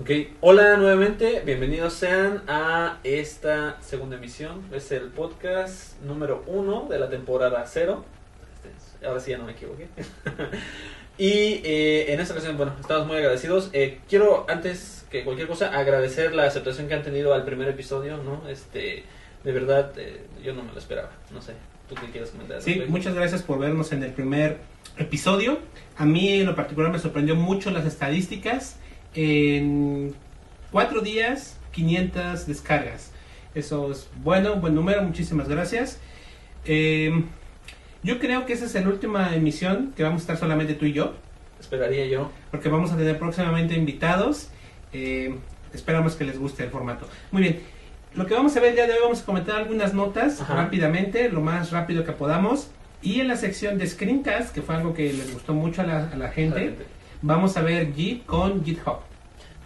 Ok, 0.00 0.10
hola 0.40 0.78
nuevamente, 0.78 1.42
bienvenidos 1.44 1.92
sean 1.92 2.42
a 2.48 3.00
esta 3.04 3.76
segunda 3.82 4.16
emisión. 4.16 4.62
Es 4.72 4.92
el 4.92 5.08
podcast 5.08 6.00
número 6.00 6.42
uno 6.46 6.86
de 6.88 6.98
la 6.98 7.10
temporada 7.10 7.62
cero. 7.66 8.02
Ahora 9.06 9.20
sí 9.20 9.32
ya 9.32 9.36
no 9.36 9.44
me 9.44 9.52
equivoqué. 9.52 9.88
y 11.18 11.60
eh, 11.64 12.14
en 12.14 12.18
esta 12.18 12.32
ocasión, 12.32 12.56
bueno, 12.56 12.72
estamos 12.80 13.08
muy 13.08 13.16
agradecidos. 13.18 13.68
Eh, 13.74 14.00
quiero, 14.08 14.46
antes 14.48 15.04
que 15.10 15.22
cualquier 15.22 15.46
cosa, 15.46 15.68
agradecer 15.78 16.34
la 16.34 16.44
aceptación 16.44 16.88
que 16.88 16.94
han 16.94 17.02
tenido 17.02 17.34
al 17.34 17.44
primer 17.44 17.68
episodio, 17.68 18.16
¿no? 18.16 18.48
Este, 18.48 19.04
de 19.44 19.52
verdad, 19.52 19.92
eh, 19.98 20.22
yo 20.42 20.54
no 20.54 20.62
me 20.62 20.72
lo 20.72 20.78
esperaba. 20.78 21.10
No 21.30 21.42
sé, 21.42 21.52
¿tú 21.90 21.94
qué 21.96 22.10
quieres 22.10 22.30
comentar? 22.30 22.62
Sí, 22.62 22.84
muchas 22.88 23.14
gracias 23.14 23.42
por 23.42 23.58
vernos 23.58 23.92
en 23.92 24.02
el 24.02 24.14
primer 24.14 24.60
episodio. 24.96 25.58
A 25.98 26.06
mí 26.06 26.40
en 26.40 26.46
lo 26.46 26.56
particular 26.56 26.90
me 26.90 26.98
sorprendió 26.98 27.36
mucho 27.36 27.70
las 27.70 27.84
estadísticas 27.84 28.78
en 29.14 30.14
cuatro 30.70 31.00
días 31.00 31.58
500 31.72 32.46
descargas. 32.46 33.12
Eso 33.54 33.90
es 33.90 34.08
bueno, 34.22 34.56
buen 34.56 34.74
número, 34.74 35.02
muchísimas 35.02 35.48
gracias. 35.48 35.98
Eh, 36.64 37.24
yo 38.02 38.18
creo 38.18 38.46
que 38.46 38.52
esa 38.52 38.64
es 38.64 38.74
la 38.74 38.88
última 38.88 39.34
emisión 39.34 39.92
que 39.96 40.02
vamos 40.02 40.20
a 40.20 40.22
estar 40.22 40.36
solamente 40.38 40.74
tú 40.74 40.86
y 40.86 40.92
yo. 40.92 41.14
Esperaría 41.58 42.06
yo. 42.06 42.30
Porque 42.50 42.68
vamos 42.68 42.92
a 42.92 42.96
tener 42.96 43.18
próximamente 43.18 43.74
invitados. 43.74 44.48
Eh, 44.92 45.34
esperamos 45.74 46.16
que 46.16 46.24
les 46.24 46.38
guste 46.38 46.64
el 46.64 46.70
formato. 46.70 47.06
Muy 47.30 47.42
bien. 47.42 47.60
Lo 48.14 48.26
que 48.26 48.34
vamos 48.34 48.56
a 48.56 48.60
ver 48.60 48.70
el 48.70 48.76
día 48.76 48.86
de 48.86 48.94
hoy, 48.94 48.98
vamos 49.02 49.22
a 49.22 49.24
comentar 49.24 49.56
algunas 49.56 49.94
notas 49.94 50.40
Ajá. 50.40 50.54
rápidamente, 50.54 51.28
lo 51.28 51.40
más 51.40 51.70
rápido 51.70 52.04
que 52.04 52.12
podamos. 52.12 52.70
Y 53.02 53.20
en 53.20 53.28
la 53.28 53.36
sección 53.36 53.78
de 53.78 53.86
screencast, 53.86 54.54
que 54.54 54.62
fue 54.62 54.74
algo 54.74 54.94
que 54.94 55.12
les 55.12 55.32
gustó 55.32 55.54
mucho 55.54 55.82
a 55.82 55.86
la, 55.86 56.10
a 56.10 56.16
la 56.16 56.28
gente, 56.30 56.74
vamos 57.22 57.56
a 57.56 57.62
ver 57.62 57.92
Git 57.94 58.26
con 58.26 58.64
GitHub. 58.64 58.98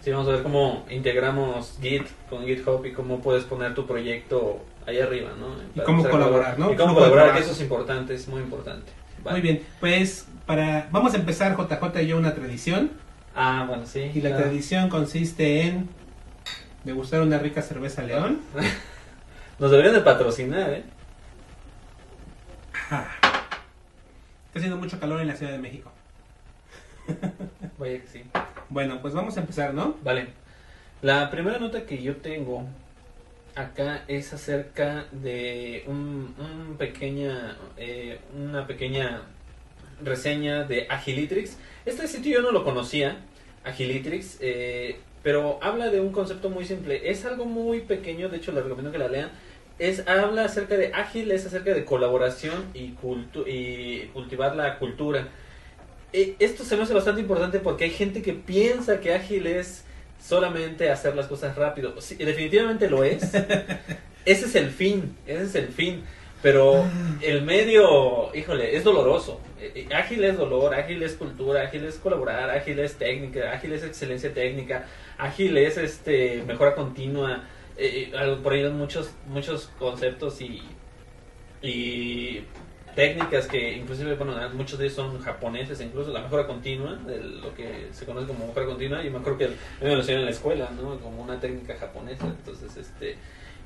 Sí, 0.01 0.11
vamos 0.11 0.27
a 0.27 0.31
ver 0.31 0.43
cómo 0.43 0.85
integramos 0.89 1.77
Git 1.81 2.07
con 2.29 2.45
GitHub 2.45 2.85
y 2.85 2.91
cómo 2.91 3.21
puedes 3.21 3.43
poner 3.43 3.73
tu 3.73 3.85
proyecto 3.85 4.63
ahí 4.85 4.99
arriba, 4.99 5.31
¿no? 5.39 5.55
Y 5.73 5.83
cómo 5.83 6.07
colaborar, 6.07 6.59
¿no? 6.59 6.71
Y 6.71 6.75
cómo 6.75 6.93
colaborar, 6.93 7.33
que 7.33 7.39
eso 7.39 7.51
es 7.51 7.61
importante, 7.61 8.13
es 8.13 8.27
muy 8.27 8.41
importante. 8.41 8.91
Vale. 9.23 9.39
Muy 9.39 9.41
bien, 9.41 9.63
pues 9.79 10.27
para 10.45 10.87
vamos 10.91 11.13
a 11.13 11.17
empezar 11.17 11.57
JJ 11.57 12.01
y 12.01 12.07
yo 12.07 12.17
una 12.17 12.35
tradición. 12.35 12.91
Ah, 13.35 13.65
bueno, 13.67 13.85
sí. 13.85 14.11
Y 14.13 14.21
la 14.21 14.37
tradición 14.37 14.89
consiste 14.89 15.63
en 15.63 15.89
degustar 16.83 17.21
una 17.21 17.39
rica 17.39 17.61
cerveza 17.61 18.03
León. 18.03 18.41
Nos 19.59 19.71
deberían 19.71 19.95
de 19.95 20.01
patrocinar, 20.01 20.69
¿eh? 20.69 20.83
Ah. 22.91 23.07
Está 24.47 24.59
haciendo 24.59 24.77
mucho 24.77 24.99
calor 24.99 25.21
en 25.21 25.27
la 25.27 25.35
Ciudad 25.35 25.51
de 25.51 25.57
México. 25.57 25.91
Vaya 27.77 28.01
que 28.01 28.07
sí. 28.07 28.23
Bueno, 28.69 29.01
pues 29.01 29.13
vamos 29.13 29.37
a 29.37 29.41
empezar, 29.41 29.73
¿no? 29.73 29.95
Vale. 30.03 30.27
La 31.01 31.29
primera 31.29 31.59
nota 31.59 31.85
que 31.85 32.01
yo 32.01 32.17
tengo 32.17 32.65
acá 33.55 34.03
es 34.07 34.33
acerca 34.33 35.05
de 35.11 35.83
un, 35.87 36.35
un 36.37 36.77
pequeña, 36.77 37.57
eh, 37.77 38.19
una 38.35 38.67
pequeña 38.67 39.21
reseña 40.03 40.63
de 40.63 40.87
Agilitrix. 40.89 41.57
Este 41.85 42.07
sitio 42.07 42.33
yo 42.33 42.41
no 42.41 42.51
lo 42.51 42.63
conocía, 42.63 43.17
Agilitrix, 43.63 44.37
eh, 44.41 44.97
pero 45.23 45.59
habla 45.61 45.89
de 45.89 46.01
un 46.01 46.11
concepto 46.11 46.49
muy 46.49 46.65
simple. 46.65 47.09
Es 47.09 47.25
algo 47.25 47.45
muy 47.45 47.81
pequeño, 47.81 48.29
de 48.29 48.37
hecho 48.37 48.51
les 48.51 48.63
recomiendo 48.63 48.91
que 48.91 48.97
la 48.97 49.07
lean. 49.07 49.31
Es, 49.79 50.07
habla 50.07 50.45
acerca 50.45 50.77
de 50.77 50.93
ágil, 50.93 51.31
es 51.31 51.45
acerca 51.45 51.73
de 51.73 51.83
colaboración 51.83 52.65
y, 52.73 52.91
cultu 52.91 53.45
y 53.47 54.09
cultivar 54.13 54.55
la 54.55 54.77
cultura. 54.77 55.27
Eh, 56.15 56.35
esto 56.39 56.63
se 56.63 56.77
me 56.77 56.83
hace 56.83 56.93
bastante 56.93 57.19
importante 57.19 57.59
porque 57.59 57.83
hay 57.83 57.89
gente 57.89 58.21
que 58.21 58.31
piensa 58.31 59.01
que 59.01 59.13
ágil 59.13 59.47
es 59.47 59.83
solamente 60.17 60.89
hacer 60.89 61.13
las 61.13 61.27
cosas 61.27 61.57
rápido. 61.57 61.99
Sí, 61.99 62.15
definitivamente 62.15 62.89
lo 62.89 63.03
es. 63.03 63.23
ese 64.25 64.45
es 64.45 64.55
el 64.55 64.71
fin, 64.71 65.17
ese 65.27 65.43
es 65.43 65.55
el 65.55 65.67
fin. 65.67 66.05
Pero 66.41 66.85
el 67.21 67.41
medio, 67.41 68.33
híjole, 68.33 68.77
es 68.77 68.85
doloroso. 68.85 69.41
Eh, 69.59 69.87
eh, 69.89 69.93
Ágil 69.93 70.23
es 70.23 70.37
dolor, 70.37 70.73
ágil 70.73 71.03
es 71.03 71.15
cultura, 71.15 71.63
ágil 71.63 71.83
es 71.83 71.95
colaborar, 71.95 72.49
ágil 72.49 72.79
es 72.79 72.95
técnica, 72.95 73.51
ágil 73.51 73.73
es 73.73 73.83
excelencia 73.83 74.33
técnica, 74.33 74.85
ágil 75.17 75.57
es 75.57 75.77
este 75.77 76.43
mejora 76.47 76.75
continua. 76.75 77.43
eh, 77.77 78.37
por 78.41 78.53
ahí 78.53 78.63
hay 78.63 78.71
muchos 78.71 79.11
muchos 79.27 79.69
conceptos 79.77 80.39
y 80.39 80.61
y 81.61 82.43
técnicas 82.95 83.47
que 83.47 83.73
inclusive 83.73 84.15
bueno 84.15 84.35
muchos 84.53 84.79
de 84.79 84.85
ellos 84.85 84.95
son 84.95 85.19
japoneses 85.19 85.81
incluso 85.81 86.11
la 86.11 86.21
mejora 86.21 86.47
continua 86.47 86.95
de 86.95 87.21
lo 87.21 87.53
que 87.53 87.89
se 87.91 88.05
conoce 88.05 88.27
como 88.27 88.47
mejora 88.47 88.65
continua 88.65 89.03
y 89.03 89.09
me 89.09 89.17
acuerdo 89.17 89.37
que 89.39 89.49
me 89.81 89.89
lo 89.89 89.97
enseñaron 89.97 90.21
en 90.21 90.25
la 90.25 90.31
escuela 90.31 90.69
no 90.71 90.97
como 90.99 91.21
una 91.21 91.39
técnica 91.39 91.75
japonesa. 91.77 92.25
Entonces 92.25 92.75
este 92.77 93.17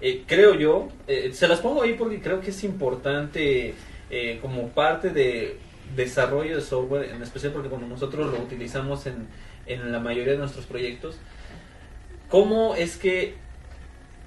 eh, 0.01 0.23
creo 0.25 0.55
yo 0.55 0.89
eh, 1.07 1.31
se 1.33 1.47
las 1.47 1.59
pongo 1.59 1.83
ahí 1.83 1.93
porque 1.93 2.21
creo 2.21 2.41
que 2.41 2.49
es 2.49 2.63
importante 2.63 3.75
eh, 4.09 4.39
como 4.41 4.69
parte 4.69 5.11
de 5.11 5.57
desarrollo 5.95 6.55
de 6.55 6.61
software 6.61 7.11
en 7.11 7.21
especial 7.21 7.53
porque 7.53 7.69
bueno 7.69 7.87
nosotros 7.87 8.31
lo 8.31 8.39
utilizamos 8.39 9.05
en 9.05 9.27
en 9.67 9.91
la 9.91 9.99
mayoría 9.99 10.33
de 10.33 10.39
nuestros 10.39 10.65
proyectos. 10.65 11.17
Cómo 12.27 12.75
es 12.75 12.97
que 12.97 13.35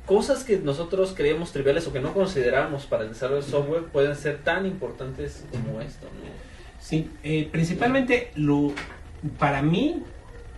cosas 0.06 0.44
que 0.44 0.58
nosotros 0.58 1.14
creemos 1.16 1.52
triviales 1.52 1.86
o 1.86 1.92
que 1.92 2.00
no 2.00 2.12
consideramos 2.12 2.86
para 2.86 3.04
el 3.04 3.10
desarrollo 3.10 3.42
de 3.42 3.48
software 3.48 3.84
pueden 3.84 4.16
ser 4.16 4.38
tan 4.38 4.66
importantes 4.66 5.44
como 5.50 5.80
esto, 5.80 6.06
¿no? 6.06 6.32
Sí, 6.80 7.10
eh, 7.22 7.48
principalmente 7.50 8.32
lo, 8.34 8.72
para 9.38 9.62
mí 9.62 10.02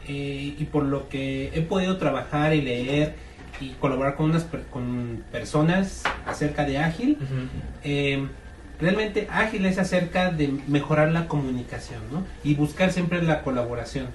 eh, 0.08 0.54
y 0.58 0.64
por 0.64 0.84
lo 0.84 1.08
que 1.08 1.50
he 1.54 1.60
podido 1.60 1.98
trabajar 1.98 2.54
y 2.54 2.62
leer 2.62 3.14
y 3.60 3.70
colaborar 3.72 4.16
con 4.16 4.30
unas 4.30 4.46
con 4.70 5.22
personas 5.30 6.02
acerca 6.26 6.64
de 6.64 6.78
ágil, 6.78 7.18
eh, 7.84 8.26
realmente 8.80 9.28
ágil 9.30 9.64
es 9.66 9.78
acerca 9.78 10.30
de 10.30 10.48
mejorar 10.66 11.12
la 11.12 11.28
comunicación, 11.28 12.00
¿no? 12.10 12.26
Y 12.42 12.54
buscar 12.54 12.92
siempre 12.92 13.22
la 13.22 13.42
colaboración. 13.42 14.08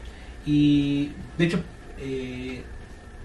Y 0.46 1.11
de 1.38 1.46
hecho, 1.46 1.63
eh, 2.00 2.63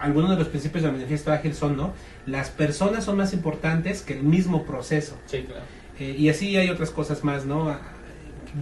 algunos 0.04 0.30
de 0.30 0.36
los 0.36 0.48
principios 0.48 0.82
del 0.82 0.92
manifiesto 0.92 1.32
ágil 1.32 1.54
son, 1.54 1.76
¿no? 1.76 1.94
Las 2.26 2.50
personas 2.50 3.04
son 3.04 3.16
más 3.16 3.32
importantes 3.32 4.02
que 4.02 4.12
el 4.12 4.22
mismo 4.22 4.64
proceso. 4.64 5.18
Sí, 5.26 5.42
claro. 5.42 5.62
Eh, 5.98 6.14
y 6.18 6.28
así 6.28 6.56
hay 6.56 6.68
otras 6.68 6.90
cosas 6.90 7.24
más, 7.24 7.46
¿no? 7.46 7.70
Ah, 7.70 7.80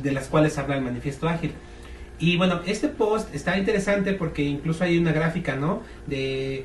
De 0.03 0.13
las 0.13 0.29
cuales 0.29 0.57
habla 0.59 0.77
el 0.77 0.83
manifiesto 0.83 1.29
ágil. 1.29 1.53
Y 2.19 2.37
bueno, 2.37 2.61
este 2.67 2.87
post 2.87 3.35
está 3.35 3.59
interesante 3.59 4.13
porque 4.13 4.43
incluso 4.43 4.85
hay 4.85 4.97
una 4.97 5.11
gráfica, 5.11 5.57
¿no? 5.57 5.83
De 6.07 6.59
eh, 6.59 6.65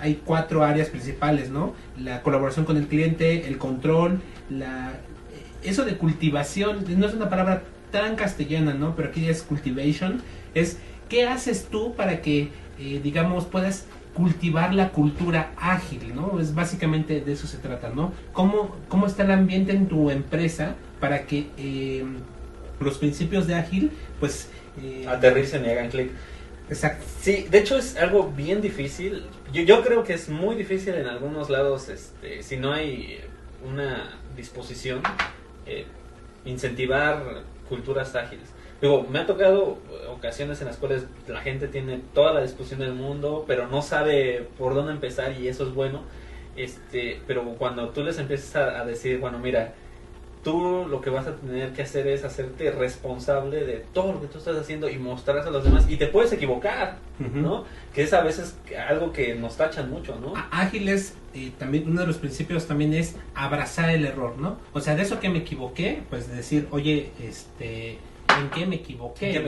hay 0.00 0.20
cuatro 0.22 0.62
áreas 0.62 0.90
principales, 0.90 1.48
¿no? 1.48 1.74
La 1.98 2.22
colaboración 2.22 2.66
con 2.66 2.76
el 2.76 2.86
cliente, 2.88 3.48
el 3.48 3.56
control, 3.56 4.20
la 4.50 4.90
eh, 4.90 5.70
eso 5.70 5.86
de 5.86 5.96
cultivación, 5.96 6.84
no 6.98 7.06
es 7.06 7.14
una 7.14 7.30
palabra 7.30 7.62
tan 7.90 8.16
castellana, 8.16 8.74
¿no? 8.74 8.94
Pero 8.94 9.08
aquí 9.08 9.26
es 9.26 9.42
cultivation, 9.42 10.20
es 10.54 10.76
qué 11.08 11.26
haces 11.26 11.68
tú 11.70 11.94
para 11.94 12.20
que 12.20 12.50
eh, 12.78 13.00
digamos 13.02 13.44
puedas 13.46 13.86
cultivar 14.14 14.74
la 14.74 14.90
cultura 14.90 15.52
ágil, 15.56 16.14
¿no? 16.14 16.38
Es 16.38 16.54
básicamente 16.54 17.20
de 17.20 17.32
eso 17.32 17.46
se 17.46 17.58
trata, 17.58 17.88
¿no? 17.88 18.12
¿Cómo, 18.32 18.76
cómo 18.88 19.06
está 19.06 19.22
el 19.22 19.30
ambiente 19.30 19.72
en 19.72 19.88
tu 19.88 20.10
empresa 20.10 20.74
para 21.00 21.26
que 21.26 21.46
eh, 21.56 22.04
los 22.80 22.98
principios 22.98 23.46
de 23.46 23.54
ágil, 23.54 23.90
pues... 24.20 24.50
eh, 24.82 25.06
Aterricen 25.08 25.64
y 25.64 25.68
hagan 25.68 25.90
clic. 25.90 26.10
Exacto. 26.68 27.04
Sí, 27.20 27.46
de 27.50 27.58
hecho 27.58 27.76
es 27.76 27.96
algo 27.96 28.32
bien 28.34 28.60
difícil. 28.60 29.24
Yo, 29.52 29.62
yo 29.62 29.82
creo 29.82 30.04
que 30.04 30.14
es 30.14 30.28
muy 30.28 30.56
difícil 30.56 30.94
en 30.94 31.06
algunos 31.06 31.50
lados, 31.50 31.88
este, 31.88 32.42
si 32.42 32.56
no 32.56 32.72
hay 32.72 33.20
una 33.64 34.18
disposición, 34.36 35.02
eh, 35.66 35.86
incentivar 36.44 37.42
culturas 37.68 38.14
ágiles. 38.14 38.48
Digo, 38.82 39.06
me 39.08 39.20
ha 39.20 39.26
tocado 39.26 39.78
ocasiones 40.10 40.60
en 40.60 40.66
las 40.66 40.76
cuales 40.76 41.04
la 41.28 41.40
gente 41.40 41.68
tiene 41.68 42.00
toda 42.12 42.34
la 42.34 42.42
discusión 42.42 42.80
del 42.80 42.92
mundo, 42.94 43.44
pero 43.46 43.68
no 43.68 43.80
sabe 43.80 44.46
por 44.58 44.74
dónde 44.74 44.92
empezar 44.92 45.32
y 45.40 45.46
eso 45.48 45.66
es 45.66 45.72
bueno. 45.72 46.00
Este, 46.56 47.20
pero 47.26 47.44
cuando 47.54 47.88
tú 47.90 48.02
les 48.02 48.18
empiezas 48.18 48.56
a, 48.56 48.80
a 48.80 48.84
decir, 48.84 49.18
bueno, 49.20 49.38
mira, 49.38 49.72
tú 50.42 50.84
lo 50.90 51.00
que 51.00 51.08
vas 51.10 51.28
a 51.28 51.36
tener 51.36 51.72
que 51.72 51.82
hacer 51.82 52.08
es 52.08 52.24
hacerte 52.24 52.72
responsable 52.72 53.64
de 53.64 53.84
todo 53.94 54.14
lo 54.14 54.20
que 54.20 54.26
tú 54.26 54.38
estás 54.38 54.56
haciendo 54.56 54.90
y 54.90 54.98
mostrarse 54.98 55.48
a 55.48 55.52
los 55.52 55.62
demás 55.62 55.86
y 55.88 55.96
te 55.96 56.08
puedes 56.08 56.32
equivocar, 56.32 56.98
Ujú. 57.20 57.38
¿no? 57.38 57.64
Que 57.94 58.02
es 58.02 58.12
a 58.12 58.22
veces 58.22 58.56
algo 58.88 59.12
que 59.12 59.36
nos 59.36 59.56
tachan 59.56 59.88
mucho, 59.88 60.18
¿no? 60.20 60.34
Á- 60.36 60.48
Ágil 60.50 60.88
es 60.88 61.14
eh, 61.34 61.52
también 61.58 61.84
uno 61.88 62.00
de 62.00 62.08
los 62.08 62.18
principios 62.18 62.66
también 62.66 62.92
es 62.92 63.14
abrazar 63.36 63.90
el 63.90 64.04
error, 64.04 64.34
¿no? 64.38 64.58
O 64.72 64.80
sea, 64.80 64.96
de 64.96 65.02
eso 65.02 65.20
que 65.20 65.28
me 65.28 65.38
equivoqué, 65.38 66.02
pues 66.10 66.28
decir, 66.34 66.66
oye, 66.72 67.12
este, 67.22 67.98
¿en 68.40 68.50
qué 68.50 68.66
me 68.66 68.76
equivoqué? 68.76 69.38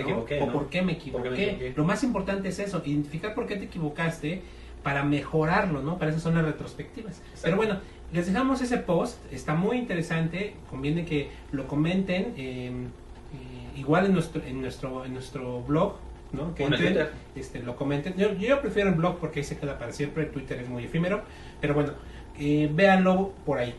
O 0.40 0.46
no? 0.46 0.52
por 0.52 0.68
qué 0.68 0.82
me 0.82 0.94
¿Por 0.94 1.02
qué 1.02 1.08
equivoqué. 1.08 1.30
me 1.30 1.42
equivoqué? 1.42 1.72
Lo 1.76 1.84
más 1.84 2.02
importante 2.04 2.48
es 2.48 2.58
eso, 2.58 2.82
identificar 2.84 3.34
por 3.34 3.46
qué 3.46 3.56
te 3.56 3.64
equivocaste 3.64 4.42
para 4.82 5.02
mejorarlo, 5.04 5.82
¿no? 5.82 5.98
Para 5.98 6.10
eso 6.10 6.20
son 6.20 6.34
las 6.34 6.44
retrospectivas. 6.44 7.22
Pero 7.42 7.56
bueno, 7.56 7.78
les 8.12 8.26
dejamos 8.26 8.60
ese 8.60 8.78
post, 8.78 9.18
está 9.32 9.54
muy 9.54 9.78
interesante, 9.78 10.54
conviene 10.70 11.04
que 11.04 11.30
lo 11.52 11.66
comenten, 11.66 12.34
eh, 12.36 12.68
eh, 12.70 13.78
igual 13.78 14.06
en 14.06 14.12
nuestro, 14.12 14.42
en 14.44 14.60
nuestro, 14.60 15.04
en 15.04 15.14
nuestro 15.14 15.62
blog, 15.62 15.94
¿no? 16.32 16.54
Que 16.54 16.64
entren, 16.64 16.82
Twitter. 16.92 17.10
este, 17.34 17.60
lo 17.60 17.76
comenten. 17.76 18.14
Yo, 18.16 18.32
yo 18.34 18.60
prefiero 18.60 18.90
el 18.90 18.94
blog 18.96 19.18
porque 19.18 19.40
ahí 19.40 19.44
se 19.44 19.56
queda 19.56 19.78
para 19.78 19.92
siempre. 19.92 20.26
Twitter 20.26 20.58
es 20.60 20.68
muy 20.68 20.84
efímero. 20.84 21.22
Pero 21.60 21.74
bueno, 21.74 21.92
eh, 22.38 22.68
véanlo 22.72 23.32
por 23.46 23.58
ahí. 23.58 23.74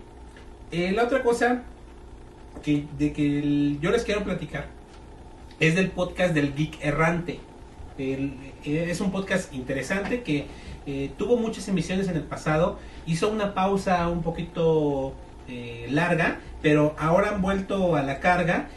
La 0.72 1.04
otra 1.04 1.22
cosa 1.22 1.64
que, 2.64 2.86
de 2.98 3.14
que 3.14 3.40
el- 3.40 3.78
yo 3.80 3.92
les 3.92 4.04
quiero 4.04 4.24
platicar 4.24 4.68
es 5.60 5.76
del 5.76 5.90
podcast 5.92 6.34
del 6.34 6.54
Geek 6.56 6.84
Errante. 6.84 7.40
El- 7.98 8.34
eh, 8.66 8.88
es 8.90 9.00
un 9.02 9.12
podcast 9.12 9.54
interesante 9.54 10.22
que 10.22 10.48
eh, 10.88 11.12
tuvo 11.18 11.38
muchas 11.38 11.68
emisiones 11.68 12.08
en 12.10 12.16
el 12.16 12.24
pasado. 12.24 12.78
Hizo 13.08 13.30
una 13.30 13.54
pausa 13.54 14.08
un 14.10 14.22
poquito 14.22 15.14
eh, 15.48 15.88
larga, 15.90 16.40
pero 16.62 16.96
ahora 16.98 17.30
han 17.30 17.42
vuelto 17.42 17.96
a 17.96 18.02
la 18.04 18.20
carga. 18.20 18.68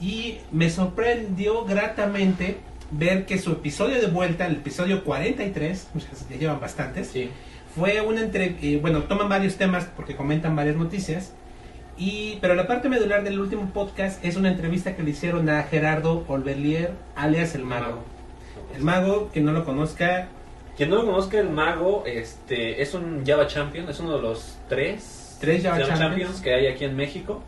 Y 0.00 0.38
me 0.50 0.70
sorprendió 0.70 1.64
gratamente 1.64 2.56
ver 2.90 3.26
que 3.26 3.38
su 3.38 3.52
episodio 3.52 4.00
de 4.00 4.08
vuelta, 4.08 4.46
el 4.46 4.56
episodio 4.56 5.04
43, 5.04 5.88
muchas- 5.94 6.28
ya 6.28 6.36
llevan 6.36 6.60
bastantes, 6.60 7.08
Sí. 7.08 7.30
fue 7.74 8.00
una 8.02 8.20
entre 8.20 8.56
eh, 8.62 8.78
bueno 8.80 9.02
toman 9.04 9.28
varios 9.28 9.56
temas 9.56 9.86
porque 9.96 10.14
comentan 10.16 10.54
varias 10.54 10.76
noticias 10.76 11.32
y 11.96 12.38
pero 12.40 12.54
la 12.54 12.66
parte 12.66 12.88
medular 12.88 13.22
del 13.22 13.38
último 13.40 13.70
podcast 13.72 14.24
es 14.24 14.36
una 14.36 14.50
entrevista 14.50 14.96
que 14.96 15.02
le 15.02 15.10
hicieron 15.10 15.48
a 15.48 15.62
Gerardo 15.64 16.24
Olvelier 16.28 16.92
alias 17.14 17.54
el 17.54 17.64
mago 17.64 18.02
el 18.74 18.82
mago 18.82 19.30
que 19.32 19.40
no 19.40 19.52
lo 19.52 19.64
conozca 19.64 20.28
Quien 20.76 20.90
no 20.90 20.96
lo 20.96 21.06
conozca, 21.06 21.38
el 21.38 21.50
mago 21.50 22.02
este, 22.04 22.82
es 22.82 22.94
un 22.94 23.24
Java 23.24 23.46
Champion, 23.46 23.88
es 23.88 24.00
uno 24.00 24.16
de 24.16 24.22
los 24.22 24.58
tres, 24.68 25.36
Tres 25.40 25.62
Java 25.62 25.80
Champions. 25.84 26.40
que 26.40 26.52
hay 26.52 26.66
aquí 26.66 26.84
en 26.84 26.96
México. 26.96 27.42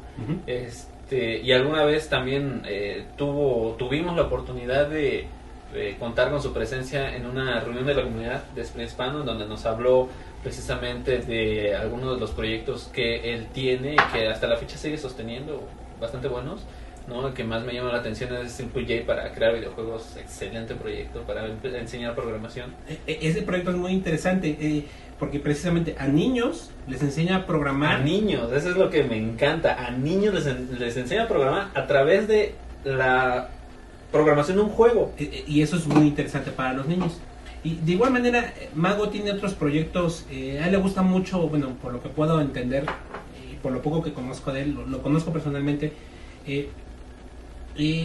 Este, 0.46 1.40
y 1.40 1.52
alguna 1.52 1.84
vez 1.84 2.08
también 2.08 2.62
eh, 2.66 3.06
tuvo, 3.16 3.74
tuvimos 3.78 4.14
la 4.16 4.22
oportunidad 4.22 4.88
de 4.88 5.26
eh, 5.74 5.96
contar 5.98 6.30
con 6.30 6.40
su 6.40 6.52
presencia 6.52 7.16
en 7.16 7.26
una 7.26 7.60
reunión 7.60 7.86
de 7.86 7.94
la 7.94 8.02
comunidad 8.04 8.44
de 8.54 8.62
Sprint 8.62 8.90
Hispano, 8.90 9.24
donde 9.24 9.46
nos 9.46 9.66
habló 9.66 10.08
precisamente 10.50 11.18
de 11.18 11.74
algunos 11.74 12.14
de 12.14 12.20
los 12.20 12.30
proyectos 12.30 12.88
que 12.92 13.34
él 13.34 13.48
tiene 13.52 13.94
y 13.94 14.12
que 14.12 14.28
hasta 14.28 14.46
la 14.46 14.56
fecha 14.56 14.78
sigue 14.78 14.96
sosteniendo, 14.96 15.66
bastante 16.00 16.28
buenos. 16.28 16.60
¿no? 17.08 17.26
El 17.26 17.34
que 17.34 17.42
más 17.42 17.64
me 17.64 17.74
llama 17.74 17.90
la 17.90 17.98
atención 17.98 18.32
es 18.36 18.52
Simple 18.52 18.82
J 18.82 19.04
para 19.12 19.32
crear 19.32 19.56
videojuegos, 19.56 20.16
excelente 20.16 20.76
proyecto 20.76 21.22
para 21.22 21.46
enseñar 21.46 22.14
programación. 22.14 22.72
E- 22.88 23.00
e- 23.08 23.28
ese 23.28 23.42
proyecto 23.42 23.72
es 23.72 23.76
muy 23.76 23.90
interesante 23.90 24.56
eh, 24.60 24.84
porque 25.18 25.40
precisamente 25.40 25.96
a 25.98 26.06
niños 26.06 26.70
les 26.86 27.02
enseña 27.02 27.38
a 27.38 27.46
programar 27.46 27.96
A 27.96 27.98
niños, 28.04 28.52
eso 28.52 28.70
es 28.70 28.76
lo 28.76 28.88
que 28.88 29.02
me 29.02 29.16
encanta. 29.18 29.84
A 29.84 29.90
niños 29.90 30.32
les, 30.32 30.46
en- 30.46 30.78
les 30.78 30.96
enseña 30.96 31.24
a 31.24 31.28
programar 31.28 31.70
a 31.74 31.88
través 31.88 32.28
de 32.28 32.54
la 32.84 33.48
programación 34.12 34.58
de 34.58 34.62
un 34.62 34.70
juego. 34.70 35.12
Eh, 35.18 35.42
y 35.48 35.62
eso 35.62 35.74
es 35.74 35.88
muy 35.88 36.06
interesante 36.06 36.52
para 36.52 36.72
los 36.72 36.86
niños. 36.86 37.20
Y 37.66 37.80
de 37.84 37.92
igual 37.92 38.12
manera, 38.12 38.54
eh, 38.60 38.70
Mago 38.76 39.08
tiene 39.08 39.32
otros 39.32 39.54
proyectos, 39.54 40.24
eh, 40.30 40.60
a 40.62 40.66
él 40.66 40.70
le 40.70 40.78
gusta 40.78 41.02
mucho, 41.02 41.48
bueno, 41.48 41.70
por 41.82 41.92
lo 41.92 42.00
que 42.00 42.08
puedo 42.08 42.40
entender 42.40 42.86
y 43.50 43.56
por 43.56 43.72
lo 43.72 43.82
poco 43.82 44.04
que 44.04 44.12
conozco 44.12 44.52
de 44.52 44.62
él, 44.62 44.74
lo, 44.74 44.86
lo 44.86 45.02
conozco 45.02 45.32
personalmente, 45.32 45.92
eh, 46.46 46.68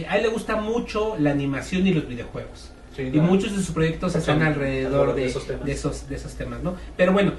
a 0.08 0.16
él 0.16 0.22
le 0.22 0.28
gusta 0.30 0.56
mucho 0.56 1.14
la 1.16 1.30
animación 1.30 1.86
y 1.86 1.94
los 1.94 2.08
videojuegos. 2.08 2.72
y 2.98 3.20
muchos 3.20 3.52
de 3.56 3.62
sus 3.62 3.70
proyectos 3.70 4.16
están 4.16 4.42
alrededor 4.42 5.14
de, 5.14 5.20
de 5.22 5.26
esos 5.28 5.46
temas. 5.46 5.64
de 5.64 5.72
esos, 5.72 6.08
de 6.08 6.16
esos 6.16 6.34
temas, 6.34 6.60
¿no? 6.64 6.74
Pero 6.96 7.12
bueno, 7.12 7.34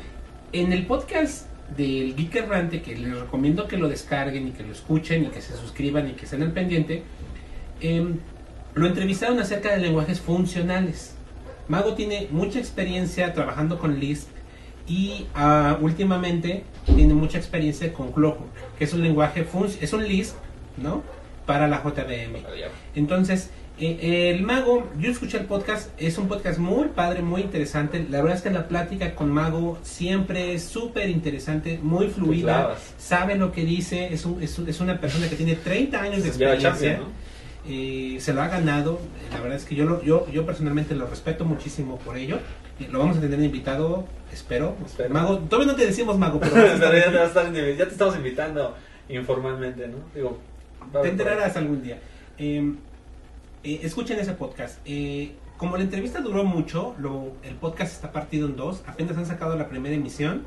en 0.53 0.71
el 0.71 0.85
podcast 0.85 1.47
del 1.75 2.15
Geek 2.15 2.35
Errante, 2.35 2.81
que 2.81 2.95
les 2.95 3.19
recomiendo 3.19 3.67
que 3.67 3.75
lo 3.75 3.89
descarguen 3.89 4.47
y 4.47 4.51
que 4.51 4.63
lo 4.63 4.71
escuchen 4.71 5.25
y 5.25 5.27
que 5.27 5.41
se 5.41 5.57
suscriban 5.57 6.09
y 6.09 6.13
que 6.13 6.23
estén 6.23 6.41
al 6.41 6.53
pendiente, 6.53 7.03
em, 7.81 8.19
lo 8.75 8.87
entrevistaron 8.87 9.37
acerca 9.39 9.73
de 9.73 9.79
lenguajes 9.79 10.21
funcionales. 10.21 11.12
Mago 11.67 11.93
tiene 11.93 12.27
mucha 12.31 12.59
experiencia 12.59 13.33
trabajando 13.33 13.79
con 13.79 13.99
Lisp 13.99 14.27
y 14.87 15.25
ah, 15.35 15.77
últimamente 15.81 16.63
tiene 16.85 17.13
mucha 17.13 17.37
experiencia 17.37 17.93
con 17.93 18.11
Clojure, 18.11 18.49
que 18.77 18.83
es 18.83 18.93
un 18.93 19.01
lenguaje, 19.01 19.45
es 19.81 19.93
un 19.93 20.07
Lisp, 20.07 20.35
¿no? 20.77 21.03
Para 21.45 21.67
la 21.67 21.81
JVM. 21.83 22.45
Entonces, 22.95 23.49
eh, 23.79 24.31
el 24.35 24.43
Mago, 24.43 24.87
yo 24.99 25.09
escuché 25.09 25.37
el 25.37 25.45
podcast, 25.45 25.89
es 25.97 26.17
un 26.17 26.27
podcast 26.27 26.59
muy 26.59 26.89
padre, 26.89 27.21
muy 27.21 27.41
interesante. 27.41 28.05
La 28.09 28.21
verdad 28.21 28.37
es 28.37 28.43
que 28.43 28.49
la 28.51 28.67
plática 28.67 29.15
con 29.15 29.31
Mago 29.31 29.77
siempre 29.83 30.53
es 30.53 30.63
súper 30.63 31.09
interesante, 31.09 31.79
muy 31.81 32.07
fluida, 32.09 32.75
sabe 32.97 33.35
lo 33.35 33.51
que 33.51 33.63
dice, 33.65 34.13
es, 34.13 34.25
un- 34.25 34.41
es, 34.43 34.57
un- 34.59 34.69
es 34.69 34.79
una 34.79 34.99
persona 34.99 35.27
que 35.29 35.35
tiene 35.35 35.55
30 35.55 36.01
años 36.01 36.23
de 36.23 36.29
experiencia. 36.29 36.97
Eh, 37.67 38.17
se 38.19 38.33
lo 38.33 38.41
ha 38.41 38.47
ganado. 38.47 38.99
La 39.31 39.39
verdad 39.39 39.57
es 39.57 39.65
que 39.65 39.75
yo, 39.75 39.85
lo- 39.85 40.03
yo, 40.03 40.27
yo 40.31 40.45
personalmente 40.45 40.95
lo 40.95 41.07
respeto 41.07 41.45
muchísimo 41.45 41.97
por 41.99 42.17
ello. 42.17 42.39
Eh, 42.79 42.87
lo 42.91 42.99
vamos 42.99 43.17
a 43.17 43.21
tener 43.21 43.39
invitado, 43.39 44.05
espero. 44.31 44.75
Espero. 44.85 45.13
Mago, 45.13 45.37
todavía 45.39 45.71
no 45.71 45.77
te 45.77 45.85
decimos 45.85 46.17
Mago, 46.17 46.39
pero 46.39 46.55
ya, 46.77 46.79
te 46.91 47.25
estar 47.25 47.53
ya 47.53 47.83
estamos 47.85 48.15
invitando 48.15 48.75
informalmente, 49.09 49.87
¿no? 49.87 49.97
Digo, 50.13 50.39
te 51.01 51.07
enterarás 51.09 51.55
algún 51.55 51.81
día. 51.83 51.99
Eh, 52.37 52.73
eh, 53.63 53.79
escuchen 53.83 54.19
ese 54.19 54.33
podcast. 54.33 54.79
Eh, 54.85 55.33
como 55.57 55.77
la 55.77 55.83
entrevista 55.83 56.19
duró 56.19 56.43
mucho, 56.43 56.95
lo, 56.99 57.31
el 57.43 57.55
podcast 57.55 57.93
está 57.93 58.11
partido 58.11 58.47
en 58.47 58.57
dos. 58.57 58.83
Apenas 58.87 59.15
han 59.17 59.25
sacado 59.25 59.55
la 59.55 59.69
primera 59.69 59.95
emisión 59.95 60.43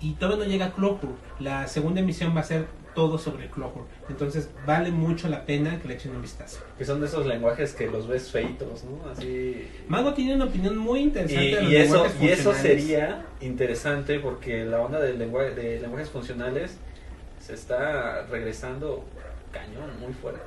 y 0.00 0.12
todavía 0.12 0.44
no 0.44 0.50
llega 0.50 0.70
a. 0.72 1.16
La 1.40 1.66
segunda 1.66 2.00
emisión 2.00 2.36
va 2.36 2.40
a 2.40 2.44
ser 2.44 2.66
todo 2.94 3.18
sobre 3.18 3.48
Clojure. 3.50 3.84
Entonces 4.08 4.48
vale 4.66 4.90
mucho 4.90 5.28
la 5.28 5.44
pena 5.44 5.80
que 5.80 5.88
le 5.88 5.94
echen 5.94 6.14
un 6.14 6.22
vistazo. 6.22 6.60
Que 6.78 6.84
son 6.84 7.00
de 7.00 7.06
esos 7.06 7.26
lenguajes 7.26 7.72
que 7.72 7.86
los 7.86 8.06
ves 8.06 8.30
feitos, 8.30 8.84
¿no? 8.84 9.10
Así. 9.10 9.68
Mago 9.88 10.14
tiene 10.14 10.34
una 10.36 10.44
opinión 10.46 10.76
muy 10.76 11.00
Y, 11.00 11.02
interesante 11.04 11.56
de 11.56 11.62
los 11.62 11.70
y 11.70 11.76
eso, 11.76 12.06
y 12.20 12.28
eso 12.28 12.54
sería 12.54 13.26
interesante 13.40 14.20
porque 14.20 14.64
la 14.64 14.80
onda 14.80 15.00
del 15.00 15.18
lenguaje, 15.18 15.50
de 15.54 15.80
lenguajes 15.80 16.10
funcionales 16.10 16.76
se 17.40 17.54
está 17.54 18.26
regresando 18.30 19.04
cañón, 19.52 19.90
muy 20.00 20.12
fuerte. 20.12 20.40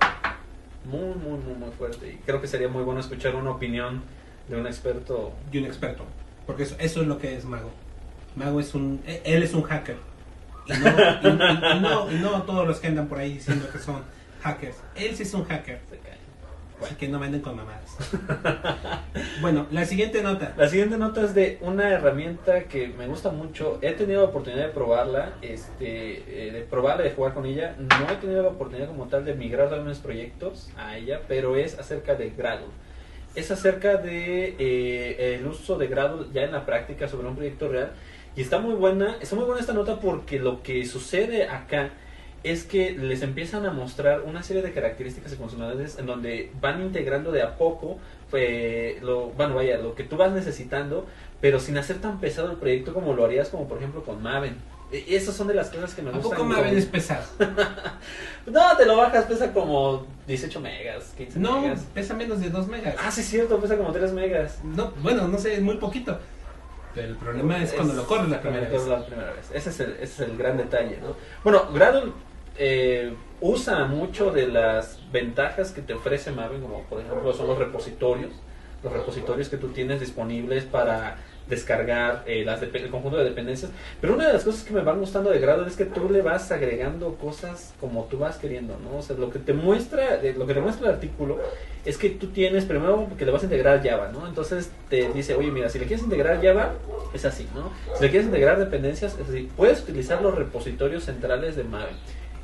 Muy, 0.86 1.16
muy, 1.16 1.40
muy, 1.40 1.54
muy 1.56 1.72
fuerte. 1.72 2.14
Y 2.14 2.16
creo 2.26 2.42
que 2.42 2.48
sería 2.48 2.70
muy 2.70 2.84
bueno 2.84 3.00
escuchar 3.02 3.36
una 3.36 3.52
opinión 3.52 4.02
de 4.48 4.58
un 4.60 4.66
experto. 4.68 5.34
y 5.52 5.58
un 5.58 5.66
experto. 5.66 6.04
Porque 6.46 6.64
eso, 6.64 6.76
eso 6.80 7.02
es 7.02 7.08
lo 7.08 7.18
que 7.18 7.36
es 7.36 7.46
Mago. 7.46 7.72
Mago 8.36 8.60
es 8.60 8.74
un. 8.74 9.02
e- 9.06 9.22
Él 9.26 9.44
es 9.44 9.54
un 9.54 9.64
hacker. 9.64 9.98
Y 10.70 11.80
no, 11.80 12.12
y- 12.12 12.16
no, 12.16 12.44
todos 12.44 12.68
los 12.68 12.80
que 12.80 12.88
andan 12.88 13.08
por 13.08 13.20
ahí 13.20 13.34
diciendo 13.34 13.68
que 13.72 13.80
son 13.80 14.02
hackers. 14.42 14.78
Él 14.96 15.16
sí 15.16 15.24
es 15.24 15.34
un 15.34 15.46
hacker. 15.46 15.80
Así 16.80 16.94
que 16.94 17.08
no 17.08 17.18
me 17.18 17.26
anden 17.26 17.42
con 17.42 17.56
mamadas. 17.56 17.98
bueno, 19.42 19.66
la 19.72 19.84
siguiente 19.86 20.22
nota. 20.22 20.54
La 20.58 20.68
siguiente 20.70 20.98
nota 21.00 21.24
es 21.24 21.34
de 21.34 21.58
una 21.62 21.90
herramienta 21.90 22.66
que 22.66 22.90
me 22.90 23.08
gusta 23.08 23.32
mucho. 23.32 23.80
He 23.82 23.94
tenido 23.94 24.22
la 24.22 24.28
oportunidad 24.30 24.68
de 24.68 24.74
probarla, 24.74 25.34
este, 25.42 26.48
eh, 26.48 26.52
de 26.52 26.62
probarla, 26.62 27.04
de 27.04 27.12
jugar 27.12 27.34
con 27.34 27.48
ella. 27.48 27.76
No 27.80 28.08
he 28.12 28.16
tenido 28.18 28.44
la 28.44 28.50
oportunidad 28.50 28.88
como 28.88 29.08
tal 29.08 29.26
de 29.26 29.34
migrar 29.34 29.70
de 29.70 29.76
algunos 29.76 29.98
proyectos 29.98 30.70
a 30.78 30.98
ella, 30.98 31.22
pero 31.28 31.56
es 31.56 31.80
acerca 31.80 32.14
de 32.14 32.30
Gradle. 32.30 32.68
Es 33.34 33.50
acerca 33.50 33.98
de 33.98 34.56
eh, 34.60 35.36
el 35.40 35.48
uso 35.48 35.80
de 35.80 35.88
Gradle 35.88 36.28
ya 36.32 36.44
en 36.44 36.52
la 36.52 36.64
práctica 36.68 37.08
sobre 37.08 37.28
un 37.28 37.36
proyecto 37.36 37.70
real. 37.70 37.92
Y 38.38 38.42
está 38.42 38.60
muy 38.60 38.76
buena, 38.76 39.18
está 39.20 39.36
muy 39.36 39.46
buena 39.46 39.60
esta 39.60 39.74
nota 39.74 40.00
porque 40.00 40.40
lo 40.40 40.62
que 40.64 40.86
sucede 40.86 41.50
acá 41.50 41.90
es 42.44 42.64
que 42.64 42.92
les 42.92 43.24
empiezan 43.24 43.66
a 43.66 43.72
mostrar 43.72 44.22
una 44.22 44.44
serie 44.44 44.62
de 44.62 44.72
características 44.72 45.34
y 45.34 45.36
funcionalidades 45.36 45.98
en 45.98 46.06
donde 46.06 46.52
van 46.62 46.82
integrando 46.82 47.32
de 47.32 47.42
a 47.42 47.58
poco 47.58 47.98
eh, 48.34 49.00
lo, 49.02 49.28
bueno, 49.32 49.56
vaya, 49.56 49.78
lo 49.80 49.96
que 49.96 50.04
tú 50.04 50.18
vas 50.18 50.32
necesitando, 50.32 51.06
pero 51.42 51.60
sin 51.60 51.78
hacer 51.78 51.98
tan 51.98 52.20
pesado 52.20 52.52
el 52.52 52.58
proyecto 52.58 52.94
como 52.94 53.14
lo 53.14 53.26
harías 53.26 53.50
como 53.50 53.68
por 53.68 53.80
ejemplo 53.80 54.04
con 54.04 54.22
Maven. 54.22 54.56
E- 54.92 55.04
Esas 55.16 55.36
son 55.36 55.48
de 55.48 55.54
las 55.56 55.70
cosas 55.70 55.94
que 55.96 56.02
me 56.04 56.12
¿A 56.12 56.14
gustan. 56.14 56.32
poco 56.32 56.44
Maven 56.46 56.78
es 56.78 56.86
pesado? 56.86 57.26
No, 58.46 58.78
te 58.78 58.86
lo 58.86 58.96
bajas, 58.96 59.26
pesa 59.26 59.52
como 59.52 60.06
18 60.28 60.62
megas, 60.62 61.14
15 61.18 61.40
No, 61.40 61.60
megas. 61.62 61.82
pesa 61.94 62.14
menos 62.14 62.40
de 62.40 62.50
2 62.50 62.68
megas. 62.68 62.96
Ah, 63.04 63.12
sí 63.12 63.20
es 63.22 63.28
cierto, 63.28 63.60
pesa 63.60 63.76
como 63.76 63.92
3 63.92 64.14
megas. 64.14 64.60
No, 64.64 64.92
bueno, 65.02 65.28
no 65.28 65.38
sé, 65.38 65.56
es 65.56 65.62
muy 65.62 65.76
poquito. 65.78 66.18
El 66.98 67.16
problema 67.16 67.62
es 67.62 67.74
cuando 67.74 67.94
lo 67.94 68.06
corres 68.06 68.30
la 68.30 68.42
cuando 68.42 68.60
primera 68.60 68.66
lo 68.68 68.72
vez. 68.74 68.82
corres 68.84 69.00
la 69.00 69.06
primera 69.06 69.34
vez. 69.34 69.52
Ese 69.54 69.70
es 69.70 69.80
el, 69.80 69.92
ese 69.94 70.04
es 70.04 70.20
el 70.22 70.38
gran 70.38 70.58
detalle, 70.58 71.00
¿no? 71.02 71.16
Bueno, 71.44 71.68
Gradle 71.74 72.12
eh, 72.58 73.14
usa 73.42 73.86
mucho 73.86 74.32
de 74.32 74.48
las 74.48 75.00
ventajas 75.12 75.72
que 75.72 75.82
te 75.82 75.94
ofrece 75.94 76.32
Maven, 76.32 76.62
como 76.62 76.84
por 76.84 77.00
ejemplo 77.02 77.34
son 77.34 77.48
los 77.48 77.58
repositorios, 77.58 78.32
los 78.84 78.94
repositorios 78.94 79.50
que 79.50 79.58
tú 79.58 79.70
tienes 79.70 80.00
disponibles 80.00 80.64
para 80.66 81.18
descargar 81.50 82.24
eh, 82.26 82.44
las 82.46 82.62
el 82.62 82.90
conjunto 82.90 83.18
de 83.18 83.26
dependencias. 83.26 83.72
Pero 84.02 84.14
una 84.14 84.28
de 84.28 84.34
las 84.34 84.44
cosas 84.44 84.64
que 84.64 84.74
me 84.74 84.82
van 84.82 85.00
gustando 85.00 85.30
de 85.30 85.40
Gradle 85.40 85.68
es 85.68 85.76
que 85.76 85.86
tú 85.86 86.10
le 86.10 86.22
vas 86.22 86.52
agregando 86.52 87.16
cosas 87.16 87.74
como 87.80 88.06
tú 88.06 88.18
vas 88.18 88.38
queriendo, 88.38 88.78
¿no? 88.84 89.00
O 89.00 89.20
lo 89.20 89.30
que 89.30 89.40
te 89.40 89.54
muestra, 89.54 90.16
eh, 90.22 90.36
lo 90.38 90.46
que 90.46 90.54
te 90.54 90.62
muestra 90.62 90.90
el 90.90 90.96
artículo 90.96 91.40
es 91.86 91.98
que 91.98 92.10
tú 92.10 92.28
tienes 92.28 92.66
primero 92.66 93.08
que 93.18 93.26
le 93.26 93.32
vas 93.32 93.42
a 93.42 93.46
integrar 93.46 93.82
Java, 93.82 94.10
¿no? 94.12 94.28
Entonces 94.28 94.72
te 94.90 95.10
dice, 95.14 95.36
oye, 95.36 95.52
mira, 95.52 95.70
si 95.70 95.80
le 95.80 95.86
quieres 95.86 96.04
integrar 96.04 96.44
Java, 96.44 96.74
es 97.14 97.26
así, 97.26 97.48
¿no? 97.56 97.72
Si 97.96 98.04
le 98.04 98.10
quieres 98.10 98.28
integrar 98.28 98.60
dependencias, 98.60 99.18
es 99.20 99.30
así. 99.30 99.50
Puedes 99.56 99.82
utilizar 99.82 100.22
los 100.22 100.36
repositorios 100.36 101.06
centrales 101.06 101.56
de 101.56 101.64
Maven. 101.64 101.96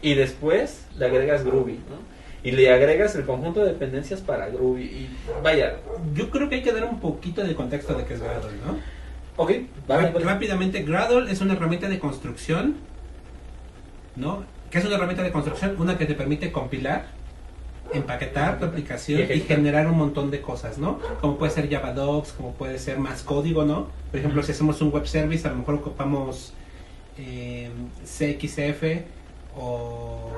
Y 0.02 0.16
después 0.16 0.86
le 0.98 1.06
agregas 1.06 1.44
Groovy, 1.44 1.74
¿no? 1.74 2.13
Y 2.44 2.52
le 2.52 2.72
agregas 2.72 3.16
el 3.16 3.26
conjunto 3.26 3.62
de 3.62 3.68
dependencias 3.74 4.22
para 4.22 4.48
Groovy. 4.50 4.84
Y 4.84 5.10
vaya, 5.44 5.78
Yo 6.14 6.30
creo 6.30 6.50
que 6.50 6.56
hay 6.56 6.62
que 6.64 6.74
dar 6.74 6.84
un 6.86 7.00
poquito 7.00 7.44
de 7.44 7.56
contexto 7.56 7.94
de 7.94 8.06
qué 8.06 8.16
es 8.16 8.22
Gradle, 8.22 8.52
¿no? 8.66 8.78
ok, 9.38 9.52
vale, 9.88 10.10
Rá- 10.10 10.14
vale. 10.14 10.26
Rápidamente, 10.26 10.84
Gradle 10.84 11.32
es 11.32 11.42
una 11.42 11.54
herramienta 11.54 11.88
de 11.90 12.00
construcción, 12.00 12.76
¿no? 14.16 14.44
¿Qué 14.70 14.80
es 14.80 14.86
una 14.86 14.96
herramienta 14.96 15.24
de 15.24 15.32
construcción? 15.32 15.76
Una 15.80 15.98
que 15.98 16.06
te 16.06 16.16
permite 16.16 16.52
compilar, 16.52 17.06
empaquetar 17.94 18.60
tu 18.60 18.66
aplicación 18.66 19.22
Y 19.32 19.40
generar 19.42 19.88
un 19.88 19.98
montón 19.98 20.32
de 20.32 20.42
cosas, 20.42 20.78
¿no? 20.78 21.00
Como 21.22 21.38
puede 21.38 21.52
ser 21.52 21.70
Java 21.70 21.94
Docs, 21.94 22.34
como 22.34 22.54
puede 22.54 22.78
ser 22.80 22.98
más 23.00 23.24
código, 23.24 23.64
¿no? 23.66 23.88
Por 24.12 24.20
ejemplo, 24.20 24.42
si 24.44 24.52
hacemos 24.52 24.82
un 24.82 24.92
web 24.92 25.06
service, 25.08 25.48
a 25.48 25.52
lo 25.52 25.58
mejor 25.58 25.76
ocupamos 25.76 26.54
eh, 27.18 27.70
CXF 28.04 29.04
o... 29.56 30.30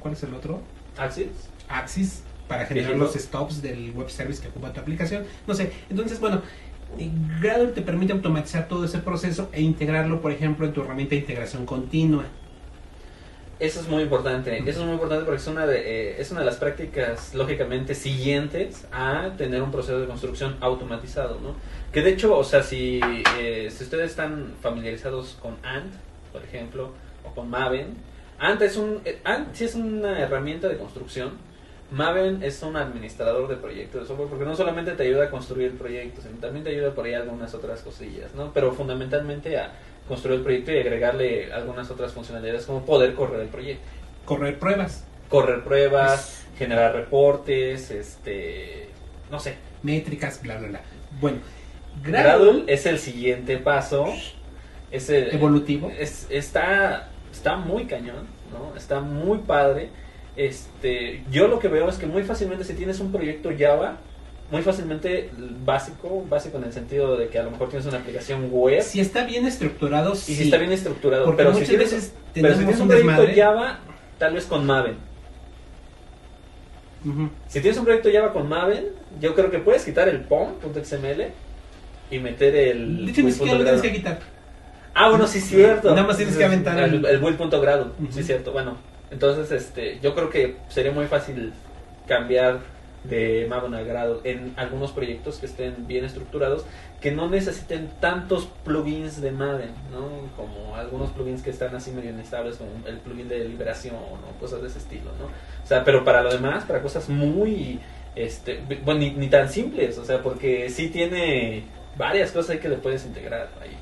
¿Cuál 0.00 0.14
es 0.14 0.22
el 0.24 0.34
otro? 0.34 0.60
Axis. 0.96 1.28
Axis 1.68 2.22
para 2.48 2.66
generar 2.66 2.96
los 2.96 3.14
stops 3.14 3.62
del 3.62 3.92
web 3.92 4.10
service 4.10 4.42
que 4.42 4.48
ocupa 4.48 4.72
tu 4.72 4.80
aplicación. 4.80 5.24
No 5.46 5.54
sé, 5.54 5.72
entonces, 5.88 6.20
bueno, 6.20 6.42
eh, 6.98 7.10
Gradle 7.40 7.68
te 7.68 7.82
permite 7.82 8.12
automatizar 8.12 8.68
todo 8.68 8.84
ese 8.84 8.98
proceso 8.98 9.48
e 9.52 9.62
integrarlo, 9.62 10.20
por 10.20 10.32
ejemplo, 10.32 10.66
en 10.66 10.72
tu 10.72 10.82
herramienta 10.82 11.14
de 11.14 11.20
integración 11.20 11.64
continua. 11.64 12.24
Eso 13.58 13.80
es 13.80 13.88
muy 13.88 14.02
importante. 14.02 14.58
Eso 14.58 14.80
es 14.80 14.84
muy 14.84 14.94
importante 14.94 15.24
porque 15.24 15.40
es 15.40 15.46
una 15.46 15.66
de, 15.66 15.78
eh, 15.78 16.20
es 16.20 16.32
una 16.32 16.40
de 16.40 16.46
las 16.46 16.56
prácticas 16.56 17.32
lógicamente 17.32 17.94
siguientes 17.94 18.86
a 18.90 19.30
tener 19.38 19.62
un 19.62 19.70
proceso 19.70 20.00
de 20.00 20.06
construcción 20.06 20.56
automatizado, 20.60 21.38
¿no? 21.40 21.54
Que 21.92 22.02
de 22.02 22.10
hecho, 22.10 22.36
o 22.36 22.42
sea, 22.42 22.64
si, 22.64 23.00
eh, 23.38 23.68
si 23.70 23.84
ustedes 23.84 24.10
están 24.10 24.54
familiarizados 24.60 25.38
con 25.40 25.56
Ant, 25.62 25.94
por 26.32 26.42
ejemplo, 26.42 26.90
o 27.24 27.32
con 27.34 27.48
Maven, 27.50 27.94
Ant 28.42 28.60
es 28.62 28.76
un 28.76 29.00
eh, 29.04 29.20
Ant 29.24 29.54
sí 29.54 29.64
es 29.64 29.74
una 29.74 30.18
herramienta 30.20 30.68
de 30.68 30.76
construcción. 30.76 31.32
Maven 31.90 32.42
es 32.42 32.62
un 32.62 32.76
administrador 32.76 33.48
de 33.48 33.56
proyectos 33.56 34.00
de 34.02 34.06
software 34.06 34.28
porque 34.30 34.44
no 34.46 34.56
solamente 34.56 34.92
te 34.92 35.02
ayuda 35.02 35.24
a 35.24 35.30
construir 35.30 35.76
proyectos, 35.76 36.24
sino 36.24 36.38
también 36.38 36.64
te 36.64 36.70
ayuda 36.70 36.94
por 36.94 37.04
ahí 37.04 37.12
algunas 37.14 37.52
otras 37.54 37.82
cosillas, 37.82 38.34
¿no? 38.34 38.50
Pero 38.54 38.72
fundamentalmente 38.72 39.58
a 39.58 39.72
construir 40.08 40.38
el 40.38 40.42
proyecto 40.42 40.72
y 40.72 40.78
agregarle 40.78 41.52
algunas 41.52 41.90
otras 41.90 42.12
funcionalidades 42.12 42.64
como 42.64 42.84
poder 42.86 43.14
correr 43.14 43.40
el 43.40 43.48
proyecto. 43.48 43.84
Correr 44.24 44.58
pruebas, 44.58 45.04
Correr 45.28 45.62
pruebas, 45.64 46.46
generar 46.58 46.94
reportes, 46.94 47.90
este, 47.90 48.88
no 49.30 49.38
sé. 49.38 49.56
métricas, 49.82 50.40
bla, 50.42 50.56
bla, 50.58 50.68
bla. 50.68 50.80
Bueno, 51.20 51.38
Gradle 52.02 52.22
Gradle 52.46 52.64
es 52.72 52.86
el 52.86 52.98
siguiente 52.98 53.58
paso. 53.58 54.06
Es 54.90 55.10
el, 55.10 55.34
evolutivo. 55.34 55.90
es- 55.98 56.26
está, 56.30 57.10
está 57.32 57.56
muy 57.56 57.86
cañón, 57.86 58.26
¿no? 58.52 58.76
Está 58.76 59.00
muy 59.00 59.38
padre. 59.38 59.90
Este, 60.36 61.24
yo 61.30 61.48
lo 61.48 61.58
que 61.58 61.68
veo 61.68 61.88
es 61.88 61.96
que 61.96 62.06
muy 62.06 62.22
fácilmente 62.22 62.64
si 62.64 62.74
tienes 62.74 63.00
un 63.00 63.12
proyecto 63.12 63.50
Java, 63.58 63.98
muy 64.50 64.62
fácilmente 64.62 65.30
básico, 65.64 66.24
básico 66.28 66.58
en 66.58 66.64
el 66.64 66.72
sentido 66.72 67.16
de 67.16 67.28
que 67.28 67.38
a 67.38 67.42
lo 67.42 67.50
mejor 67.50 67.70
tienes 67.70 67.86
una 67.86 67.98
aplicación 67.98 68.48
web 68.50 68.82
Si 68.82 69.00
está 69.00 69.24
bien 69.24 69.46
estructurado, 69.46 70.12
y 70.12 70.16
sí. 70.16 70.34
si 70.34 70.42
está 70.44 70.58
bien 70.58 70.72
estructurado, 70.72 71.24
Porque 71.24 71.42
pero 71.42 71.54
si 71.54 71.64
tienes, 71.64 71.90
veces 71.90 72.14
pero 72.34 72.54
si 72.54 72.58
tenemos 72.58 72.58
tienes 72.58 72.76
un 72.76 72.82
un 72.82 72.88
proyecto 72.88 73.22
desmadre. 73.22 73.42
Java, 73.42 73.80
tal 74.18 74.34
vez 74.34 74.44
con 74.44 74.66
Maven. 74.66 74.96
Si 77.48 77.60
tienes 77.60 77.78
un 77.78 77.84
proyecto 77.84 78.10
Java 78.12 78.32
con 78.32 78.48
Maven, 78.48 78.88
yo 79.20 79.34
creo 79.34 79.50
que 79.50 79.58
puedes 79.58 79.84
quitar 79.84 80.08
el 80.08 80.20
pom.xml 80.20 81.24
y 82.10 82.18
meter 82.18 82.54
el 82.54 83.06
De 83.06 83.10
hecho, 83.10 83.22
ni 83.22 83.32
siquiera 83.32 83.58
lo 83.58 83.64
tienes 83.64 83.82
que 83.82 83.92
quitar. 83.92 84.20
Ah, 84.94 85.08
bueno, 85.08 85.26
sí, 85.26 85.40
cierto. 85.40 85.90
Nada 85.94 86.06
más 86.06 86.16
tienes 86.16 86.36
que 86.36 86.44
aventar 86.44 86.78
el, 86.78 87.04
el- 87.06 87.18
build.grado. 87.18 87.92
Ujú. 87.98 88.12
Sí, 88.12 88.22
cierto. 88.22 88.52
Bueno, 88.52 88.76
entonces 89.10 89.50
este, 89.52 89.98
yo 90.00 90.14
creo 90.14 90.28
que 90.30 90.56
sería 90.68 90.92
muy 90.92 91.06
fácil 91.06 91.52
cambiar 92.06 92.60
de 93.04 93.46
Maven 93.50 93.74
a 93.74 93.82
grado 93.82 94.20
en 94.22 94.52
algunos 94.56 94.92
proyectos 94.92 95.38
que 95.38 95.46
estén 95.46 95.88
bien 95.88 96.04
estructurados, 96.04 96.64
que 97.00 97.10
no 97.10 97.28
necesiten 97.28 97.90
tantos 98.00 98.48
plugins 98.64 99.20
de 99.20 99.32
Maven, 99.32 99.72
¿no? 99.90 100.08
Como 100.36 100.76
algunos 100.76 101.10
plugins 101.10 101.42
que 101.42 101.50
están 101.50 101.74
así 101.74 101.90
medio 101.90 102.10
inestables, 102.10 102.58
como 102.58 102.70
el 102.86 102.98
plugin 102.98 103.28
de 103.28 103.40
liberación 103.48 103.96
o 103.96 104.38
cosas 104.38 104.62
de 104.62 104.68
ese 104.68 104.78
estilo, 104.78 105.10
¿no? 105.18 105.24
O 105.26 105.66
sea, 105.66 105.82
pero 105.82 106.04
para 106.04 106.22
lo 106.22 106.30
demás, 106.30 106.62
para 106.64 106.80
cosas 106.80 107.08
muy, 107.08 107.80
este, 108.14 108.60
bueno, 108.84 109.00
ni, 109.00 109.10
ni 109.10 109.28
tan 109.28 109.48
simples, 109.48 109.98
o 109.98 110.04
sea, 110.04 110.22
porque 110.22 110.70
sí 110.70 110.88
tiene 110.88 111.64
varias 111.96 112.30
cosas 112.30 112.50
ahí 112.50 112.58
que 112.58 112.68
le 112.68 112.76
puedes 112.76 113.04
integrar 113.04 113.48
ahí. 113.60 113.76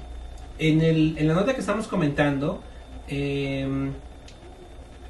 En, 0.60 0.80
el, 0.82 1.16
en 1.18 1.26
la 1.26 1.34
nota 1.34 1.54
que 1.54 1.60
estamos 1.60 1.88
comentando, 1.88 2.62
eh, 3.08 3.66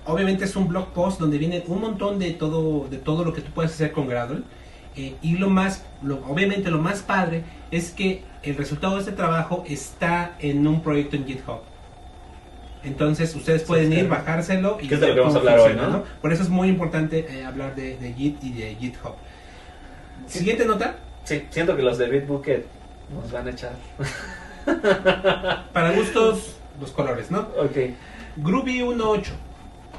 obviamente 0.06 0.44
es 0.44 0.54
un 0.56 0.68
blog 0.68 0.92
post 0.92 1.18
donde 1.20 1.38
viene 1.38 1.62
un 1.66 1.80
montón 1.80 2.18
de 2.18 2.30
todo, 2.30 2.86
de 2.88 2.96
todo 2.98 3.24
lo 3.24 3.32
que 3.32 3.40
tú 3.42 3.50
puedes 3.52 3.72
hacer 3.72 3.92
con 3.92 4.06
Gradle. 4.08 4.42
eh, 4.96 5.14
y 5.22 5.36
lo 5.36 5.48
más, 5.50 5.84
lo- 6.02 6.24
obviamente 6.26 6.70
lo 6.70 6.78
más 6.78 7.02
padre 7.02 7.44
es 7.70 7.90
que 7.90 8.22
el 8.42 8.56
resultado 8.56 8.94
de 8.94 9.00
este 9.00 9.12
trabajo 9.12 9.62
está 9.66 10.36
en 10.40 10.66
un 10.66 10.82
proyecto 10.82 11.16
en 11.16 11.26
GitHub. 11.26 11.60
Entonces 12.82 13.34
ustedes 13.34 13.62
pueden 13.64 13.92
ir, 13.92 14.08
bajárselo 14.08 14.78
y 14.80 14.88
que 14.88 14.94
es 14.94 15.00
de 15.00 15.08
lo 15.08 15.14
que 15.14 15.20
vamos 15.20 15.34
a 15.36 15.38
hablar 15.40 15.58
hoy, 15.60 15.74
¿no? 15.74 16.04
Por 16.22 16.32
eso 16.32 16.42
es 16.42 16.48
muy 16.48 16.68
importante 16.68 17.26
eh, 17.28 17.44
hablar 17.44 17.74
de, 17.74 17.96
de 17.98 18.14
Git 18.14 18.42
y 18.42 18.52
de 18.52 18.74
GitHub. 18.76 19.14
Siguiente 20.26 20.64
nota, 20.64 20.96
Sí, 21.24 21.42
siento 21.50 21.76
que 21.76 21.82
los 21.82 21.98
de 21.98 22.08
Bitbucket 22.08 22.66
nos 23.14 23.30
van 23.30 23.46
a 23.46 23.50
echar. 23.50 23.72
para 25.72 25.92
gustos 25.92 26.56
los 26.80 26.90
colores, 26.92 27.30
¿no? 27.30 27.40
Ok, 27.58 27.76
Groovy 28.36 28.80
1.8. 28.80 29.32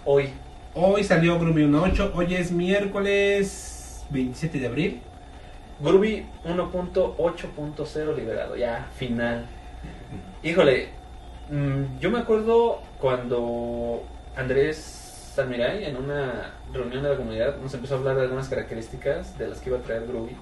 hoy. 0.06 0.30
Hoy 0.74 1.04
salió 1.04 1.38
Groovy 1.38 1.64
1.8, 1.64 2.12
hoy 2.16 2.36
es 2.36 2.52
miércoles 2.52 4.06
27 4.10 4.60
de 4.60 4.68
abril. 4.68 5.02
Groovy 5.82 6.26
1.8.0 6.46 8.16
liberado, 8.16 8.56
ya, 8.56 8.90
final. 8.96 9.46
Híjole, 10.44 10.90
mm, 11.50 12.00
yo 12.00 12.12
me 12.12 12.20
acuerdo 12.20 12.82
cuando 13.00 14.04
Andrés 14.36 15.36
Almiray 15.38 15.86
en 15.86 15.98
una 15.98 16.54
reunión 16.72 17.04
de 17.04 17.10
la 17.10 17.18
comunidad 17.18 17.58
nos 17.58 17.74
empezó 17.74 17.96
a 17.96 17.98
hablar 17.98 18.16
de 18.16 18.24
algunas 18.24 18.48
características 18.50 19.38
de 19.38 19.48
las 19.48 19.60
que 19.60 19.70
iba 19.70 19.80
a 19.80 19.82
traer 19.82 20.06
Groovy. 20.08 20.36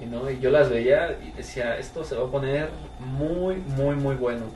Y, 0.00 0.06
¿no? 0.06 0.30
y 0.30 0.38
yo 0.40 0.50
las 0.50 0.70
veía 0.70 1.18
y 1.22 1.30
decía, 1.36 1.76
esto 1.78 2.04
se 2.04 2.14
va 2.16 2.26
a 2.26 2.30
poner 2.30 2.70
muy, 2.98 3.56
muy, 3.56 3.94
muy 3.96 4.14
bueno. 4.16 4.46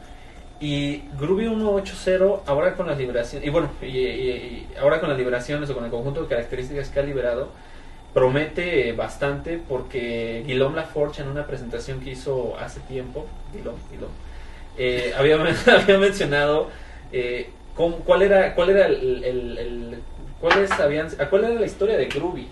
Y 0.61 1.03
Groovy 1.21 1.47
1.8.0 1.47 2.41
ahora 2.47 2.75
con 2.75 2.87
las 2.87 2.97
liberaciones, 2.97 3.47
y 3.47 3.51
bueno, 3.51 3.71
y, 3.83 3.87
y- 3.87 3.99
y 3.99 4.69
ahora 4.81 5.01
con 5.01 5.09
las 5.11 5.19
liberaciones 5.19 5.69
o 5.71 5.75
con 5.75 5.85
el 5.85 5.91
conjunto 5.91 6.23
de 6.23 6.29
características 6.29 6.89
que 6.89 7.01
ha 7.01 7.03
liberado, 7.03 7.49
promete 8.15 8.93
bastante 8.93 9.59
porque 9.69 10.45
Guillaume 10.47 10.77
Laforge 10.77 11.23
en 11.23 11.29
una 11.29 11.47
presentación 11.47 12.01
que 12.01 12.11
hizo 12.13 12.57
hace 12.59 12.81
tiempo, 12.81 13.27
Guillaume, 13.53 13.79
Guillaume, 13.91 14.15
eh, 14.79 15.13
había, 15.17 15.37
había 15.83 15.99
mencionado 15.99 16.69
eh, 17.13 17.51
cómo- 17.75 17.99
cuál 17.99 18.23
era 18.23 18.55
cuál 18.55 18.71
era 18.71 18.87
el, 18.87 19.25
el- 19.25 19.59
el- 19.59 19.99
cuáles 20.41 20.71
habían 20.73 21.09
a 21.21 21.29
cuál 21.29 21.45
era 21.45 21.55
la 21.61 21.67
historia 21.67 21.97
de 21.97 22.07
Groovy, 22.07 22.47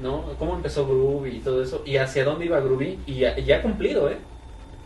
¿no? 0.00 0.24
Cómo 0.38 0.54
empezó 0.56 0.86
Groovy 0.86 1.36
y 1.36 1.40
todo 1.40 1.62
eso 1.62 1.82
y 1.86 1.96
hacia 1.96 2.24
dónde 2.24 2.44
iba 2.46 2.60
Groovy 2.60 2.98
y 3.06 3.14
ya, 3.20 3.36
ya 3.38 3.56
ha 3.58 3.62
cumplido, 3.62 4.10
¿eh? 4.10 4.16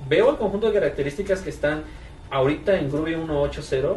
Veo 0.09 0.31
el 0.31 0.37
conjunto 0.37 0.69
de 0.69 0.75
características 0.75 1.40
que 1.43 1.50
están 1.50 1.83
ahorita 2.31 2.79
en 2.79 2.90
Groovy 2.90 3.14
1.8.0 3.14 3.97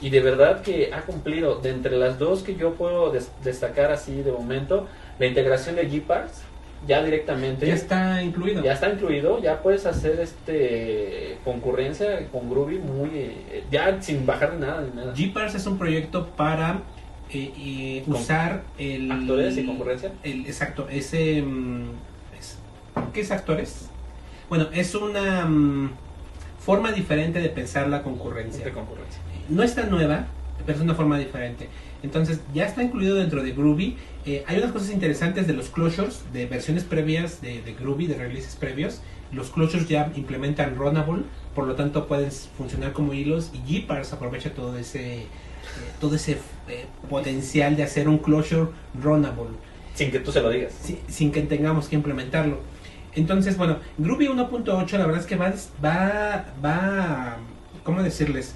y 0.00 0.10
de 0.10 0.20
verdad 0.20 0.62
que 0.62 0.90
ha 0.92 1.02
cumplido. 1.02 1.56
De 1.56 1.70
entre 1.70 1.96
las 1.96 2.18
dos 2.18 2.42
que 2.42 2.56
yo 2.56 2.74
puedo 2.74 3.10
des- 3.10 3.30
destacar 3.44 3.90
así 3.92 4.22
de 4.22 4.32
momento, 4.32 4.86
la 5.18 5.26
integración 5.26 5.76
de 5.76 5.84
Gparts 5.86 6.42
ya 6.86 7.00
directamente 7.04 7.64
Ya 7.66 7.74
está 7.74 8.22
incluido. 8.24 8.60
ya 8.62 8.72
está 8.72 8.88
incluido, 8.90 9.40
ya 9.40 9.62
puedes 9.62 9.86
hacer 9.86 10.18
este 10.18 11.38
concurrencia 11.44 12.26
con 12.32 12.50
Groovy 12.50 12.78
muy 12.78 13.10
eh, 13.14 13.64
ya 13.70 14.00
sin 14.02 14.26
bajar 14.26 14.52
de 14.58 14.66
nada. 14.66 14.84
Gparse 15.16 15.58
es 15.58 15.66
un 15.66 15.78
proyecto 15.78 16.26
para 16.36 16.80
eh, 17.34 17.52
eh, 17.58 18.04
usar 18.06 18.64
el... 18.78 19.10
¿Actores 19.10 19.56
y 19.58 19.64
concurrencia? 19.66 20.12
el- 20.22 20.46
exacto, 20.46 20.88
ese... 20.90 21.42
mm, 21.42 21.84
es- 22.38 22.58
¿Qué 23.12 23.20
es 23.20 23.30
actores? 23.30 23.88
Bueno, 24.48 24.66
es 24.72 24.94
una 24.94 25.46
mm, 25.46 25.90
forma 26.58 26.92
diferente 26.92 27.40
de 27.40 27.48
pensar 27.48 27.88
la 27.88 28.02
concurrencia. 28.02 28.64
de 28.64 28.72
concurrencia. 28.72 29.20
no 29.48 29.62
está 29.62 29.84
nueva, 29.86 30.26
pero 30.66 30.76
es 30.78 30.84
una 30.84 30.94
forma 30.94 31.18
diferente. 31.18 31.68
Entonces, 32.02 32.40
ya 32.52 32.66
está 32.66 32.82
incluido 32.82 33.14
dentro 33.16 33.42
de 33.42 33.52
Groovy. 33.52 33.96
Eh, 34.26 34.44
hay 34.46 34.58
unas 34.58 34.72
cosas 34.72 34.90
interesantes 34.90 35.46
de 35.46 35.52
los 35.52 35.68
closures, 35.70 36.22
de 36.32 36.46
versiones 36.46 36.84
previas 36.84 37.40
de, 37.40 37.62
de 37.62 37.74
Groovy, 37.74 38.06
de 38.08 38.14
releases 38.16 38.56
previos. 38.56 39.00
Los 39.32 39.50
closures 39.50 39.88
ya 39.88 40.12
implementan 40.16 40.76
Runnable, 40.76 41.22
por 41.54 41.66
lo 41.66 41.74
tanto 41.74 42.06
pueden 42.06 42.30
funcionar 42.30 42.92
como 42.92 43.12
hilos 43.14 43.50
y 43.66 43.80
Gparse 43.82 44.14
aprovecha 44.14 44.54
todo 44.54 44.76
ese, 44.78 45.18
eh, 45.22 45.26
todo 46.00 46.14
ese 46.16 46.38
eh, 46.68 46.86
potencial 47.10 47.76
de 47.76 47.82
hacer 47.82 48.08
un 48.08 48.18
closure 48.18 48.70
runnable 49.00 49.50
Sin 49.94 50.10
que 50.10 50.18
tú 50.20 50.32
se 50.32 50.40
lo 50.40 50.50
digas. 50.50 50.72
si- 50.80 51.00
sin 51.08 51.30
que 51.32 51.42
tengamos 51.42 51.88
que 51.88 51.96
implementarlo. 51.96 52.60
Entonces, 53.14 53.58
bueno, 53.58 53.78
Groovy 53.98 54.28
1.8 54.28 54.96
la 54.98 55.04
verdad 55.06 55.20
es 55.20 55.26
que 55.26 55.36
va, 55.36 55.52
va, 55.84 56.46
va, 56.64 57.36
¿cómo 57.84 58.02
decirles? 58.02 58.54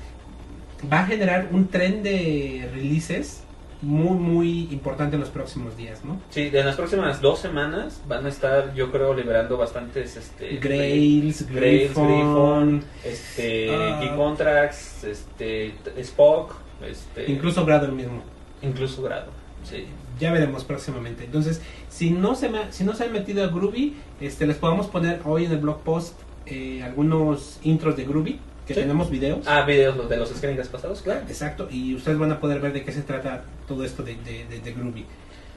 Va 0.91 1.01
a 1.01 1.07
generar 1.07 1.49
un 1.53 1.69
tren 1.69 2.03
de 2.03 2.69
releases 2.73 3.43
muy, 3.83 4.17
muy 4.19 4.69
importante 4.73 5.17
en 5.17 5.21
los 5.21 5.31
próximos 5.31 5.77
días, 5.77 6.05
¿no? 6.05 6.21
Sí, 6.31 6.51
en 6.53 6.67
las 6.67 6.77
próximas 6.77 7.21
dos 7.21 7.39
semanas 7.39 8.03
van 8.09 8.27
a 8.27 8.29
estar, 8.29 8.75
yo 8.75 8.91
creo, 8.91 9.15
liberando 9.15 9.57
bastantes, 9.57 10.17
este... 10.17 10.57
Grails, 10.57 11.47
Grails, 11.51 11.95
Griffon, 11.95 12.07
Griffon, 12.07 12.85
este, 13.05 13.75
Ah. 13.75 14.01
Key 14.01 14.17
Contracts, 14.17 15.05
este, 15.05 15.75
Spock, 15.99 16.55
este... 16.87 17.31
incluso 17.31 17.65
Grado 17.65 17.87
el 17.87 17.93
mismo. 17.93 18.23
Incluso 18.63 19.03
Grado, 19.03 19.31
sí. 19.63 19.87
Ya 20.19 20.33
veremos 20.33 20.65
próximamente. 20.65 21.25
Entonces, 21.25 21.61
si 21.91 22.11
no 22.11 22.35
se 22.35 22.49
me, 22.49 22.73
si 22.73 22.85
no 22.85 22.95
se 22.95 23.05
han 23.05 23.13
metido 23.13 23.45
a 23.45 23.49
Groovy, 23.49 23.95
este, 24.21 24.47
les 24.47 24.57
podemos 24.57 24.87
poner 24.87 25.21
hoy 25.25 25.45
en 25.45 25.53
el 25.53 25.59
blog 25.59 25.81
post 25.81 26.19
eh, 26.47 26.83
algunos 26.83 27.59
intros 27.63 27.97
de 27.97 28.05
Groovy, 28.05 28.39
que 28.67 28.75
Sí. 28.75 28.81
tenemos 28.81 29.11
videos. 29.11 29.47
Ah, 29.47 29.63
videos 29.63 29.97
los 29.97 30.09
de 30.09 30.17
los 30.17 30.29
screencasts 30.31 30.73
pasados, 30.73 31.01
claro. 31.03 31.21
Exacto, 31.29 31.69
y 31.71 31.95
ustedes 31.95 32.19
van 32.19 32.33
a 32.33 32.41
poder 32.41 32.61
ver 32.61 32.73
de 32.73 32.83
qué 32.85 32.93
se 32.93 33.03
trata 33.03 33.45
todo 33.69 33.85
esto 33.85 34.03
de, 34.03 34.15
de, 34.17 34.45
de- 34.47 34.61
de 34.61 34.73
Groovy. 34.73 35.05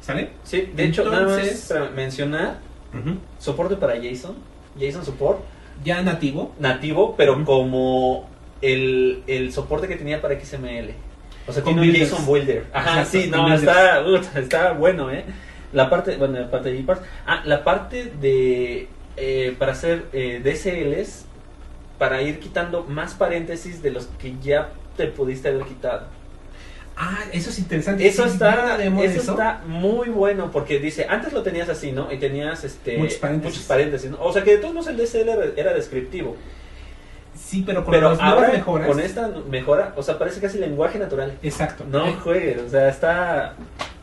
¿Sale? 0.02 0.30
Sí, 0.44 0.72
de 0.76 0.86
hecho, 0.86 1.04
nada 1.10 1.26
más 1.28 1.68
para 1.68 1.90
mencionar, 1.90 2.60
soporte 3.38 3.76
para 3.76 3.96
JSON, 3.96 4.36
JSON 4.80 5.06
Support, 5.06 5.40
Ya 5.84 6.02
nativo. 6.02 6.54
nativo, 6.60 7.16
pero 7.18 7.44
como 7.46 8.30
el, 8.62 9.24
el 9.28 9.52
soporte 9.54 9.88
que 9.88 9.96
tenía 9.96 10.22
para 10.22 10.40
XML. 10.40 10.94
O 11.48 11.52
sea, 11.54 11.64
tiene 11.64 11.82
un. 11.82 11.92
JSON 11.94 12.26
Builder. 12.26 12.66
Ajá, 12.74 13.02
Exacto, 13.02 13.12
sí, 13.12 13.28
no, 13.30 13.54
está, 13.54 14.04
está 14.40 14.72
bueno, 14.74 15.10
¿eh? 15.12 15.24
La 15.74 15.90
parte, 15.90 16.16
bueno, 16.18 16.40
la 16.40 16.50
parte 16.52 16.72
de. 16.72 16.86
Ah, 17.26 17.42
la 17.46 17.64
parte 17.64 18.12
de, 18.22 18.88
eh, 19.18 19.56
para 19.58 19.72
hacer 19.74 20.06
eh, 20.14 20.42
DSLs, 20.44 21.26
para 22.00 22.22
ir 22.24 22.40
quitando 22.40 22.84
más 22.86 23.14
paréntesis 23.14 23.82
de 23.84 23.92
los 23.92 24.08
que 24.20 24.34
ya 24.42 24.70
te 24.98 25.06
pudiste 25.08 25.50
haber 25.50 25.64
quitado. 25.66 26.08
Ah, 27.02 27.20
eso 27.32 27.50
es 27.50 27.60
interesante. 27.60 28.06
Eso 28.08 28.26
Sí, 28.26 28.32
está, 28.34 28.84
eso 28.84 29.20
está 29.32 29.62
muy 29.68 30.10
bueno 30.10 30.50
porque 30.52 30.80
dice, 30.80 31.06
antes 31.08 31.32
lo 31.32 31.44
tenías 31.44 31.70
así, 31.70 31.92
¿no? 31.94 32.12
Y 32.12 32.18
tenías 32.18 32.64
este 32.66 32.98
Muchos 32.98 33.18
paréntesis. 33.20 33.54
muchos 33.56 33.68
paréntesis, 33.68 34.12
¿no? 34.12 34.18
O 34.22 34.34
sea 34.34 34.44
que 34.44 34.52
de 34.52 34.58
todos 34.58 34.74
modos 34.74 34.88
el 34.88 34.98
DSL 34.98 35.30
era, 35.30 35.46
era 35.56 35.74
descriptivo. 35.74 36.36
Sí, 37.36 37.64
pero 37.66 37.86
con 37.86 37.94
Pero 37.94 38.10
las 38.12 38.20
ahora 38.20 38.50
mejoras. 38.52 38.88
con 38.88 39.00
esta 39.00 39.30
mejora, 39.50 39.94
o 39.96 40.04
sea, 40.04 40.20
parece 40.20 40.42
casi 40.42 40.58
lenguaje 40.58 41.00
natural. 41.00 41.38
Exacto. 41.42 41.86
No 41.90 42.12
juegues, 42.22 42.62
o 42.62 42.70
sea, 42.70 42.90
está 42.90 43.54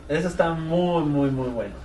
eso 0.09 0.27
está 0.27 0.51
muy 0.53 1.03
muy 1.03 1.29
muy 1.29 1.49
bueno. 1.49 1.75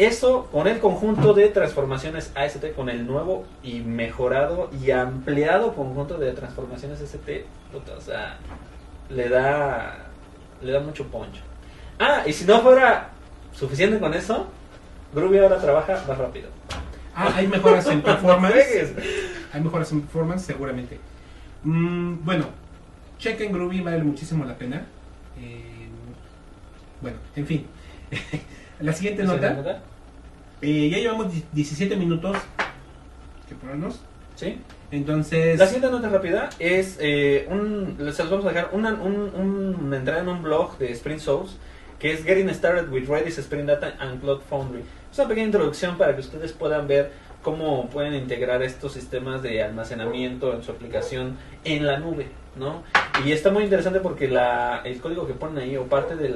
Eso 0.00 0.46
con 0.50 0.66
el 0.66 0.78
conjunto 0.78 1.34
de 1.34 1.50
transformaciones 1.50 2.32
AST 2.34 2.72
con 2.74 2.88
el 2.88 3.06
nuevo 3.06 3.44
y 3.62 3.80
mejorado 3.80 4.70
y 4.82 4.92
ampliado 4.92 5.74
conjunto 5.74 6.16
de 6.16 6.32
transformaciones 6.32 7.02
ST, 7.02 7.44
puta, 7.70 7.92
o 7.98 8.00
sea, 8.00 8.38
le 9.10 9.28
da 9.28 10.06
le 10.62 10.72
da 10.72 10.80
mucho 10.80 11.06
poncho. 11.08 11.42
Ah, 11.98 12.22
y 12.26 12.32
si 12.32 12.46
no 12.46 12.62
fuera 12.62 13.10
suficiente 13.52 14.00
con 14.00 14.14
eso, 14.14 14.46
Groovy 15.14 15.36
ahora 15.36 15.58
trabaja 15.58 16.02
más 16.08 16.16
rápido. 16.16 16.48
Ah, 17.14 17.34
hay 17.34 17.46
mejoras 17.46 17.86
en 17.88 18.00
performance. 18.10 18.94
Hay 19.52 19.60
mejoras 19.60 19.92
en 19.92 20.00
performance, 20.00 20.46
seguramente. 20.46 20.98
Mm, 21.62 22.24
bueno, 22.24 22.46
chequen 23.18 23.52
Groovy, 23.52 23.82
vale 23.82 24.02
muchísimo 24.02 24.46
la 24.46 24.56
pena. 24.56 24.86
Eh, 25.38 25.90
bueno, 27.02 27.18
en 27.36 27.46
fin. 27.46 27.66
la 28.80 28.92
siguiente 28.92 29.22
nota. 29.24 29.82
eh, 30.62 30.88
ya 30.90 30.98
llevamos 30.98 31.26
17 31.52 31.96
minutos 31.96 32.36
que 33.48 33.54
ponernos. 33.54 34.00
¿Sí? 34.36 34.58
Entonces, 34.90 35.58
La 35.58 35.66
siguiente 35.66 35.90
nota 35.90 36.08
rápida 36.08 36.48
es 36.58 36.96
eh, 37.00 37.46
un, 37.50 37.96
se 37.98 38.22
los 38.24 38.30
vamos 38.30 38.46
a 38.46 38.48
dejar 38.48 38.70
una, 38.72 38.94
un- 38.94 39.30
un- 39.34 39.76
una 39.86 39.96
entrada 39.98 40.20
en 40.22 40.28
un 40.28 40.42
blog 40.42 40.78
de 40.78 40.90
Sprint 40.92 41.20
Source 41.20 41.56
que 41.98 42.12
es 42.12 42.24
Getting 42.24 42.48
Started 42.54 42.88
with 42.90 43.06
Redis 43.06 43.36
Sprint 43.38 43.68
Data 43.68 43.94
and 43.98 44.20
Cloud 44.22 44.40
Foundry. 44.48 44.82
Es 45.12 45.18
una 45.18 45.28
pequeña 45.28 45.46
introducción 45.46 45.98
para 45.98 46.14
que 46.14 46.20
ustedes 46.22 46.52
puedan 46.52 46.86
ver 46.88 47.12
cómo 47.42 47.88
pueden 47.90 48.14
integrar 48.14 48.62
estos 48.62 48.92
sistemas 48.94 49.42
de 49.42 49.62
almacenamiento 49.62 50.54
en 50.54 50.62
su 50.62 50.70
aplicación 50.72 51.36
en 51.64 51.86
la 51.86 51.98
nube, 51.98 52.28
¿no? 52.56 52.82
Y 53.24 53.32
está 53.32 53.50
muy 53.50 53.64
interesante 53.64 54.00
porque 54.00 54.26
el 54.26 55.00
código 55.00 55.26
que 55.26 55.34
ponen 55.34 55.58
ahí 55.58 55.76
o 55.76 55.84
parte 55.84 56.16
de 56.16 56.28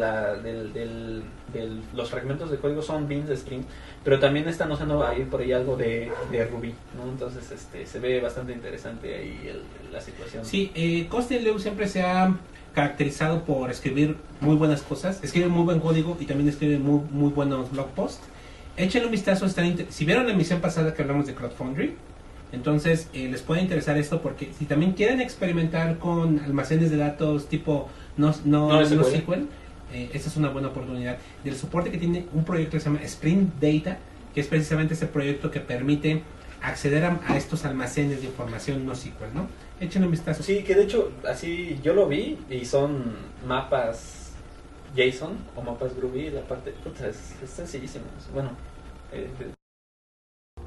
los 1.94 2.11
fragmentos 2.11 2.50
de 2.50 2.59
código 2.59 2.83
son 2.83 3.09
beans 3.09 3.29
de 3.29 3.35
Spring, 3.35 3.62
pero 4.03 4.18
también 4.18 4.48
están 4.48 4.70
usando 4.70 5.05
ahí 5.05 5.24
por 5.24 5.40
ahí 5.40 5.53
algo 5.53 5.77
de, 5.77 6.12
Ruby, 6.50 6.74
¿no? 6.96 7.11
Entonces 7.11 7.50
este, 7.50 7.87
se 7.87 7.98
ve 7.98 8.20
bastante 8.20 8.53
interesante 8.53 9.14
ahí 9.14 9.62
la 9.92 10.00
situación. 10.00 10.44
sí, 10.44 10.70
eh, 10.74 11.07
Coste 11.09 11.40
Leu 11.40 11.59
siempre 11.59 11.88
se 11.88 12.03
ha 12.03 12.35
caracterizado 12.74 13.44
por 13.44 13.70
escribir 13.70 14.16
muy 14.40 14.57
buenas 14.57 14.83
cosas, 14.83 15.22
escribe 15.22 15.48
muy 15.48 15.64
buen 15.64 15.81
código 15.81 16.16
y 16.20 16.27
también 16.27 16.48
escribe 16.48 16.79
muy, 16.79 17.31
buenos 17.31 17.70
blog 17.70 17.88
posts. 17.90 18.27
Échenle 18.77 19.07
un 19.07 19.12
vistazo, 19.12 19.46
si 19.48 20.05
vieron 20.05 20.27
la 20.27 20.33
emisión 20.33 20.61
pasada 20.61 20.92
que 20.92 21.03
hablamos 21.03 21.27
de 21.27 21.35
CloudFoundry, 21.35 21.94
entonces 22.55 23.09
eh, 23.12 23.29
les 23.31 23.43
puede 23.43 23.61
interesar 23.61 23.99
esto 23.99 24.23
porque 24.23 24.51
si 24.59 24.64
también 24.64 24.93
quieren 24.93 25.21
experimentar 25.21 25.99
con 25.99 26.38
almacenes 26.40 26.90
de 26.90 26.97
datos 26.97 27.49
tipo 27.49 27.88
no, 28.17 28.35
no, 28.45 28.69
No 28.69 28.81
no 28.81 28.87
SQL. 28.87 29.17
SQL, 29.21 29.33
eh, 29.93 30.11
esta 30.12 30.29
es 30.29 30.37
una 30.37 30.49
buena 30.49 30.69
oportunidad. 30.69 31.19
Del 31.43 31.57
soporte 31.57 31.90
que 31.90 31.99
tiene 31.99 32.27
un 32.33 32.45
proyecto 32.45 32.73
que 32.73 32.81
se 32.81 32.87
llama 32.87 33.03
Sprint 33.03 33.55
Data, 33.61 33.99
que 34.35 34.40
es 34.40 34.47
precisamente 34.47 34.95
ese 34.95 35.07
proyecto 35.07 35.51
que 35.51 35.61
permite 35.61 36.23
acceder 36.62 37.05
a, 37.05 37.21
a 37.27 37.37
estos 37.37 37.64
almacenes 37.64 38.21
de 38.21 38.27
información 38.27 38.87
no 38.87 38.95
SQL, 38.95 39.35
¿no? 39.35 39.49
Échenle 39.81 40.07
un 40.07 40.12
vistazo. 40.12 40.43
Sí, 40.43 40.62
que 40.62 40.75
de 40.75 40.85
hecho, 40.85 41.12
así 41.29 41.79
yo 41.83 41.93
lo 41.95 42.09
vi 42.09 42.38
y 42.49 42.64
son 42.64 43.17
mapas 43.47 44.33
JSON 44.97 45.37
o 45.57 45.62
mapas 45.62 45.95
Groovy. 45.97 46.31
La 46.31 46.43
parte, 46.43 46.71
puta, 46.71 47.09
es, 47.09 47.35
es 47.43 47.51
sencillísimo. 47.51 48.05
Bueno, 48.33 48.51
eh, 49.12 49.29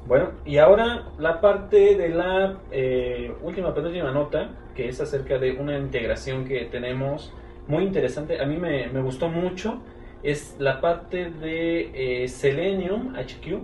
bueno, 0.08 0.30
y 0.46 0.56
ahora 0.56 1.06
la 1.18 1.42
parte 1.42 1.94
de 1.94 2.08
la 2.08 2.56
eh, 2.72 3.30
última, 3.42 3.74
penúltima 3.74 4.10
nota, 4.10 4.48
que 4.74 4.88
es 4.88 4.98
acerca 5.02 5.38
de 5.38 5.52
una 5.52 5.76
integración 5.76 6.46
que 6.46 6.64
tenemos 6.64 7.30
muy 7.66 7.84
interesante. 7.84 8.40
A 8.40 8.46
mí 8.46 8.56
me, 8.56 8.88
gustó 9.02 9.28
mucho. 9.28 9.82
Es 10.22 10.56
la 10.58 10.80
parte 10.80 11.30
de 11.30 12.22
eh, 12.22 12.28
Selenium 12.28 13.14
HQ. 13.16 13.60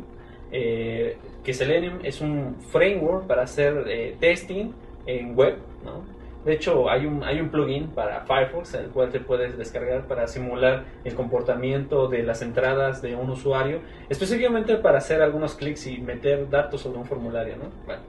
eh, 0.53 1.17
que 1.43 1.55
Selenium 1.55 2.01
es 2.03 2.21
un 2.21 2.57
framework 2.71 3.27
para 3.27 3.43
hacer 3.43 4.17
testing 4.21 4.73
en 5.07 5.37
web, 5.37 5.57
¿no? 5.85 6.05
De 6.45 6.53
hecho, 6.53 6.91
hay 6.91 7.07
un, 7.07 7.25
hay 7.25 7.41
un 7.41 7.49
plugin 7.49 7.89
para 7.89 8.21
Firefox, 8.27 8.75
el 8.75 8.89
cual 8.89 9.11
te 9.11 9.21
puedes 9.21 9.57
descargar 9.57 10.07
para 10.07 10.29
simular 10.29 10.85
el 11.05 11.15
comportamiento 11.15 12.09
de 12.09 12.23
las 12.23 12.43
entradas 12.43 13.01
de 13.01 13.17
un 13.17 13.31
usuario, 13.31 13.81
específicamente 14.11 14.77
para 14.77 14.99
hacer 14.99 15.23
algunos 15.23 15.55
clics 15.55 15.87
y 15.87 15.99
meter 15.99 16.51
datos 16.51 16.83
sobre 16.83 16.99
un 16.99 17.07
formulario, 17.07 17.57
¿no? 17.57 17.71
Bueno. 17.87 18.03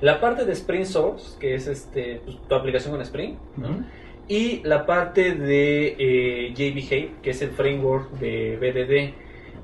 La 0.00 0.20
parte 0.20 0.44
de 0.44 0.52
Spring 0.52 0.84
Source, 0.84 1.36
que 1.40 1.54
es 1.54 1.66
este, 1.66 2.20
pues, 2.24 2.36
tu 2.48 2.54
aplicación 2.54 2.92
con 2.92 3.00
Spring, 3.02 3.34
¿no? 3.56 3.70
Ujú. 3.70 3.84
y 4.28 4.60
la 4.62 4.86
parte 4.86 5.34
de 5.34 5.96
eh, 5.98 6.52
JBehave, 6.54 7.12
que 7.22 7.30
es 7.30 7.42
el 7.42 7.50
framework 7.50 8.10
de 8.18 8.56
BDD. 8.56 9.14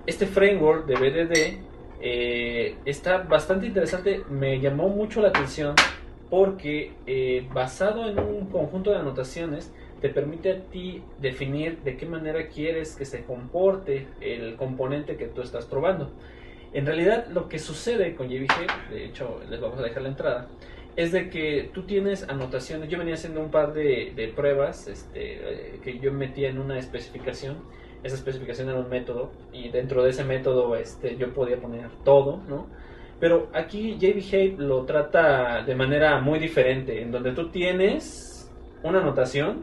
Este 0.06 0.26
framework 0.26 0.86
de 0.86 0.94
BDD 0.94 1.58
eh, 2.00 2.76
está 2.84 3.18
bastante 3.18 3.66
interesante, 3.66 4.22
me 4.28 4.58
llamó 4.58 4.88
mucho 4.88 5.20
la 5.20 5.28
atención 5.28 5.74
porque 6.32 6.94
eh, 7.06 7.46
basado 7.52 8.08
en 8.08 8.18
un 8.18 8.46
conjunto 8.46 8.90
de 8.90 8.96
anotaciones 8.96 9.70
te 10.00 10.08
permite 10.08 10.50
a 10.50 10.60
ti 10.62 11.02
definir 11.20 11.80
de 11.82 11.98
qué 11.98 12.06
manera 12.06 12.48
quieres 12.48 12.96
que 12.96 13.04
se 13.04 13.22
comporte 13.26 14.06
el 14.22 14.56
componente 14.56 15.18
que 15.18 15.26
tú 15.26 15.42
estás 15.42 15.66
probando. 15.66 16.10
En 16.72 16.86
realidad 16.86 17.26
lo 17.26 17.50
que 17.50 17.58
sucede 17.58 18.14
con 18.14 18.30
JBehave, 18.30 18.66
de 18.90 19.04
hecho 19.04 19.42
les 19.50 19.60
vamos 19.60 19.78
a 19.78 19.82
dejar 19.82 20.04
la 20.04 20.08
entrada, 20.08 20.48
es 20.96 21.12
de 21.12 21.28
que 21.28 21.68
tú 21.74 21.82
tienes 21.82 22.26
anotaciones. 22.26 22.88
Yo 22.88 22.96
venía 22.96 23.12
haciendo 23.12 23.42
un 23.42 23.50
par 23.50 23.74
de, 23.74 24.14
de 24.16 24.28
pruebas 24.28 24.88
este, 24.88 25.34
eh, 25.34 25.80
que 25.84 25.98
yo 25.98 26.14
metía 26.14 26.48
en 26.48 26.58
una 26.58 26.78
especificación. 26.78 27.58
Esa 28.04 28.16
especificación 28.16 28.70
era 28.70 28.78
un 28.78 28.88
método 28.88 29.32
y 29.52 29.68
dentro 29.68 30.02
de 30.02 30.08
ese 30.08 30.24
método 30.24 30.76
este, 30.76 31.18
yo 31.18 31.34
podía 31.34 31.60
poner 31.60 31.90
todo, 32.04 32.40
¿no? 32.48 32.68
Pero 33.22 33.46
aquí 33.54 33.96
JBehave 34.00 34.56
lo 34.58 34.82
trata 34.84 35.62
de 35.62 35.76
manera 35.76 36.18
muy 36.20 36.40
diferente, 36.40 37.00
en 37.02 37.12
donde 37.12 37.30
tú 37.30 37.50
tienes 37.50 38.50
una 38.82 38.98
anotación 38.98 39.60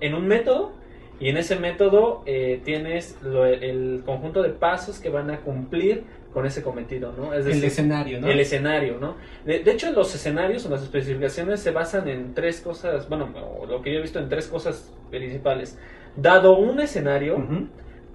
en 0.00 0.14
un 0.14 0.26
método 0.26 0.72
y 1.20 1.28
en 1.28 1.36
ese 1.36 1.56
método 1.56 2.22
eh, 2.24 2.62
tienes 2.64 3.18
lo- 3.22 3.44
el 3.44 4.02
conjunto 4.06 4.42
de 4.42 4.48
pasos 4.48 4.98
que 4.98 5.10
van 5.10 5.30
a 5.30 5.40
cumplir 5.40 6.04
con 6.32 6.46
ese 6.46 6.62
cometido, 6.62 7.12
¿no? 7.18 7.34
Es 7.34 7.44
el 7.44 7.64
escenario, 7.64 8.18
¿no? 8.20 8.28
el 8.28 8.40
escenario, 8.40 8.98
¿no? 8.98 9.16
De, 9.44 9.58
de 9.60 9.70
hecho, 9.72 9.90
los 9.92 10.14
escenarios 10.14 10.64
o 10.64 10.70
las 10.70 10.82
especificaciones 10.82 11.60
se 11.60 11.72
basan 11.72 12.08
en 12.08 12.32
tres 12.32 12.62
cosas, 12.62 13.08
bueno, 13.10 13.28
lo 13.68 13.82
que 13.82 13.92
yo 13.92 13.98
he 13.98 14.02
visto 14.02 14.18
en 14.20 14.30
tres 14.30 14.46
cosas 14.48 14.90
principales. 15.10 15.78
Dado 16.16 16.56
un 16.56 16.80
escenario, 16.80 17.36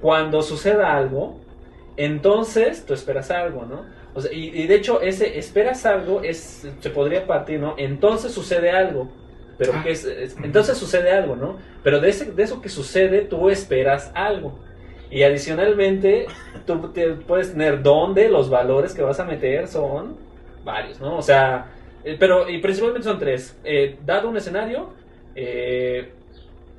cuando 0.02 0.41
suceda 0.41 0.98
algo, 0.98 1.39
entonces 1.98 2.86
tú 2.86 2.94
esperas 2.96 3.30
algo, 3.32 3.65
¿no? 3.65 3.86
O 4.13 4.21
sea, 4.21 4.32
y, 4.34 4.50
y 4.50 4.67
de 4.67 4.76
hecho, 4.76 5.02
ese 5.02 5.38
esperas 5.39 5.86
algo 5.86 6.21
es, 6.21 6.67
se 6.80 6.89
podría 6.89 7.26
partir, 7.26 7.60
¿no? 7.60 7.76
Entonces 7.78 8.34
sucede 8.34 8.71
algo. 8.71 9.10
Pero 9.58 9.74
Ah. 9.76 9.84
que 9.84 9.91
es, 9.91 10.06
es- 10.06 10.36
entonces 10.43 10.78
sucede 10.78 11.12
algo, 11.12 11.36
¿no? 11.36 11.58
Pero 11.84 12.00
de, 12.00 12.10
ese, 12.10 12.32
de 12.32 12.43
eso 12.43 12.62
que 12.62 12.69
sucede, 12.69 13.21
tú 13.21 13.50
esperas 13.50 14.12
algo. 14.15 14.60
Y 15.10 15.24
adicionalmente, 15.24 16.26
tú 16.65 16.89
te 16.93 17.10
puedes 17.13 17.52
tener 17.52 17.84
donde 17.84 18.30
los 18.30 18.50
valores 18.50 18.93
que 18.93 19.02
vas 19.02 19.19
a 19.19 19.26
meter 19.26 19.67
son 19.67 20.17
varios, 20.63 21.00
¿no? 21.00 21.17
O 21.17 21.21
sea, 21.21 21.71
eh, 22.04 22.15
pero 22.19 22.50
y 22.50 22.58
principalmente 22.60 23.08
son 23.08 23.19
tres. 23.19 23.58
Eh, 23.63 23.97
dado 24.06 24.30
un 24.30 24.38
escenario, 24.38 24.89
eh, 25.36 26.12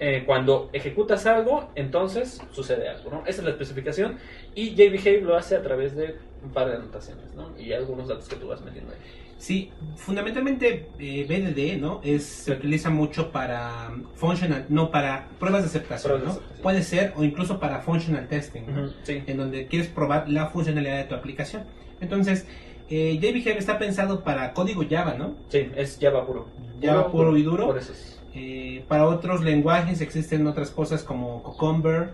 eh, 0.01 0.25
cuando 0.27 0.69
ejecutas 0.73 1.27
algo, 1.27 1.69
entonces 1.77 2.41
sucede 2.51 2.89
algo, 2.89 3.11
¿no? 3.11 3.21
Esa 3.27 3.41
es 3.41 3.45
la 3.45 3.51
especificación. 3.51 4.17
Y 4.55 4.75
JBehave 4.75 5.21
lo 5.21 5.37
hace 5.37 5.55
a 5.57 5.63
través 5.63 5.95
de 5.95 6.17
un 6.45 6.51
par 6.51 6.69
de 6.69 6.77
anotaciones, 6.77 7.35
¿no? 7.35 7.57
Y 7.59 7.73
algunos 7.73 8.09
datos 8.09 8.29
que 8.29 8.37
tú 8.37 8.49
vas 8.49 8.61
metiendo 8.63 8.93
ahí. 8.93 8.99
Sí, 9.39 9.71
fundamentalmente 9.97 10.89
eh, 11.01 11.27
BDD, 11.29 11.81
¿no? 11.81 12.01
Es, 12.05 12.25
se 12.25 12.53
utiliza 12.53 12.91
mucho 12.91 13.33
para 13.33 13.91
um, 13.93 14.05
functional, 14.15 14.67
no 14.69 14.91
para 14.91 15.29
pruebas 15.41 15.63
de 15.63 15.69
aceptación, 15.69 16.13
Pruebas 16.13 16.23
de 16.23 16.27
¿no? 16.27 16.33
aceptación. 16.33 16.63
Puede 16.63 16.83
ser 16.83 17.13
o 17.17 17.25
incluso 17.25 17.59
para 17.59 17.81
functional 17.81 18.29
testing, 18.29 18.63
¿no? 18.69 18.83
Ujú, 18.85 18.93
Sí. 19.03 19.23
en 19.27 19.37
donde 19.37 19.67
quieres 19.67 19.89
probar 19.89 20.29
la 20.29 20.47
funcionalidad 20.47 20.97
de 20.99 21.05
tu 21.05 21.15
aplicación. 21.17 21.65
Entonces, 22.01 22.47
eh, 22.89 23.19
JBehave 23.21 23.59
está 23.59 23.79
pensado 23.79 24.23
para 24.23 24.53
código 24.53 24.85
Java, 24.89 25.15
¿no? 25.15 25.35
Sí, 25.49 25.71
es 25.75 25.99
Java 26.01 26.25
puro. 26.27 26.47
Java 26.81 27.11
puro 27.11 27.37
y 27.37 27.43
duro. 27.43 27.67
Por 27.67 27.79
eso 27.79 27.93
es. 27.93 28.21
Eh, 28.35 28.85
para 28.89 29.07
otros 29.07 29.43
lenguajes 29.43 30.01
existen 30.01 30.47
otras 30.47 30.71
cosas 30.71 31.03
como 31.03 31.43
Cucumber, 31.43 32.11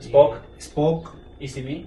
Spock. 0.00 0.34
eh, 0.36 0.38
Spock, 0.58 1.14
ECB. 1.40 1.86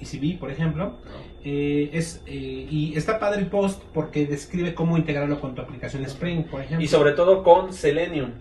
ECB, 0.00 0.38
por 0.38 0.50
ejemplo. 0.50 0.96
Eh, 1.44 1.90
es, 1.92 2.22
eh, 2.26 2.66
y 2.70 2.96
está 2.96 3.18
padre 3.18 3.40
el 3.40 3.46
post 3.46 3.82
porque 3.94 4.26
describe 4.26 4.74
cómo 4.74 4.96
integrarlo 4.96 5.40
con 5.40 5.54
tu 5.54 5.62
aplicación 5.62 6.04
Spring, 6.04 6.44
por 6.44 6.60
ejemplo. 6.60 6.84
Y 6.84 6.88
sobre 6.88 7.12
todo 7.12 7.42
con 7.42 7.72
Selenium. 7.72 8.32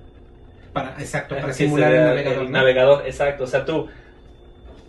para, 0.74 0.91
exacto, 1.00 1.36
para 1.36 1.54
simular 1.54 1.93
el 1.93 2.06
navegador. 2.06 2.46
el 2.46 2.52
¿no? 2.52 2.58
navegador, 2.60 3.06
exacto. 3.06 3.43
O 3.43 3.48
sea, 3.48 3.65
tú, 3.65 3.88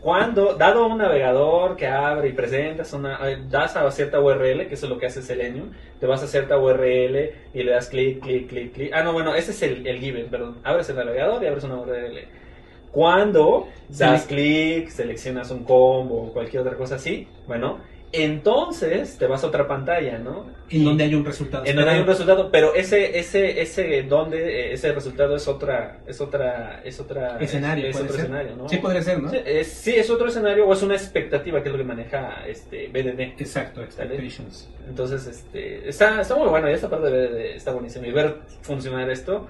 cuando, 0.01 0.55
dado 0.55 0.87
un 0.87 0.99
navegador 0.99 1.77
que 1.77 1.87
abre 1.87 2.29
y 2.29 2.33
presentas 2.33 2.93
una, 2.93 3.19
eh, 3.29 3.39
das 3.51 3.77
a 3.77 3.91
cierta 3.91 4.21
URL, 4.21 4.69
que 4.69 4.75
eso 4.75 4.87
es 4.87 4.91
lo 4.91 4.99
que 4.99 5.07
hace 5.07 5.23
Selenium, 5.23 5.71
te 5.99 6.07
vas 6.07 6.23
a 6.23 6.29
cierta 6.29 6.57
URL 6.57 7.33
y 7.53 7.63
le 7.63 7.73
das 7.73 7.89
clic, 7.89 8.21
clic, 8.21 8.49
clic, 8.49 8.73
clic. 8.73 8.93
Ah, 8.95 9.03
no, 9.03 9.13
bueno, 9.13 9.35
ese 9.35 9.51
es 9.51 9.63
el, 9.63 9.87
el 9.87 9.99
given, 9.99 10.29
perdón. 10.29 10.59
Abres 10.63 10.89
el 10.89 10.97
navegador 10.97 11.43
y 11.43 11.47
abres 11.47 11.65
una 11.65 11.77
URL. 11.77 12.29
Cuando 12.93 13.69
das 13.89 14.25
clic, 14.27 14.89
seleccionas 14.89 15.51
un 15.51 15.65
combo 15.65 16.25
o 16.29 16.33
cualquier 16.33 16.63
otra 16.63 16.77
cosa 16.77 16.97
así, 16.97 17.27
bueno, 17.47 17.79
entonces 18.11 19.19
te 19.19 19.27
vas 19.27 19.45
a 19.45 19.49
otra 19.49 19.69
pantalla, 19.69 20.17
¿no? 20.19 20.47
En 20.71 20.81
Y- 20.81 20.85
donde 20.85 21.05
hay 21.05 21.15
un 21.15 21.25
resultado. 21.27 21.65
en 21.67 21.77
donde 21.77 21.91
hay 21.91 22.01
un 22.01 22.07
resultado, 22.07 22.51
pero 22.51 22.75
ese, 22.75 23.19
ese, 23.19 23.61
ese 23.61 24.03
donde 24.05 24.39
eh, 24.39 24.73
ese 24.73 24.93
resultado 24.93 25.37
es 25.37 25.47
otra, 25.47 25.99
es 26.07 26.19
otra, 26.21 26.81
es 26.85 26.99
otra 27.01 27.37
escenario, 27.39 27.87
es, 27.87 27.93
puede 27.93 28.05
otro 28.07 28.17
ser. 28.17 28.25
escenario, 28.25 28.57
¿no? 28.57 28.69
Sí, 28.69 28.77
podría 28.79 29.03
ser, 29.03 29.21
¿no? 29.23 29.29
Sí, 29.31 29.37
es, 29.45 29.67
sí, 29.69 29.95
es 29.95 30.09
otro 30.09 30.29
escenario 30.29 30.67
o 30.67 30.73
es 30.73 30.83
una 30.83 30.95
expectativa 30.95 31.63
que 31.63 31.69
es 31.69 31.73
lo 31.73 31.79
que 31.79 31.85
maneja 31.85 32.47
este 32.47 32.89
BDD. 32.89 33.41
Exacto, 33.41 33.83
expectations. 33.83 34.69
Entonces, 34.89 35.27
este, 35.27 35.87
está, 35.89 36.21
está 36.23 36.35
muy 36.35 36.49
bueno, 36.49 36.71
y 36.71 36.73
esta 36.73 36.89
parte 36.89 37.11
de 37.11 37.27
BDD 37.29 37.57
está 37.57 37.73
buenísima. 37.73 38.07
Y 38.07 38.13
ver 38.13 38.37
funcionar 38.63 39.11
esto, 39.11 39.47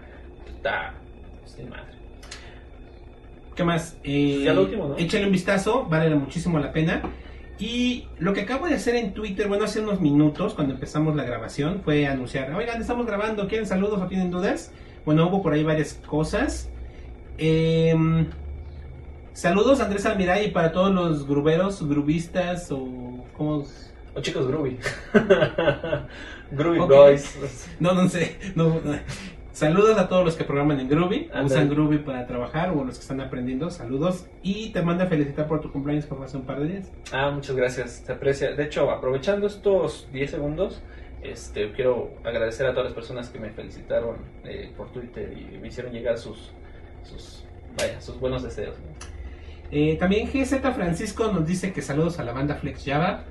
está 0.56 0.94
sin 1.44 1.68
madre. 1.68 1.96
¿Qué 3.58 3.64
más? 3.64 3.96
Eh, 4.04 4.42
Ya 4.44 4.54
lo 4.54 4.62
último, 4.62 4.86
¿no? 4.86 4.96
Échale 4.96 5.26
un 5.26 5.32
vistazo, 5.32 5.84
vale 5.90 6.14
muchísimo 6.14 6.60
la 6.60 6.70
pena. 6.70 7.02
Y 7.58 8.06
lo 8.20 8.32
que 8.32 8.42
acabo 8.42 8.68
de 8.68 8.74
hacer 8.74 8.94
en 8.94 9.14
Twitter, 9.14 9.48
bueno, 9.48 9.64
hace 9.64 9.80
unos 9.80 10.00
minutos, 10.00 10.54
cuando 10.54 10.74
empezamos 10.74 11.16
la 11.16 11.24
grabación, 11.24 11.80
fue 11.84 12.06
anunciar, 12.06 12.54
oigan, 12.54 12.80
estamos 12.80 13.04
grabando, 13.04 13.48
¿quieren 13.48 13.66
saludos 13.66 14.00
o 14.00 14.06
tienen 14.06 14.30
dudas? 14.30 14.70
Bueno, 15.04 15.26
hubo 15.26 15.42
por 15.42 15.54
ahí 15.54 15.64
varias 15.64 15.94
cosas. 16.06 16.70
Em, 17.36 18.28
saludos 19.32 19.80
Andrés 19.80 20.06
Almiray 20.06 20.52
para 20.52 20.70
todos 20.70 20.94
los 20.94 21.26
gruberos, 21.26 21.82
grubistas 21.82 22.70
o... 22.70 23.24
¿cómo? 23.36 23.64
O 24.14 24.20
chicos 24.20 24.46
Groovy. 24.46 24.78
Groovy 26.52 26.78
Ok. 26.78 26.90
Boys. 26.90 27.68
No, 27.80 27.92
no 27.92 28.08
sé. 28.08 28.38
no, 28.54 28.80
no. 28.84 28.92
Saludos 29.58 29.98
a 29.98 30.08
todos 30.08 30.24
los 30.24 30.36
que 30.36 30.44
programan 30.44 30.78
en 30.78 30.88
Groovy, 30.88 31.32
usan 31.44 31.68
Groovy 31.68 31.98
para 31.98 32.28
trabajar 32.28 32.70
o 32.70 32.84
los 32.84 32.94
que 32.94 33.00
están 33.02 33.20
aprendiendo. 33.20 33.72
Saludos. 33.72 34.28
Y 34.40 34.70
te 34.70 34.82
manda 34.82 35.02
a 35.02 35.06
felicitar 35.08 35.48
por 35.48 35.60
tu 35.60 35.72
cumpleaños 35.72 36.06
por 36.06 36.22
hace 36.22 36.36
un 36.36 36.44
par 36.44 36.60
de 36.60 36.68
días. 36.68 36.92
Ah, 37.10 37.32
muchas 37.32 37.56
gracias, 37.56 38.04
se 38.06 38.12
aprecia. 38.12 38.52
De 38.52 38.62
hecho, 38.62 38.88
aprovechando 38.88 39.48
estos 39.48 40.06
10 40.12 40.30
segundos, 40.30 40.80
este, 41.24 41.72
quiero 41.72 42.12
agradecer 42.22 42.66
a 42.66 42.70
todas 42.70 42.84
las 42.84 42.92
personas 42.92 43.30
que 43.30 43.40
me 43.40 43.50
felicitaron 43.50 44.18
eh, 44.44 44.72
por 44.76 44.92
Twitter 44.92 45.36
y 45.36 45.58
me 45.58 45.66
hicieron 45.66 45.92
llegar 45.92 46.18
sus, 46.18 46.52
sus, 47.02 47.44
vaya, 47.76 48.00
sus 48.00 48.20
buenos 48.20 48.44
deseos. 48.44 48.76
¿no? 48.78 48.86
Eh, 49.72 49.96
también 49.98 50.28
GZ 50.28 50.60
Francisco 50.72 51.32
nos 51.32 51.44
dice 51.44 51.72
que 51.72 51.82
saludos 51.82 52.20
a 52.20 52.22
la 52.22 52.32
banda 52.32 52.54
Flex 52.54 52.84
Java. 52.84 53.24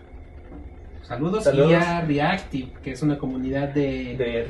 Saludos, 1.04 1.46
Saludos. 1.46 1.72
y 1.72 1.76
a 1.76 2.02
Reactive, 2.02 2.74
que 2.84 2.92
es 2.92 3.02
una 3.02 3.18
comunidad 3.18 3.70
de, 3.70 4.18
de, 4.18 4.44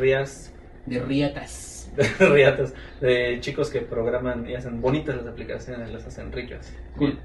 De 0.87 0.99
riatas. 0.99 1.91
de 1.95 2.29
Riatas, 2.29 2.73
de 3.01 3.37
chicos 3.39 3.69
que 3.69 3.81
programan 3.81 4.47
y 4.49 4.55
hacen 4.55 4.81
bonitas 4.81 5.15
las 5.15 5.25
aplicaciones, 5.27 5.91
las 5.91 6.05
hacen 6.05 6.31
ricas. 6.31 6.71
Cool. 6.95 7.17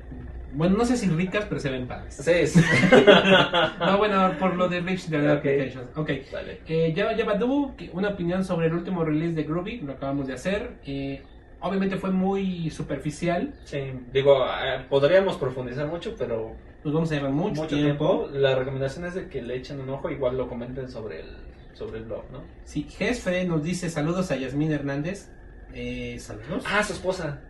Bueno, 0.54 0.76
no 0.76 0.84
sé 0.84 0.96
si 0.98 1.08
ricas, 1.08 1.46
pero 1.48 1.60
se 1.60 1.70
ven 1.70 1.86
padres. 1.86 2.14
Sí, 2.16 2.46
sí. 2.46 2.60
No, 3.80 3.98
bueno, 3.98 4.32
por 4.38 4.54
lo 4.56 4.68
de 4.68 4.80
Rich 4.80 5.08
de 5.08 5.18
Ok. 5.30 5.38
Applications. 5.38 5.96
Ok. 5.96 6.10
Vale. 6.32 6.60
Eh, 6.68 6.92
Java 6.96 7.12
Java 7.16 7.34
Du, 7.34 7.74
que- 7.76 7.90
una 7.92 8.10
opinión 8.10 8.44
sobre 8.44 8.66
el 8.66 8.74
último 8.74 9.04
release 9.04 9.34
de 9.34 9.44
Groovy, 9.44 9.80
lo 9.80 9.92
acabamos 9.94 10.26
de 10.26 10.34
hacer. 10.34 10.72
Eh, 10.86 11.22
obviamente 11.60 11.96
fue 11.96 12.10
muy 12.10 12.70
superficial, 12.70 13.54
Sí, 13.64 13.78
digo, 14.12 14.44
eh, 14.44 14.84
podríamos 14.88 15.36
profundizar 15.36 15.86
mucho, 15.86 16.14
pero 16.18 16.54
nos 16.84 16.92
vamos 16.94 17.10
a 17.12 17.14
llevar 17.14 17.30
mucho, 17.30 17.62
mucho 17.62 17.76
tiempo. 17.76 18.26
tiempo. 18.28 18.38
La 18.38 18.54
recomendación 18.54 19.04
es 19.06 19.14
de 19.14 19.28
que 19.28 19.42
le 19.42 19.56
echen 19.56 19.80
un 19.80 19.88
ojo, 19.90 20.10
igual 20.10 20.36
lo 20.36 20.48
comenten 20.48 20.88
sobre 20.90 21.20
el, 21.20 21.26
sobre 21.74 21.98
el 21.98 22.04
blog, 22.04 22.30
¿no? 22.30 22.42
Sí, 22.64 22.86
Jefe 22.88 23.44
nos 23.44 23.62
dice 23.62 23.90
saludos 23.90 24.30
a 24.30 24.36
Yasmín 24.36 24.72
Hernández. 24.72 25.28
Eh, 25.74 26.18
saludos. 26.20 26.64
Ah, 26.66 26.82
su 26.82 26.92
esposa. 26.92 27.40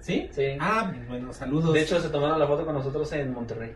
¿Sí? 0.00 0.28
Sí. 0.32 0.56
Ah, 0.60 0.92
bueno, 1.08 1.32
saludos. 1.32 1.72
De 1.72 1.82
hecho, 1.82 2.00
se 2.00 2.08
tomaron 2.08 2.38
la 2.38 2.46
foto 2.46 2.64
con 2.64 2.74
nosotros 2.74 3.12
en 3.12 3.32
Monterrey. 3.32 3.72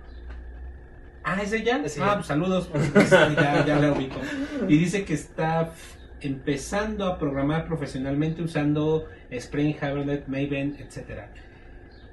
ah, 1.24 1.40
¿es 1.42 1.52
ella? 1.52 1.80
Sí. 1.88 2.00
Ah, 2.02 2.14
pues 2.14 2.26
saludos. 2.26 2.68
Pues, 2.92 3.10
ya, 3.10 3.64
ya 3.64 3.78
la 3.78 3.92
ubico. 3.92 4.20
Y 4.68 4.76
dice 4.78 5.04
que 5.04 5.14
está 5.14 5.72
empezando 6.20 7.06
a 7.06 7.18
programar 7.18 7.66
profesionalmente 7.66 8.42
usando 8.42 9.08
Spring, 9.30 9.74
Hibernate, 9.76 10.24
Maven, 10.26 10.76
etcétera. 10.78 11.30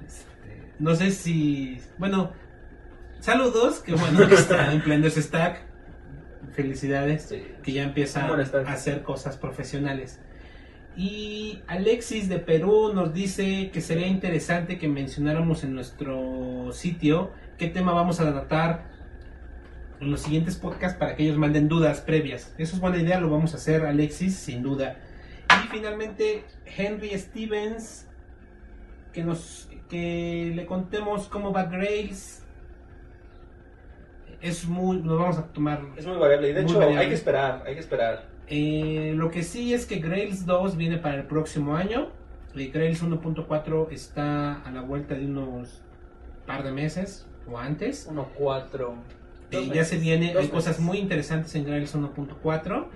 Este, 0.06 0.72
no 0.78 0.94
sé 0.94 1.10
si... 1.10 1.80
Bueno, 1.98 2.32
saludos, 3.20 3.80
que 3.80 3.94
bueno 3.94 4.28
que 4.28 4.34
está 4.34 4.72
empleando 4.72 5.08
ese 5.08 5.22
stack. 5.22 5.73
Felicidades. 6.54 7.22
Sí. 7.24 7.42
que 7.62 7.72
ya 7.72 7.82
empieza 7.82 8.26
a 8.26 8.72
hacer 8.72 9.02
cosas 9.02 9.36
profesionales. 9.36 10.20
Y 10.96 11.60
Alexis 11.66 12.28
de 12.28 12.38
Perú 12.38 12.92
nos 12.94 13.12
dice 13.12 13.70
que 13.72 13.80
sería 13.80 14.06
interesante 14.06 14.78
que 14.78 14.86
mencionáramos 14.86 15.64
en 15.64 15.74
nuestro 15.74 16.70
sitio 16.72 17.32
qué 17.58 17.68
tema 17.68 17.92
vamos 17.92 18.20
a 18.20 18.30
tratar 18.30 18.94
en 20.00 20.10
los 20.10 20.20
siguientes 20.20 20.56
podcasts 20.56 20.96
para 20.96 21.16
que 21.16 21.24
ellos 21.24 21.36
manden 21.36 21.68
dudas 21.68 22.00
previas. 22.00 22.54
Eso 22.58 22.76
es 22.76 22.80
buena 22.80 22.98
idea, 22.98 23.18
lo 23.18 23.28
vamos 23.28 23.54
a 23.54 23.56
hacer 23.56 23.84
Alexis, 23.84 24.36
sin 24.36 24.62
duda. 24.62 24.96
Y 25.64 25.68
finalmente 25.68 26.44
Henry 26.64 27.18
Stevens, 27.18 28.06
que 29.12 29.24
nos 29.24 29.68
que 29.88 30.52
le 30.54 30.66
contemos 30.66 31.28
cómo 31.28 31.52
va 31.52 31.64
Grails. 31.64 32.43
Es 34.44 34.66
muy, 34.66 34.98
nos 34.98 35.18
vamos 35.18 35.38
a 35.38 35.46
tomar 35.46 35.80
Es 35.96 36.06
muy 36.06 36.18
variable. 36.18 36.50
Y 36.50 36.52
de 36.52 36.60
hecho, 36.62 36.74
variable. 36.74 37.00
hay 37.00 37.08
que 37.08 37.14
esperar, 37.14 37.62
hay 37.66 37.74
que 37.74 37.80
esperar. 37.80 38.28
Eh, 38.46 39.14
lo 39.16 39.30
que 39.30 39.42
sí 39.42 39.72
es 39.72 39.86
que 39.86 39.96
Grails 40.00 40.44
2 40.44 40.76
viene 40.76 40.98
para 40.98 41.16
el 41.16 41.24
próximo 41.24 41.76
año. 41.76 42.08
Eh, 42.54 42.70
Grails 42.72 43.02
1.4 43.02 43.90
está 43.90 44.60
a 44.60 44.70
la 44.70 44.82
vuelta 44.82 45.14
de 45.14 45.24
unos 45.24 45.80
par 46.46 46.62
de 46.62 46.72
meses 46.72 47.26
o 47.50 47.56
antes. 47.56 48.06
1.4. 48.10 48.92
Eh, 49.50 49.70
ya 49.72 49.84
se 49.84 49.96
viene, 49.96 50.34
hay 50.36 50.48
cosas 50.48 50.78
muy 50.78 50.98
interesantes 50.98 51.54
en 51.54 51.64
Grails 51.64 51.94
1.4. 51.94 52.14
Muy 52.14 52.36
bueno. 52.36 52.88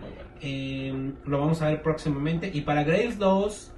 Eh, 0.42 1.12
lo 1.24 1.40
vamos 1.40 1.62
a 1.62 1.70
ver 1.70 1.82
próximamente. 1.82 2.50
Y 2.52 2.60
para 2.60 2.84
Grails 2.84 3.18
2, 3.18 3.72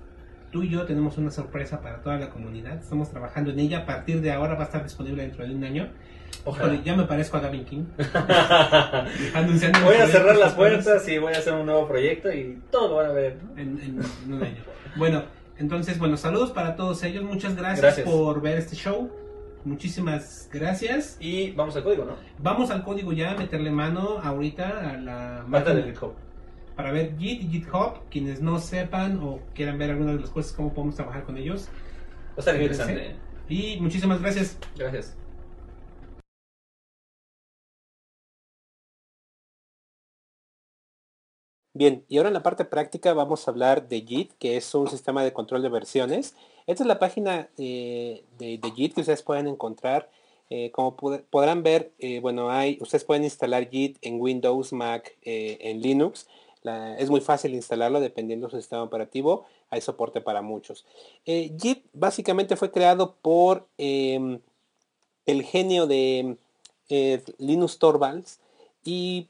tú 0.51 0.63
y 0.65 0.71
yo 0.71 0.87
tenemos 0.87 1.19
una 1.19 1.31
sorpresa 1.31 1.81
para 1.81 2.03
toda 2.03 2.19
la 2.19 2.31
comunidad. 2.31 2.79
Estamos 2.79 3.11
trabajando 3.11 3.51
en 3.51 3.61
ella. 3.61 3.81
A 3.81 3.87
partir 3.87 4.21
de 4.21 4.33
ahora 4.33 4.55
va 4.55 4.63
a 4.63 4.67
estar 4.67 4.83
disponible 4.83 5.23
dentro 5.23 5.47
de 5.47 5.55
un 5.55 5.65
año. 5.65 5.89
Ojalá. 6.44 6.81
Ya 6.83 6.96
me 6.96 7.05
parezco 7.05 7.37
a 7.37 7.40
Gavin 7.40 7.64
King. 7.64 7.85
anunciando 9.35 9.81
voy 9.81 9.96
a 9.96 10.07
cerrar 10.07 10.37
las 10.37 10.55
puertas 10.55 11.07
y 11.09 11.18
voy 11.18 11.33
a 11.35 11.38
hacer 11.38 11.53
un 11.55 11.66
nuevo 11.66 11.87
proyecto 11.88 12.33
y 12.33 12.59
todo 12.70 12.88
lo 12.88 12.94
van 12.96 13.07
a 13.07 13.12
ver. 13.12 13.37
¿no? 13.42 13.53
en, 13.61 13.79
en- 13.81 14.00
en 14.26 14.33
un 14.33 14.42
año. 14.42 14.62
Bueno, 14.96 15.24
entonces, 15.59 15.98
bueno, 15.98 16.16
saludos 16.16 16.50
para 16.50 16.76
todos 16.76 17.03
ellos. 17.05 17.22
Muchas 17.24 17.55
gracias, 17.57 17.81
Gracias. 17.83 18.09
por 18.09 18.40
ver 18.40 18.59
este 18.59 18.76
show. 18.76 19.11
Muchísimas 19.64 20.48
gracias. 20.53 21.16
Y 21.20 21.50
vamos 21.53 21.76
al 21.76 21.83
código, 21.85 22.05
¿no? 22.05 22.12
Vamos 22.38 22.70
al 22.70 22.83
código 22.83 23.12
ya, 23.12 23.35
meterle 23.35 23.70
mano 23.70 24.18
ahorita 24.22 24.90
a 24.90 24.96
la 24.96 25.44
máquina- 25.46 25.74
del 25.74 25.85
GitHub. 25.92 26.14
para 26.76 26.92
ver 26.92 27.14
Git 27.18 27.42
y 27.42 27.48
GitHub. 27.48 28.09
Quienes 28.11 28.40
no 28.40 28.59
sepan 28.59 29.18
o 29.22 29.40
quieran 29.55 29.76
ver 29.79 29.90
algunas 29.90 30.14
de 30.14 30.20
las 30.22 30.31
cosas, 30.31 30.53
cómo 30.53 30.72
podemos 30.72 30.96
trabajar 30.96 31.24
con 31.24 31.37
ellos. 31.37 31.68
Va 32.31 32.37
a 32.37 32.40
estar 32.40 32.55
interesante. 32.55 33.07
¿eh? 33.11 33.16
Y 33.50 33.79
muchísimas 33.81 34.22
gracias. 34.22 34.57
Gracias. 34.79 35.14
Bien, 41.81 42.05
y 42.11 42.19
ahora 42.19 42.29
en 42.29 42.35
la 42.35 42.43
parte 42.43 42.66
práctica 42.66 43.14
vamos 43.14 43.49
a 43.49 43.51
hablar 43.51 43.88
de 43.88 44.03
Git, 44.03 44.33
que 44.38 44.59
es 44.59 44.75
un 44.75 44.87
sistema 44.90 45.25
de 45.25 45.33
control 45.33 45.62
de 45.62 45.71
versiones. 45.71 46.35
Esta 46.66 46.83
es 46.83 46.87
la 46.87 46.99
página 46.99 47.49
eh, 47.57 48.23
de, 48.38 48.59
de, 48.59 48.71
Git 48.73 48.93
que 48.93 49.01
ustedes 49.01 49.23
pueden 49.23 49.47
encontrar. 49.47 50.11
Eh, 50.51 50.71
como 50.73 50.95
podrán 50.95 51.62
ver, 51.62 51.90
eh, 51.99 52.21
bueno, 52.21 52.51
hay, 52.51 52.77
ustedes 52.83 53.05
pueden 53.05 53.25
instalar 53.25 53.71
Git 53.71 53.97
en 54.03 54.21
Windows, 54.21 54.75
Mac, 54.75 55.16
en 55.23 55.81
Linux. 55.81 56.29
es 56.99 57.09
muy 57.09 57.23
fácil 57.23 57.55
instalarlo 57.55 57.99
dependiendo 57.99 58.49
de 58.49 58.51
su 58.51 58.57
sistema 58.59 58.83
operativo. 58.83 59.47
Hay 59.71 59.81
soporte 59.81 60.21
para 60.21 60.43
muchos. 60.43 60.85
Git 61.25 61.87
básicamente 61.95 62.57
fue 62.57 62.71
creado 62.71 63.14
por 63.23 63.66
em, 63.79 64.38
el 65.25 65.45
genio 65.45 65.87
de 65.87 66.37
Linus 67.38 67.79
Torvalds 67.79 68.38
y 68.85 69.29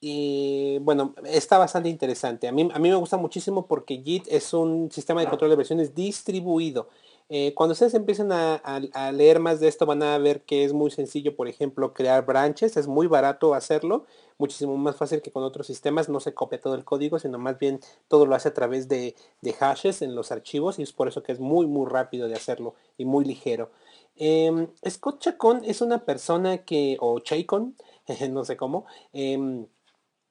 y 0.00 0.78
bueno, 0.78 1.14
está 1.24 1.58
bastante 1.58 1.88
interesante. 1.88 2.48
A 2.48 2.52
mí, 2.52 2.68
a 2.72 2.78
mí 2.78 2.88
me 2.88 2.94
gusta 2.94 3.16
muchísimo 3.16 3.66
porque 3.66 4.00
Git 4.02 4.26
es 4.28 4.52
un 4.54 4.90
sistema 4.92 5.20
de 5.20 5.28
control 5.28 5.50
de 5.50 5.56
versiones 5.56 5.94
distribuido. 5.94 6.88
Eh, 7.30 7.52
cuando 7.54 7.72
ustedes 7.72 7.92
empiecen 7.92 8.32
a, 8.32 8.80
leer 9.12 9.38
más 9.38 9.60
de 9.60 9.68
esto 9.68 9.84
van 9.84 10.02
a 10.02 10.16
ver 10.16 10.40
que 10.42 10.64
es 10.64 10.72
muy 10.72 10.90
sencillo, 10.90 11.36
por 11.36 11.46
ejemplo, 11.46 11.92
crear 11.92 12.24
branches. 12.24 12.76
Es 12.76 12.86
muy 12.86 13.06
barato 13.06 13.54
hacerlo, 13.54 14.06
muchísimo 14.38 14.76
más 14.76 14.96
fácil 14.96 15.20
que 15.20 15.30
con 15.30 15.42
otros 15.42 15.66
sistemas. 15.66 16.08
No 16.08 16.20
se 16.20 16.32
copia 16.32 16.60
todo 16.60 16.74
el 16.74 16.84
código, 16.84 17.18
sino 17.18 17.38
más 17.38 17.58
bien 17.58 17.80
todo 18.08 18.24
lo 18.24 18.34
hace 18.34 18.48
a 18.48 18.54
través 18.54 18.88
de, 18.88 19.14
hashes 19.58 20.02
en 20.02 20.14
los 20.14 20.32
archivos 20.32 20.78
y 20.78 20.82
es 20.82 20.92
por 20.92 21.08
eso 21.08 21.22
que 21.22 21.32
es 21.32 21.40
muy, 21.40 21.66
muy 21.66 21.86
rápido 21.86 22.28
de 22.28 22.34
hacerlo 22.34 22.74
y 22.96 23.04
muy 23.04 23.24
ligero. 23.24 23.70
Em, 24.16 24.68
Scott 24.88 25.20
Chacon 25.20 25.62
es 25.64 25.80
una 25.80 26.04
persona 26.04 26.58
que, 26.58 26.96
o 27.00 27.20
Chacon, 27.20 27.76
no 28.30 28.44
sé 28.44 28.56
cómo, 28.56 28.86
em, 29.12 29.66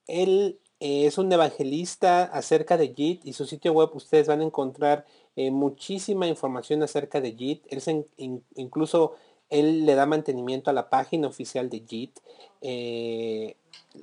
él 0.08 0.58
eh, 0.80 1.06
es 1.06 1.18
un 1.18 1.32
evangelista 1.32 2.24
acerca 2.24 2.76
de 2.76 2.94
JIT 2.94 3.26
y 3.26 3.32
su 3.34 3.46
sitio 3.46 3.72
web 3.72 3.90
ustedes 3.94 4.26
van 4.26 4.40
a 4.40 4.44
encontrar 4.44 5.06
eh, 5.36 5.50
muchísima 5.50 6.26
información 6.26 6.82
acerca 6.82 7.20
de 7.20 7.36
JIT. 7.36 7.66
Él 7.70 8.06
incluso 8.56 9.14
él 9.50 9.86
le 9.86 9.94
da 9.94 10.06
mantenimiento 10.06 10.70
a 10.70 10.72
la 10.72 10.90
página 10.90 11.28
oficial 11.28 11.68
de 11.70 11.84
JIT. 11.86 12.18
Eh, 12.60 13.56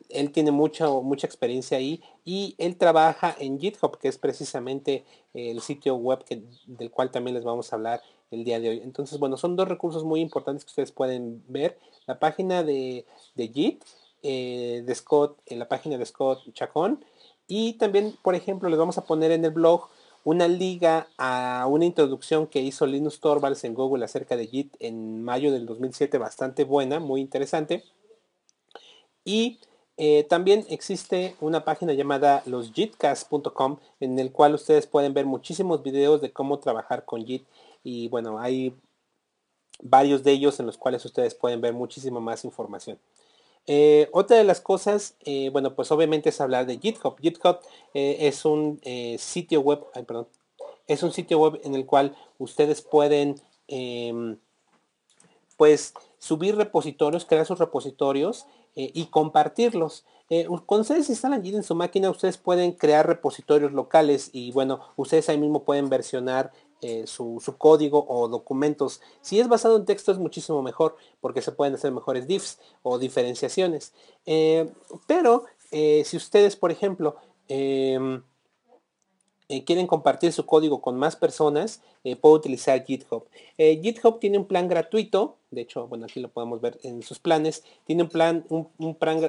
él 0.09 0.31
tiene 0.31 0.51
mucha, 0.51 0.89
mucha 0.89 1.27
experiencia 1.27 1.77
ahí 1.77 2.01
y 2.23 2.55
él 2.57 2.77
trabaja 2.77 3.35
en 3.39 3.59
GitHub, 3.59 3.97
que 3.97 4.07
es 4.07 4.17
precisamente 4.17 5.05
el 5.33 5.61
sitio 5.61 5.95
web 5.95 6.23
del 6.65 6.91
cual 6.91 7.11
también 7.11 7.35
les 7.35 7.43
vamos 7.43 7.71
a 7.71 7.75
hablar 7.75 8.01
el 8.31 8.43
día 8.43 8.59
de 8.59 8.69
hoy. 8.69 8.81
Entonces, 8.83 9.19
bueno, 9.19 9.37
son 9.37 9.55
dos 9.55 9.67
recursos 9.67 10.03
muy 10.03 10.21
importantes 10.21 10.65
que 10.65 10.69
ustedes 10.69 10.91
pueden 10.91 11.43
ver. 11.47 11.77
La 12.07 12.19
página 12.19 12.63
de, 12.63 13.05
de 13.35 13.47
JIT 13.49 13.83
eh, 14.27 14.83
de 14.83 14.95
Scott, 14.95 15.39
en 15.45 15.59
la 15.59 15.67
página 15.67 15.97
de 15.97 16.05
Scott 16.05 16.41
Chacón. 16.53 17.05
Y 17.47 17.73
también, 17.73 18.17
por 18.23 18.33
ejemplo, 18.33 18.69
les 18.69 18.79
vamos 18.79 18.97
a 18.97 19.05
poner 19.05 19.31
en 19.31 19.45
el 19.45 19.51
blog 19.51 19.87
una 20.23 20.47
liga 20.47 21.07
a 21.19 21.67
una 21.69 21.85
introducción 21.85 22.47
que 22.47 22.59
hizo 22.59 22.87
Linus 22.87 23.19
Torvalds 23.19 23.63
en 23.63 23.75
Google 23.75 24.03
acerca 24.03 24.35
de 24.35 24.47
Git 24.47 24.75
en 24.79 25.23
mayo 25.23 25.51
del 25.51 25.67
2007, 25.67 26.17
bastante 26.17 26.63
buena, 26.63 26.99
muy 26.99 27.21
interesante. 27.21 27.83
Y 29.23 29.59
eh, 29.97 30.23
también 30.23 30.65
existe 30.69 31.35
una 31.39 31.63
página 31.63 31.93
llamada 31.93 32.41
losjitcast.com 32.47 33.77
en 33.99 34.17
el 34.17 34.31
cual 34.31 34.55
ustedes 34.55 34.87
pueden 34.87 35.13
ver 35.13 35.27
muchísimos 35.27 35.83
videos 35.83 36.21
de 36.21 36.33
cómo 36.33 36.57
trabajar 36.57 37.05
con 37.05 37.23
Git 37.25 37.45
y 37.83 38.09
bueno, 38.09 38.39
hay 38.39 38.75
varios 39.81 40.23
de 40.23 40.31
ellos 40.31 40.59
en 40.59 40.65
los 40.65 40.77
cuales 40.77 41.05
ustedes 41.05 41.35
pueden 41.35 41.61
ver 41.61 41.73
muchísima 41.73 42.19
más 42.19 42.43
información. 42.45 42.97
Eh, 43.67 44.09
otra 44.11 44.37
de 44.37 44.43
las 44.43 44.61
cosas, 44.61 45.15
eh, 45.21 45.49
bueno, 45.51 45.73
pues 45.73 45.91
obviamente 45.91 46.29
es 46.29 46.39
hablar 46.39 46.65
de 46.65 46.77
GitHub. 46.77 47.15
GitHub 47.19 47.59
eh, 47.93 48.17
es 48.21 48.45
un 48.45 48.79
sitio 49.17 49.61
web, 49.61 49.85
perdón, 50.05 50.27
es 50.87 51.01
un 51.01 51.11
sitio 51.11 51.39
web 51.39 51.59
en 51.63 51.73
el 51.73 51.85
cual 51.85 52.15
ustedes 52.37 52.81
pueden, 52.81 53.41
em, 53.67 54.37
pues, 55.57 55.93
subir 56.19 56.55
repositorios, 56.55 57.25
crear 57.25 57.45
sus 57.45 57.59
repositorios 57.59 58.45
y 58.75 59.05
compartirlos. 59.05 60.05
cuando 60.65 60.81
ustedes 60.81 61.09
instalan 61.09 61.43
Git 61.43 61.55
en 61.55 61.63
su 61.63 61.75
máquina, 61.75 62.09
ustedes 62.09 62.37
pueden 62.37 62.73
crear 62.73 63.07
repositorios 63.07 63.71
locales 63.71 64.29
y 64.33 64.51
bueno, 64.51 64.81
ustedes 64.97 65.29
ahí 65.29 65.37
mismo 65.37 65.63
pueden 65.63 65.87
versionar 65.87 66.51
eh, 66.87 67.07
su, 67.07 67.41
código 67.57 68.05
o 68.07 68.27
documentos. 68.27 69.01
Si 69.21 69.39
es 69.39 69.47
basado 69.47 69.75
en 69.75 69.85
texto 69.85 70.11
es 70.11 70.19
muchísimo 70.19 70.61
mejor 70.61 70.95
porque 71.19 71.41
se 71.41 71.51
pueden 71.51 71.73
hacer 71.73 71.91
mejores 71.91 72.27
diffs 72.27 72.59
o 72.83 72.99
diferenciaciones. 72.99 73.91
Eh, 74.27 74.69
pero 75.07 75.45
eh, 75.71 76.03
si 76.05 76.15
ustedes, 76.15 76.55
por 76.55 76.71
ejemplo, 76.71 77.15
em, 79.49 79.63
quieren 79.63 79.87
compartir 79.87 80.31
su 80.31 80.45
código 80.45 80.81
con 80.81 80.97
más 80.97 81.15
personas, 81.15 81.81
puedo 82.21 82.35
utilizar 82.35 82.83
GitHub. 82.85 83.25
GitHub 83.57 84.19
tiene 84.19 84.37
un 84.37 84.45
plan 84.45 84.67
gratuito, 84.67 85.37
de 85.49 85.61
hecho, 85.61 85.87
bueno, 85.87 86.05
aquí 86.05 86.19
lo 86.19 86.29
podemos 86.29 86.61
ver 86.61 86.77
en 86.83 87.01
sus 87.01 87.17
planes, 87.17 87.63
tiene 87.85 88.03
un 88.03 88.09
plan, 88.09 88.45
un, 88.49 88.95
plan 88.95 89.19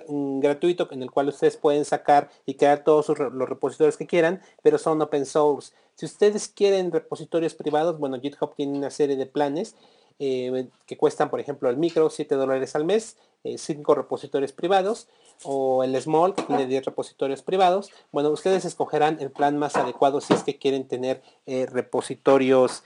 gratuito 0.41 0.87
en 0.91 1.03
el 1.03 1.11
cual 1.11 1.29
ustedes 1.29 1.57
pueden 1.57 1.87
sacar 1.87 2.29
y 2.45 2.55
crear 2.55 2.85
todos 2.85 3.09
los 3.19 3.49
repositorios 3.49 3.97
que 3.97 4.07
quieran, 4.07 4.43
pero 4.63 4.77
son 4.77 5.01
open 5.01 5.25
source. 5.25 5.73
Si 5.95 6.05
ustedes 6.05 6.49
quieren 6.49 6.93
repositorios 6.93 7.55
privados, 7.55 7.99
bueno, 7.99 8.21
GitHub 8.21 8.55
tiene 8.55 8.77
una 8.77 8.91
serie 8.91 9.17
de 9.17 9.25
planes 9.25 9.75
eh, 10.19 10.69
que 10.87 10.97
cuestan, 10.97 11.31
por 11.31 11.41
ejemplo, 11.41 11.69
el 11.69 11.77
micro 11.77 12.09
7 12.11 12.35
dólares 12.35 12.75
al 12.75 12.85
mes, 12.85 13.17
5 13.57 13.93
eh, 13.93 13.95
repositorios 13.95 14.53
privados, 14.53 15.09
o 15.45 15.85
el 15.85 16.01
small 16.01 16.35
que 16.35 16.43
tiene 16.43 16.67
10 16.67 16.87
repositorios 16.87 17.43
privados. 17.43 17.91
Bueno, 18.13 18.31
ustedes 18.31 18.65
escogerán 18.65 19.19
el 19.21 19.31
plan 19.31 19.59
más 19.59 19.77
adecuado 19.77 20.21
si 20.21 20.35
es 20.35 20.43
que 20.43 20.59
quieren 20.59 20.89
tener 20.89 21.23
eh, 21.47 21.67
repositorios 21.67 22.83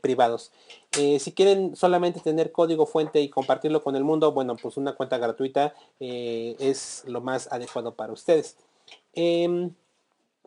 privados. 0.00 0.50
si 0.90 1.32
quieren 1.32 1.76
solamente 1.76 2.18
tener 2.18 2.50
código 2.50 2.86
fuente 2.86 3.20
y 3.20 3.28
compartirlo 3.28 3.84
con 3.84 3.94
el 3.94 4.02
mundo, 4.02 4.32
bueno, 4.32 4.56
pues 4.56 4.76
una 4.76 4.96
cuenta 4.96 5.16
gratuita 5.16 5.74
es 6.00 7.04
lo 7.06 7.20
más 7.20 7.46
adecuado 7.52 7.94
para 7.94 8.12
ustedes. 8.12 8.56
Em, 9.12 9.72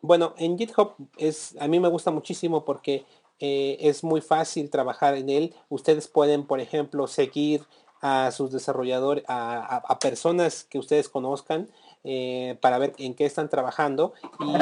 bueno, 0.02 0.34
en 0.36 0.58
GitHub 0.58 0.94
es, 1.16 1.56
a 1.58 1.68
mí 1.68 1.80
me 1.80 1.88
gusta 1.88 2.10
muchísimo 2.10 2.66
porque 2.66 3.06
eh, 3.40 3.76
es 3.80 4.04
muy 4.04 4.20
fácil 4.20 4.70
trabajar 4.70 5.16
en 5.16 5.28
él. 5.28 5.54
Ustedes 5.68 6.08
pueden, 6.08 6.46
por 6.46 6.60
ejemplo, 6.60 7.06
seguir 7.06 7.62
a 8.06 8.30
sus 8.32 8.52
desarrolladores, 8.52 9.24
a, 9.28 9.98
personas 9.98 10.64
que 10.64 10.78
ustedes 10.78 11.08
conozcan 11.08 11.70
eh, 12.04 12.58
para 12.60 12.76
ver 12.76 12.92
en 12.98 13.14
qué 13.14 13.24
están 13.24 13.48
trabajando. 13.48 14.12
Y 14.40 14.52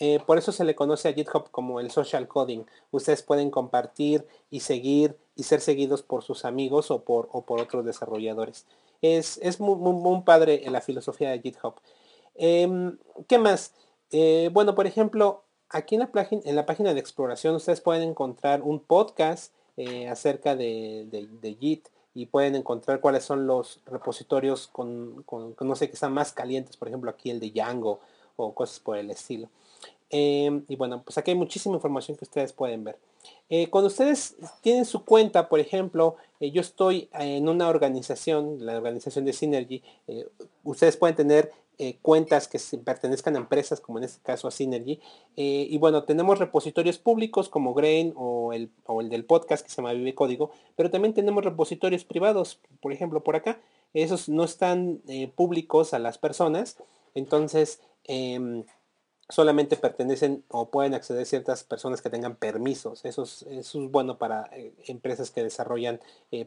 eh, 0.00 0.18
por 0.26 0.38
eso 0.38 0.50
se 0.50 0.64
le 0.64 0.74
conoce 0.74 1.08
a 1.08 1.12
GitHub 1.12 1.52
como 1.52 1.78
el 1.78 1.92
social 1.92 2.26
coding. 2.26 2.64
Ustedes 2.90 3.22
pueden 3.22 3.52
compartir 3.52 4.26
y 4.50 4.58
seguir 4.58 5.16
y 5.36 5.44
ser 5.44 5.60
seguidos 5.60 6.02
por 6.02 6.24
sus 6.24 6.44
amigos 6.44 6.90
o 6.90 7.04
por, 7.04 7.28
otros 7.32 7.84
desarrolladores. 7.84 8.66
Es, 9.02 9.38
es 9.40 9.60
muy, 9.60 9.76
muy, 9.76 9.92
muy 9.92 10.22
padre 10.22 10.60
la 10.68 10.80
filosofía 10.80 11.30
de 11.30 11.40
GitHub. 11.40 11.74
Em, 12.34 12.98
¿Qué 13.28 13.38
más? 13.38 13.72
Eh, 14.10 14.50
bueno, 14.52 14.74
por 14.74 14.88
ejemplo, 14.88 15.44
aquí 15.68 15.94
en 15.94 16.00
la, 16.00 16.10
en 16.28 16.56
la, 16.56 16.66
página 16.66 16.92
de 16.92 16.98
exploración 16.98 17.54
ustedes 17.54 17.80
pueden 17.80 18.02
encontrar 18.02 18.62
un 18.62 18.80
podcast 18.80 19.54
acerca 20.10 20.56
de, 20.56 21.06
de, 21.08 21.54
Git 21.54 21.88
y 22.18 22.26
pueden 22.26 22.56
encontrar 22.56 23.00
cuáles 23.00 23.22
son 23.22 23.46
los 23.46 23.78
repositorios 23.86 24.66
con, 24.66 25.24
no 25.60 25.76
sé, 25.76 25.86
que 25.88 25.94
están 25.94 26.12
más 26.12 26.32
calientes, 26.32 26.76
por 26.76 26.88
ejemplo, 26.88 27.10
aquí 27.10 27.30
el 27.30 27.38
de 27.38 27.50
Django 27.50 28.00
o 28.34 28.52
cosas 28.54 28.80
por 28.80 28.98
el 28.98 29.08
estilo. 29.12 29.48
Em, 30.10 30.64
y 30.66 30.74
bueno, 30.74 31.00
pues 31.04 31.16
aquí 31.16 31.30
hay 31.30 31.36
muchísima 31.36 31.76
información 31.76 32.16
que 32.16 32.24
ustedes 32.24 32.52
pueden 32.52 32.82
ver. 32.82 32.98
Eh, 33.48 33.70
cuando 33.70 33.86
ustedes 33.86 34.34
tienen 34.62 34.84
su 34.84 35.04
cuenta, 35.04 35.48
por 35.48 35.60
ejemplo, 35.60 36.16
yo 36.40 36.60
estoy 36.60 37.08
en 37.12 37.48
una 37.48 37.68
organización, 37.68 38.66
la 38.66 38.76
organización 38.76 39.24
de 39.24 39.32
Synergy, 39.32 39.82
ustedes 40.64 40.96
pueden 40.96 41.14
tener 41.14 41.52
eh, 41.80 41.96
cuentas 42.02 42.48
que 42.48 42.58
pertenezcan 42.78 43.36
a 43.36 43.38
empresas, 43.38 43.80
como 43.80 43.98
en 43.98 44.04
este 44.04 44.20
caso 44.20 44.48
a 44.48 44.50
Synergy. 44.50 45.00
Eh, 45.36 45.68
y 45.70 45.78
bueno, 45.78 46.02
tenemos 46.02 46.40
repositorios 46.40 46.98
públicos 46.98 47.48
como 47.48 47.72
Grain 47.72 48.12
o 48.16 48.52
el, 48.52 48.72
el, 49.00 49.08
del 49.08 49.24
podcast 49.24 49.64
que 49.64 49.70
se 49.70 49.76
llama 49.76 49.92
Vive 49.92 50.12
Código, 50.12 50.50
pero 50.74 50.90
también 50.90 51.14
tenemos 51.14 51.44
repositorios 51.44 52.04
privados, 52.04 52.58
por 52.80 52.92
ejemplo, 52.92 53.22
por 53.22 53.36
acá. 53.36 53.60
Esos 53.94 54.28
no 54.28 54.42
están 54.42 55.02
eh, 55.06 55.28
públicos 55.28 55.94
a 55.94 56.00
las 56.00 56.18
personas, 56.18 56.78
entonces 57.14 57.80
em, 58.02 58.64
solamente 59.28 59.76
pertenecen 59.76 60.42
o 60.48 60.70
pueden 60.70 60.94
acceder 60.94 61.26
ciertas 61.26 61.62
personas 61.62 62.02
que 62.02 62.10
tengan 62.10 62.34
permisos. 62.34 63.04
Eso 63.04 63.22
es, 63.22 63.42
eso 63.42 63.84
es 63.84 63.90
bueno 63.92 64.18
para 64.18 64.50
empresas 64.88 65.30
que 65.30 65.44
desarrollan 65.44 66.00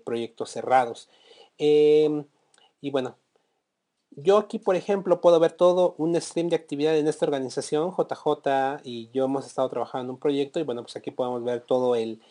proyectos 0.04 0.52
cerrados. 0.52 1.08
Em, 1.58 2.26
y 2.82 2.92
bueno, 2.92 3.16
yo 4.12 4.38
aquí, 4.38 4.60
por 4.60 4.76
ejemplo, 4.76 5.22
puedo 5.22 5.40
ver 5.40 5.54
todo 5.54 5.96
un 5.98 6.20
stream 6.20 6.50
de 6.50 6.58
actividad 6.58 6.98
en 6.98 7.08
esta 7.08 7.26
organización, 7.26 7.92
JJ 7.92 8.82
y 8.84 9.10
yo 9.14 9.26
hemos 9.26 9.48
estado 9.48 9.70
trabajando 9.70 10.06
en 10.06 10.10
un 10.12 10.20
proyecto 10.20 10.60
y 10.60 10.64
bueno, 10.64 10.84
pues 10.84 10.96
aquí 10.98 11.12
podemos 11.12 11.44
ver 11.44 11.62
todo 11.62 11.96
el, 11.96 12.22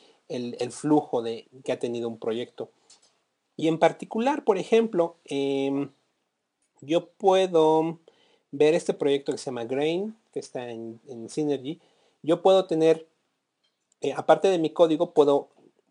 flujo 0.71 1.23
de, 1.23 1.49
que 1.65 1.73
ha 1.73 1.79
tenido 1.79 2.09
un 2.09 2.19
proyecto. 2.19 2.71
Y 3.57 3.69
en 3.69 3.79
particular, 3.79 4.45
por 4.45 4.59
ejemplo, 4.59 5.17
em, 5.25 5.91
yo 6.83 7.09
puedo 7.11 7.99
ver 8.53 8.75
este 8.75 8.95
proyecto 8.95 9.33
que 9.33 9.39
se 9.39 9.47
llama 9.47 9.65
Grain, 9.65 10.17
que 10.33 10.41
está 10.41 10.71
en, 10.71 11.01
Synergy. 11.29 11.81
Yo 12.23 12.43
puedo 12.43 12.67
tener, 12.67 13.07
eh, 14.03 14.13
aparte 14.15 14.49
de 14.49 14.59
mi 14.59 14.71
código, 14.71 15.13
puedo 15.13 15.49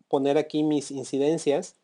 poner 0.08 0.38
aquí 0.38 0.62
mis 0.62 0.90
incidencias 0.90 1.76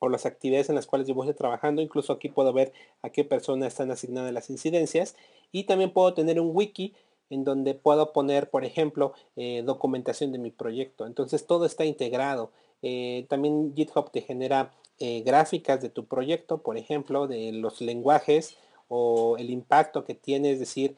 o 0.00 0.08
las 0.08 0.26
actividades 0.26 0.68
en 0.68 0.74
las 0.74 0.86
cuales 0.86 1.06
yo 1.06 1.14
voy 1.14 1.32
trabajando. 1.34 1.80
Incluso 1.80 2.12
aquí 2.12 2.28
puedo 2.28 2.52
ver 2.52 2.72
a 3.02 3.10
qué 3.10 3.22
personas 3.22 3.68
están 3.68 3.90
asignadas 3.92 4.32
las 4.32 4.50
incidencias. 4.50 5.14
Y 5.52 5.64
también 5.64 5.92
puedo 5.92 6.12
tener 6.14 6.40
un 6.40 6.50
wiki 6.52 6.94
en 7.28 7.44
donde 7.44 7.74
puedo 7.74 8.12
poner, 8.12 8.50
por 8.50 8.64
ejemplo, 8.64 9.12
eh, 9.36 9.62
documentación 9.64 10.32
de 10.32 10.38
mi 10.38 10.50
proyecto. 10.50 11.06
Entonces 11.06 11.46
todo 11.46 11.64
está 11.64 11.84
integrado. 11.84 12.50
Eh, 12.82 13.26
también 13.28 13.74
GitHub 13.76 14.10
te 14.10 14.22
genera 14.22 14.72
eh, 14.98 15.22
gráficas 15.22 15.80
de 15.80 15.90
tu 15.90 16.06
proyecto, 16.06 16.58
por 16.58 16.76
ejemplo, 16.78 17.28
de 17.28 17.52
los 17.52 17.80
lenguajes 17.80 18.56
o 18.88 19.36
el 19.38 19.50
impacto 19.50 20.04
que 20.04 20.14
tiene, 20.14 20.50
es 20.50 20.58
decir, 20.58 20.96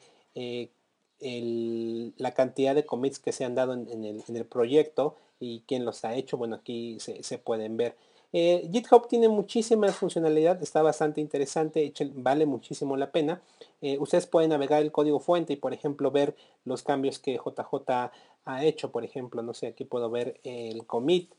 la 1.19 2.33
cantidad 2.33 2.73
de 2.73 2.85
commits 2.85 3.19
que 3.19 3.31
se 3.31 3.45
han 3.45 3.53
dado 3.53 3.73
en, 3.73 4.03
el, 4.03 4.45
proyecto 4.45 5.15
y 5.39 5.63
quién 5.67 5.85
los 5.85 6.03
ha 6.05 6.15
hecho. 6.15 6.37
Bueno, 6.37 6.55
aquí 6.55 6.97
se 6.99 7.37
pueden 7.37 7.77
ver. 7.77 7.95
Eh, 8.35 8.67
GitHub 8.71 9.07
tiene 9.07 9.29
muchísimas 9.29 9.95
funcionalidades, 9.95 10.63
está 10.63 10.81
bastante 10.81 11.21
interesante, 11.21 11.93
vale 12.15 12.47
muchísimo 12.47 12.97
la 12.97 13.11
pena. 13.11 13.41
Eh, 13.79 13.99
ustedes 13.99 14.25
pueden 14.25 14.49
navegar 14.49 14.81
el 14.81 14.91
código 14.91 15.19
fuente 15.19 15.53
y 15.53 15.55
por 15.55 15.71
ejemplo 15.71 16.09
ver 16.09 16.35
los 16.65 16.81
cambios 16.81 17.19
que 17.19 17.37
JJ 17.37 18.11
ha 18.45 18.65
hecho. 18.65 18.91
Por 18.91 19.05
ejemplo, 19.05 19.43
no 19.43 19.53
sé, 19.53 19.67
aquí 19.67 19.85
puedo 19.85 20.09
ver 20.09 20.39
el 20.43 20.85
commit. 20.87 21.31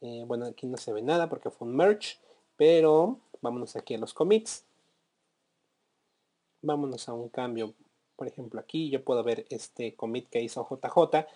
Eh, 0.00 0.24
bueno, 0.26 0.46
aquí 0.46 0.66
no 0.66 0.78
se 0.78 0.92
ve 0.92 1.02
nada 1.02 1.28
porque 1.28 1.50
fue 1.50 1.68
un 1.68 1.76
merge, 1.76 2.16
pero 2.56 3.18
vámonos 3.42 3.76
aquí 3.76 3.94
a 3.94 3.98
los 3.98 4.14
commits. 4.14 4.64
Vámonos 6.62 7.08
a 7.10 7.12
un 7.12 7.28
cambio. 7.28 7.74
Por 8.16 8.26
ejemplo, 8.26 8.58
aquí 8.58 8.88
yo 8.88 9.04
puedo 9.04 9.22
ver 9.22 9.46
este 9.50 9.94
commit 9.94 10.28
que 10.30 10.42
hizo 10.42 10.66
JJ 10.66 11.26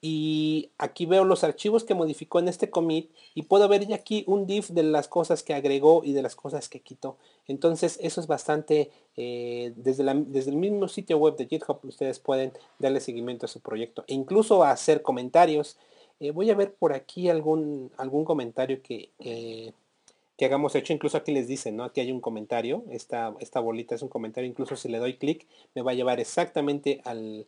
y 0.00 0.70
aquí 0.78 1.06
veo 1.06 1.24
los 1.24 1.42
archivos 1.42 1.82
que 1.82 1.94
modificó 1.94 2.38
en 2.38 2.46
este 2.46 2.70
commit 2.70 3.10
y 3.34 3.42
puedo 3.42 3.66
ver 3.66 3.86
ya 3.86 3.96
aquí 3.96 4.22
un 4.28 4.46
div 4.46 4.68
de 4.68 4.84
las 4.84 5.08
cosas 5.08 5.42
que 5.42 5.54
agregó 5.54 6.02
y 6.04 6.12
de 6.12 6.22
las 6.22 6.36
cosas 6.36 6.68
que 6.68 6.80
quitó. 6.80 7.16
Entonces 7.48 7.98
eso 8.00 8.20
es 8.20 8.28
bastante, 8.28 8.92
eh, 9.16 9.72
desde, 9.76 10.04
desde, 10.26 10.52
el 10.52 10.56
mismo 10.56 10.86
sitio 10.86 11.18
web 11.18 11.36
de 11.36 11.46
GitHub 11.46 11.80
ustedes 11.82 12.20
pueden 12.20 12.52
darle 12.78 13.00
seguimiento 13.00 13.46
a 13.46 13.48
su 13.48 13.60
proyecto 13.60 14.04
e 14.06 14.14
incluso 14.14 14.62
hacer 14.62 15.02
comentarios. 15.02 15.76
Eh, 16.20 16.30
voy 16.30 16.50
a 16.50 16.54
ver 16.54 16.74
por 16.74 16.92
aquí 16.92 17.28
algún, 17.28 17.90
algún 17.96 18.24
comentario 18.24 18.80
que, 18.82 19.10
que, 19.18 20.44
hagamos 20.44 20.76
hecho. 20.76 20.92
Incluso 20.92 21.16
aquí 21.16 21.32
les 21.32 21.48
dice, 21.48 21.72
¿no? 21.72 21.82
Aquí 21.84 22.00
hay 22.00 22.12
un 22.12 22.20
comentario. 22.20 22.84
Esta, 22.90 23.34
esta 23.40 23.60
bolita 23.60 23.96
es 23.96 24.02
un 24.02 24.08
comentario. 24.08 24.48
Incluso 24.48 24.76
si 24.76 24.88
le 24.88 24.98
doy 24.98 25.16
clic 25.16 25.46
me 25.74 25.82
va 25.82 25.92
a 25.92 25.94
llevar 25.94 26.20
exactamente 26.20 27.00
al 27.04 27.46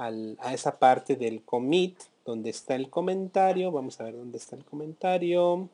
a 0.00 0.54
esa 0.54 0.78
parte 0.78 1.16
del 1.16 1.42
commit 1.42 1.98
donde 2.24 2.50
está 2.50 2.74
el 2.74 2.88
comentario. 2.88 3.70
Vamos 3.70 4.00
a 4.00 4.04
ver 4.04 4.16
dónde 4.16 4.38
está 4.38 4.56
el 4.56 4.64
comentario. 4.64 5.68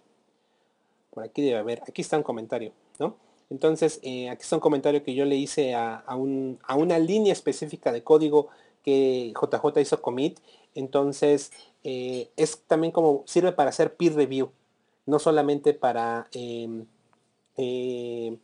Por 1.10 1.24
aquí 1.24 1.42
debe 1.42 1.58
haber, 1.58 1.82
aquí 1.86 2.02
está 2.02 2.16
un 2.16 2.22
comentario, 2.22 2.72
¿no? 2.98 3.16
Entonces, 3.50 4.00
eh, 4.02 4.28
aquí 4.28 4.42
está 4.42 4.56
un 4.56 4.60
comentario 4.60 5.04
que 5.04 5.14
yo 5.14 5.24
le 5.24 5.36
hice 5.36 5.74
a, 5.74 6.04
una 6.16 6.98
línea 6.98 7.32
específica 7.32 7.92
de 7.92 8.02
código 8.02 8.48
que 8.82 9.32
JJ 9.40 9.80
hizo 9.80 10.02
commit. 10.02 10.40
Entonces, 10.74 11.52
eh, 11.84 12.28
es 12.36 12.60
también 12.66 12.92
como 12.92 13.22
sirve 13.26 13.52
para 13.52 13.70
hacer 13.70 13.96
peer 13.96 14.14
review, 14.14 14.50
no 15.06 15.18
solamente 15.18 15.74
para... 15.74 16.28
Em, 16.32 16.86
eh, 17.56 18.36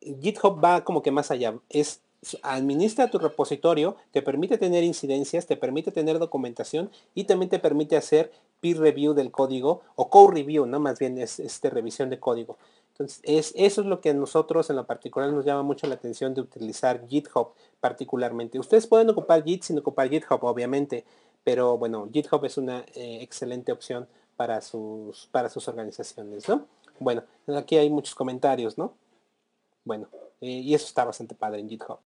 GitHub 0.00 0.62
va 0.62 0.84
como 0.84 1.02
que 1.02 1.10
más 1.10 1.30
allá. 1.30 1.58
Es 1.68 2.00
administra 2.42 3.10
tu 3.10 3.18
repositorio, 3.18 3.96
te 4.10 4.22
permite 4.22 4.58
tener 4.58 4.84
incidencias, 4.84 5.46
te 5.46 5.56
permite 5.56 5.92
tener 5.92 6.18
documentación 6.18 6.90
y 7.14 7.24
también 7.24 7.48
te 7.48 7.58
permite 7.58 7.96
hacer 7.96 8.32
peer 8.60 8.78
review 8.78 9.14
del 9.14 9.30
código 9.30 9.82
o 9.94 10.08
code 10.08 10.34
review, 10.34 10.66
¿no? 10.66 10.80
Más 10.80 10.98
bien 10.98 11.18
es 11.18 11.38
este, 11.38 11.70
revisión 11.70 12.10
de 12.10 12.18
código. 12.18 12.56
Entonces, 12.92 13.20
es, 13.24 13.52
eso 13.56 13.82
es 13.82 13.86
lo 13.86 14.00
que 14.00 14.10
a 14.10 14.14
nosotros 14.14 14.70
en 14.70 14.76
lo 14.76 14.86
particular 14.86 15.30
nos 15.30 15.44
llama 15.44 15.62
mucho 15.62 15.86
la 15.86 15.94
atención 15.94 16.32
de 16.34 16.40
utilizar 16.40 17.06
GitHub 17.06 17.50
particularmente. 17.80 18.58
Ustedes 18.58 18.86
pueden 18.86 19.10
ocupar 19.10 19.44
Git 19.44 19.64
sin 19.64 19.78
ocupar 19.78 20.08
GitHub, 20.08 20.42
obviamente, 20.44 21.04
pero 21.44 21.76
bueno, 21.76 22.08
GitHub 22.10 22.44
es 22.46 22.56
una 22.56 22.80
eh, 22.94 23.18
excelente 23.20 23.70
opción 23.70 24.08
para 24.36 24.60
sus, 24.62 25.28
para 25.30 25.48
sus 25.50 25.68
organizaciones, 25.68 26.48
¿no? 26.48 26.66
Bueno, 26.98 27.22
aquí 27.54 27.76
hay 27.76 27.90
muchos 27.90 28.14
comentarios, 28.14 28.78
¿no? 28.78 28.94
Bueno, 29.84 30.08
eh, 30.40 30.48
y 30.48 30.74
eso 30.74 30.86
está 30.86 31.04
bastante 31.04 31.34
padre 31.34 31.60
en 31.60 31.68
GitHub. 31.68 31.98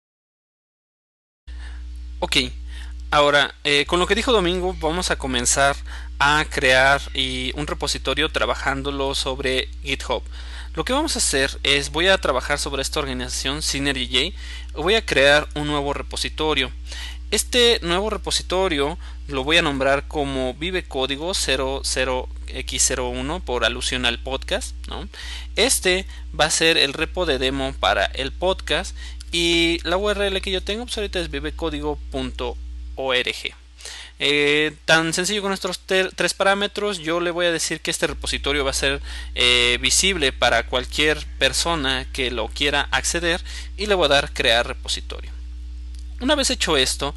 Ok, 2.23 2.37
ahora 3.11 3.55
eh, 3.65 3.87
con 3.87 3.99
lo 3.99 4.07
que 4.07 4.15
dijo 4.15 4.31
Domingo 4.31 4.77
vamos 4.79 5.11
a 5.11 5.17
comenzar 5.17 5.75
a 6.19 6.45
crear 6.51 7.01
un 7.55 7.67
repositorio 7.67 8.29
trabajándolo 8.29 9.15
sobre 9.15 9.71
GitHub. 9.83 10.23
Lo 10.75 10.85
que 10.85 10.93
vamos 10.93 11.17
a 11.17 11.21
hacer 11.21 11.59
es 11.63 11.91
voy 11.91 12.09
a 12.09 12.19
trabajar 12.19 12.59
sobre 12.59 12.83
esta 12.83 13.01
organización 13.01 13.63
SynergyJ, 13.63 14.35
voy 14.75 14.97
a 14.97 15.07
crear 15.07 15.49
un 15.55 15.69
nuevo 15.69 15.95
repositorio. 15.95 16.71
Este 17.31 17.81
nuevo 17.83 18.11
repositorio 18.11 18.99
lo 19.27 19.43
voy 19.43 19.57
a 19.57 19.63
nombrar 19.63 20.07
como 20.07 20.53
Vive 20.53 20.83
Código 20.83 21.31
00x01 21.31 23.41
por 23.41 23.65
alusión 23.65 24.05
al 24.05 24.19
podcast. 24.19 24.77
Este 25.57 26.05
va 26.39 26.45
a 26.47 26.51
ser 26.51 26.77
el 26.77 26.93
repo 26.93 27.25
de 27.25 27.39
demo 27.39 27.73
para 27.81 28.05
el 28.05 28.31
podcast 28.31 28.95
y 29.33 29.79
la 29.85 29.97
URL 29.97 30.41
que 30.41 30.51
yo 30.51 30.63
tengo 30.63 30.85
pues 30.85 30.97
ahorita 30.97 31.21
es 31.21 31.31
vivecódigo.org. 31.31 32.57
Eh, 34.23 34.77
tan 34.85 35.15
sencillo 35.15 35.41
con 35.41 35.55
estos 35.55 35.81
tres 35.87 36.35
parámetros, 36.35 36.99
yo 36.99 37.21
le 37.21 37.31
voy 37.31 37.47
a 37.47 37.53
decir 37.53 37.81
que 37.81 37.91
este 37.91 38.07
repositorio 38.07 38.65
va 38.65 38.71
a 38.71 38.75
ser 38.75 39.01
eh, 39.35 39.79
visible 39.81 40.31
para 40.33 40.67
cualquier 40.67 41.25
persona 41.39 42.07
que 42.13 42.31
lo 42.31 42.49
quiera 42.49 42.87
acceder 42.91 43.41
y 43.79 43.87
le 43.87 43.95
voy 43.95 44.05
a 44.05 44.09
dar 44.09 44.33
crear 44.35 44.67
repositorio. 44.67 45.31
Una 46.21 46.35
vez 46.35 46.51
hecho 46.51 46.77
esto, 46.77 47.15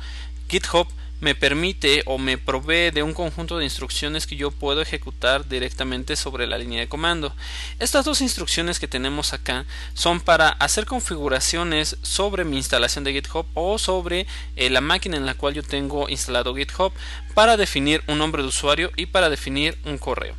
GitHub 0.47 0.87
me 1.23 1.35
permite 1.35 2.03
o 2.05 2.17
me 2.17 2.37
provee 2.37 2.91
de 2.91 3.01
un 3.01 3.13
conjunto 3.13 3.57
de 3.57 3.63
instrucciones 3.63 4.27
que 4.27 4.35
yo 4.35 4.51
puedo 4.51 4.81
ejecutar 4.81 5.47
directamente 5.47 6.17
sobre 6.17 6.47
la 6.47 6.57
línea 6.57 6.81
de 6.81 6.89
comando. 6.89 7.33
Estas 7.79 8.03
dos 8.03 8.19
instrucciones 8.19 8.77
que 8.77 8.89
tenemos 8.89 9.31
acá 9.31 9.65
son 9.93 10.19
para 10.19 10.49
hacer 10.49 10.85
configuraciones 10.85 11.95
sobre 12.01 12.43
mi 12.43 12.57
instalación 12.57 13.05
de 13.05 13.13
GitHub 13.13 13.45
o 13.53 13.77
sobre 13.77 14.27
eh, 14.57 14.69
la 14.69 14.81
máquina 14.81 15.15
en 15.15 15.25
la 15.25 15.35
cual 15.35 15.53
yo 15.53 15.63
tengo 15.63 16.09
instalado 16.09 16.55
GitHub 16.55 16.91
para 17.33 17.55
definir 17.55 18.03
un 18.07 18.17
nombre 18.17 18.41
de 18.41 18.49
usuario 18.49 18.91
y 18.97 19.05
para 19.05 19.29
definir 19.29 19.77
un 19.85 19.97
correo. 19.97 20.35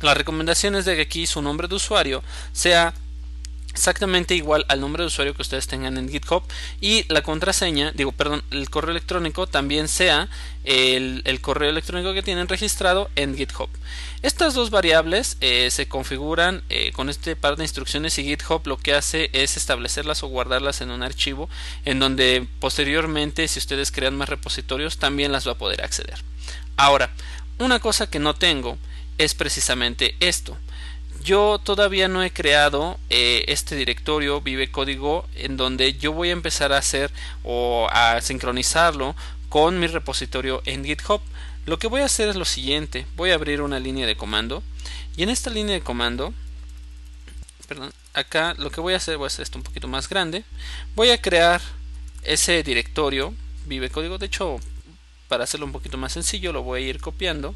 La 0.00 0.14
recomendación 0.14 0.76
es 0.76 0.86
de 0.86 0.96
que 0.96 1.02
aquí 1.02 1.26
su 1.26 1.42
nombre 1.42 1.68
de 1.68 1.74
usuario 1.74 2.22
sea 2.52 2.94
exactamente 3.72 4.34
igual 4.34 4.64
al 4.68 4.80
nombre 4.80 5.02
de 5.02 5.06
usuario 5.06 5.34
que 5.34 5.42
ustedes 5.42 5.66
tengan 5.66 5.96
en 5.96 6.08
GitHub 6.08 6.42
y 6.80 7.04
la 7.12 7.22
contraseña, 7.22 7.92
digo, 7.92 8.12
perdón, 8.12 8.42
el 8.50 8.68
correo 8.68 8.90
electrónico 8.90 9.46
también 9.46 9.88
sea 9.88 10.28
el, 10.64 11.22
correo 11.40 11.70
electrónico 11.70 12.12
que 12.12 12.22
tienen 12.22 12.48
registrado 12.48 13.10
en 13.16 13.36
GitHub. 13.36 13.68
Estas 14.22 14.54
dos 14.54 14.70
variables 14.70 15.36
eh, 15.40 15.70
se 15.70 15.88
configuran 15.88 16.62
eh, 16.68 16.92
con 16.92 17.08
este 17.08 17.36
par 17.36 17.56
de 17.56 17.64
instrucciones 17.64 18.18
y 18.18 18.24
GitHub 18.24 18.66
lo 18.66 18.76
que 18.76 18.94
hace 18.94 19.30
es 19.32 19.56
establecerlas 19.56 20.22
o 20.22 20.28
guardarlas 20.28 20.80
en 20.80 20.90
un 20.90 21.02
archivo 21.02 21.48
en 21.84 22.00
donde 22.00 22.46
posteriormente 22.58 23.48
si 23.48 23.58
ustedes 23.58 23.92
crean 23.92 24.16
más 24.16 24.28
repositorios 24.28 24.98
también 24.98 25.32
las 25.32 25.46
va 25.46 25.52
a 25.52 25.58
poder 25.58 25.82
acceder. 25.82 26.22
Ahora, 26.76 27.10
una 27.58 27.78
cosa 27.78 28.08
que 28.08 28.18
no 28.18 28.34
tengo 28.34 28.78
es 29.16 29.34
precisamente 29.34 30.16
esto 30.20 30.56
yo 31.22 31.60
todavía 31.62 32.08
no 32.08 32.22
he 32.22 32.32
creado 32.32 32.98
eh, 33.10 33.44
este 33.48 33.76
directorio 33.76 34.40
Vive 34.40 34.70
Código 34.70 35.28
en 35.34 35.56
donde 35.56 35.94
yo 35.94 36.12
voy 36.12 36.30
a 36.30 36.32
empezar 36.32 36.72
a 36.72 36.78
hacer 36.78 37.12
o 37.44 37.88
a 37.90 38.20
sincronizarlo 38.20 39.14
con 39.48 39.78
mi 39.78 39.86
repositorio 39.86 40.62
en 40.64 40.84
GitHub. 40.84 41.20
Lo 41.66 41.78
que 41.78 41.88
voy 41.88 42.00
a 42.00 42.06
hacer 42.06 42.28
es 42.28 42.36
lo 42.36 42.44
siguiente, 42.44 43.06
voy 43.16 43.30
a 43.30 43.34
abrir 43.34 43.60
una 43.60 43.78
línea 43.78 44.06
de 44.06 44.16
comando 44.16 44.62
y 45.16 45.22
en 45.22 45.28
esta 45.28 45.50
línea 45.50 45.74
de 45.74 45.82
comando, 45.82 46.32
perdón, 47.68 47.92
acá 48.14 48.54
lo 48.56 48.70
que 48.70 48.80
voy 48.80 48.94
a 48.94 48.96
hacer, 48.96 49.18
voy 49.18 49.26
a 49.26 49.28
hacer 49.28 49.42
esto 49.42 49.58
un 49.58 49.64
poquito 49.64 49.88
más 49.88 50.08
grande, 50.08 50.44
voy 50.94 51.10
a 51.10 51.20
crear 51.20 51.60
ese 52.22 52.62
directorio 52.62 53.34
Vive 53.66 53.90
Código, 53.90 54.18
de 54.18 54.26
hecho 54.26 54.58
para 55.28 55.44
hacerlo 55.44 55.66
un 55.66 55.72
poquito 55.72 55.96
más 55.96 56.12
sencillo 56.12 56.52
lo 56.52 56.62
voy 56.62 56.82
a 56.82 56.86
ir 56.88 57.00
copiando 57.00 57.54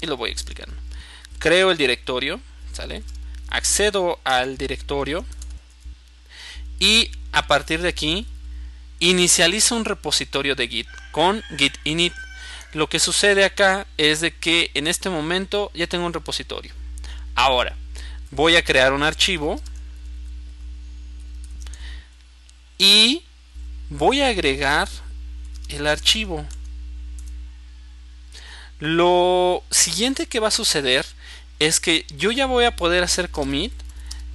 y 0.00 0.06
lo 0.06 0.16
voy 0.16 0.30
explicando 0.30 0.81
creo 1.42 1.72
el 1.72 1.76
directorio, 1.76 2.40
¿sale? 2.72 3.02
accedo 3.48 4.20
al 4.22 4.56
directorio 4.56 5.26
y 6.78 7.10
a 7.32 7.48
partir 7.48 7.82
de 7.82 7.88
aquí 7.88 8.26
inicializo 9.00 9.74
un 9.74 9.84
repositorio 9.84 10.54
de 10.54 10.68
Git 10.68 10.88
con 11.10 11.42
git 11.58 11.76
init. 11.84 12.14
Lo 12.72 12.88
que 12.88 13.00
sucede 13.00 13.44
acá 13.44 13.88
es 13.98 14.20
de 14.20 14.32
que 14.32 14.70
en 14.74 14.86
este 14.86 15.10
momento 15.10 15.72
ya 15.74 15.88
tengo 15.88 16.06
un 16.06 16.14
repositorio. 16.14 16.72
Ahora 17.34 17.76
voy 18.30 18.54
a 18.54 18.64
crear 18.64 18.92
un 18.92 19.02
archivo 19.02 19.60
y 22.78 23.24
voy 23.90 24.22
a 24.22 24.28
agregar 24.28 24.88
el 25.68 25.88
archivo. 25.88 26.46
Lo 28.78 29.64
siguiente 29.70 30.26
que 30.26 30.40
va 30.40 30.48
a 30.48 30.52
suceder 30.52 31.04
es 31.58 31.80
que 31.80 32.06
yo 32.16 32.30
ya 32.30 32.46
voy 32.46 32.64
a 32.64 32.76
poder 32.76 33.04
hacer 33.04 33.30
commit 33.30 33.72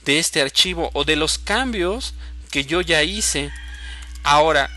de 0.06 0.20
este 0.20 0.42
archivo 0.42 0.90
o 0.94 1.04
de 1.04 1.16
los 1.16 1.38
cambios 1.38 2.14
que 2.52 2.66
yo 2.66 2.82
ya 2.82 3.04
hice. 3.04 3.52
Ahora, 4.24 4.70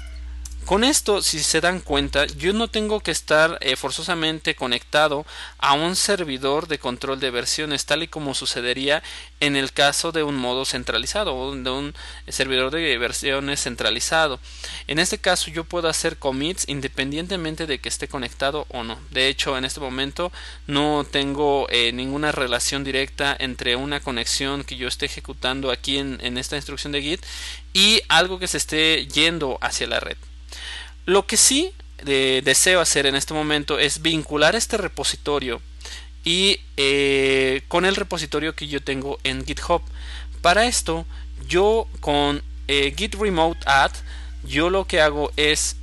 con 0.71 0.85
esto, 0.85 1.21
si 1.21 1.41
se 1.41 1.61
dan 1.61 1.81
cuenta, 1.81 2.27
yo 2.27 2.53
no 2.53 2.69
tengo 2.69 3.01
que 3.01 3.11
estar 3.11 3.59
eh, 3.61 3.75
forzosamente 3.75 4.55
conectado 4.55 5.27
a 5.59 5.73
un 5.73 5.97
servidor 5.97 6.69
de 6.69 6.79
control 6.79 7.19
de 7.19 7.33
versiones, 7.33 7.87
tal 7.87 8.05
y 8.05 8.07
como 8.07 8.35
sucedería 8.35 9.03
en 9.41 9.57
el 9.57 9.73
caso 9.73 10.13
de 10.13 10.23
un 10.23 10.37
modo 10.37 10.65
centralizado 10.65 11.35
o 11.35 11.57
de 11.57 11.71
un 11.71 11.93
servidor 12.29 12.71
de 12.71 12.97
versiones 12.99 13.65
centralizado. 13.65 14.39
En 14.87 15.01
este 15.01 15.19
caso, 15.19 15.51
yo 15.51 15.65
puedo 15.65 15.89
hacer 15.89 16.19
commits 16.19 16.69
independientemente 16.69 17.67
de 17.67 17.81
que 17.81 17.89
esté 17.89 18.07
conectado 18.07 18.67
o 18.69 18.85
no. 18.85 18.97
De 19.11 19.27
hecho, 19.27 19.59
en 19.59 19.65
este 19.65 19.81
momento 19.81 20.31
no 20.69 21.05
tengo 21.05 21.67
eh, 21.71 21.91
ninguna 21.91 22.31
relación 22.31 22.85
directa 22.85 23.37
entre 23.37 23.75
una 23.75 23.99
conexión 23.99 24.63
que 24.63 24.77
yo 24.77 24.87
esté 24.87 25.07
ejecutando 25.07 25.73
aquí 25.73 25.99
en, 25.99 26.21
en 26.23 26.39
esta 26.39 26.55
instrucción 26.55 26.93
de 26.93 27.03
Git 27.03 27.27
y 27.73 28.03
algo 28.09 28.39
que 28.39 28.47
se 28.47 28.59
esté 28.59 29.09
yendo 29.09 29.59
hacia 29.61 29.89
la 29.89 29.99
red. 29.99 30.17
Lo 31.07 31.27
que 31.27 31.37
sí 31.37 31.73
eh, 32.07 32.41
deseo 32.45 32.81
hacer 32.81 33.07
en 33.07 33.15
este 33.15 33.35
momento 33.35 33.79
es 33.79 34.01
vincular 34.01 34.55
este 34.55 34.77
repositorio 34.77 35.61
y 36.25 36.61
eh, 36.77 37.63
con 37.69 37.85
el 37.85 37.97
repositorio 37.97 38.55
que 38.55 38.69
yo 38.69 38.83
tengo 38.83 39.19
en 39.25 39.45
GitHub. 39.45 39.83
Para 40.41 40.67
esto, 40.67 41.05
yo 41.47 41.89
con 42.01 42.43
eh, 42.69 42.95
git 42.97 43.15
remote 43.15 43.61
add 43.67 43.93
yo 44.43 44.71
lo 44.71 44.87
que 44.87 45.03
hago 45.03 45.31
es 45.37 45.77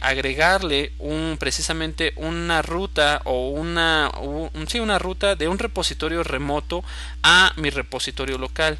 agregarle 0.00 0.90
un 0.98 1.36
precisamente 1.38 2.12
una 2.16 2.60
ruta 2.60 3.22
o 3.24 3.50
una 3.50 4.10
sí, 4.66 4.80
una 4.80 4.98
ruta 4.98 5.36
de 5.36 5.46
un 5.46 5.56
repositorio 5.56 6.24
remoto 6.24 6.82
a 7.22 7.52
mi 7.54 7.70
repositorio 7.70 8.38
local 8.38 8.76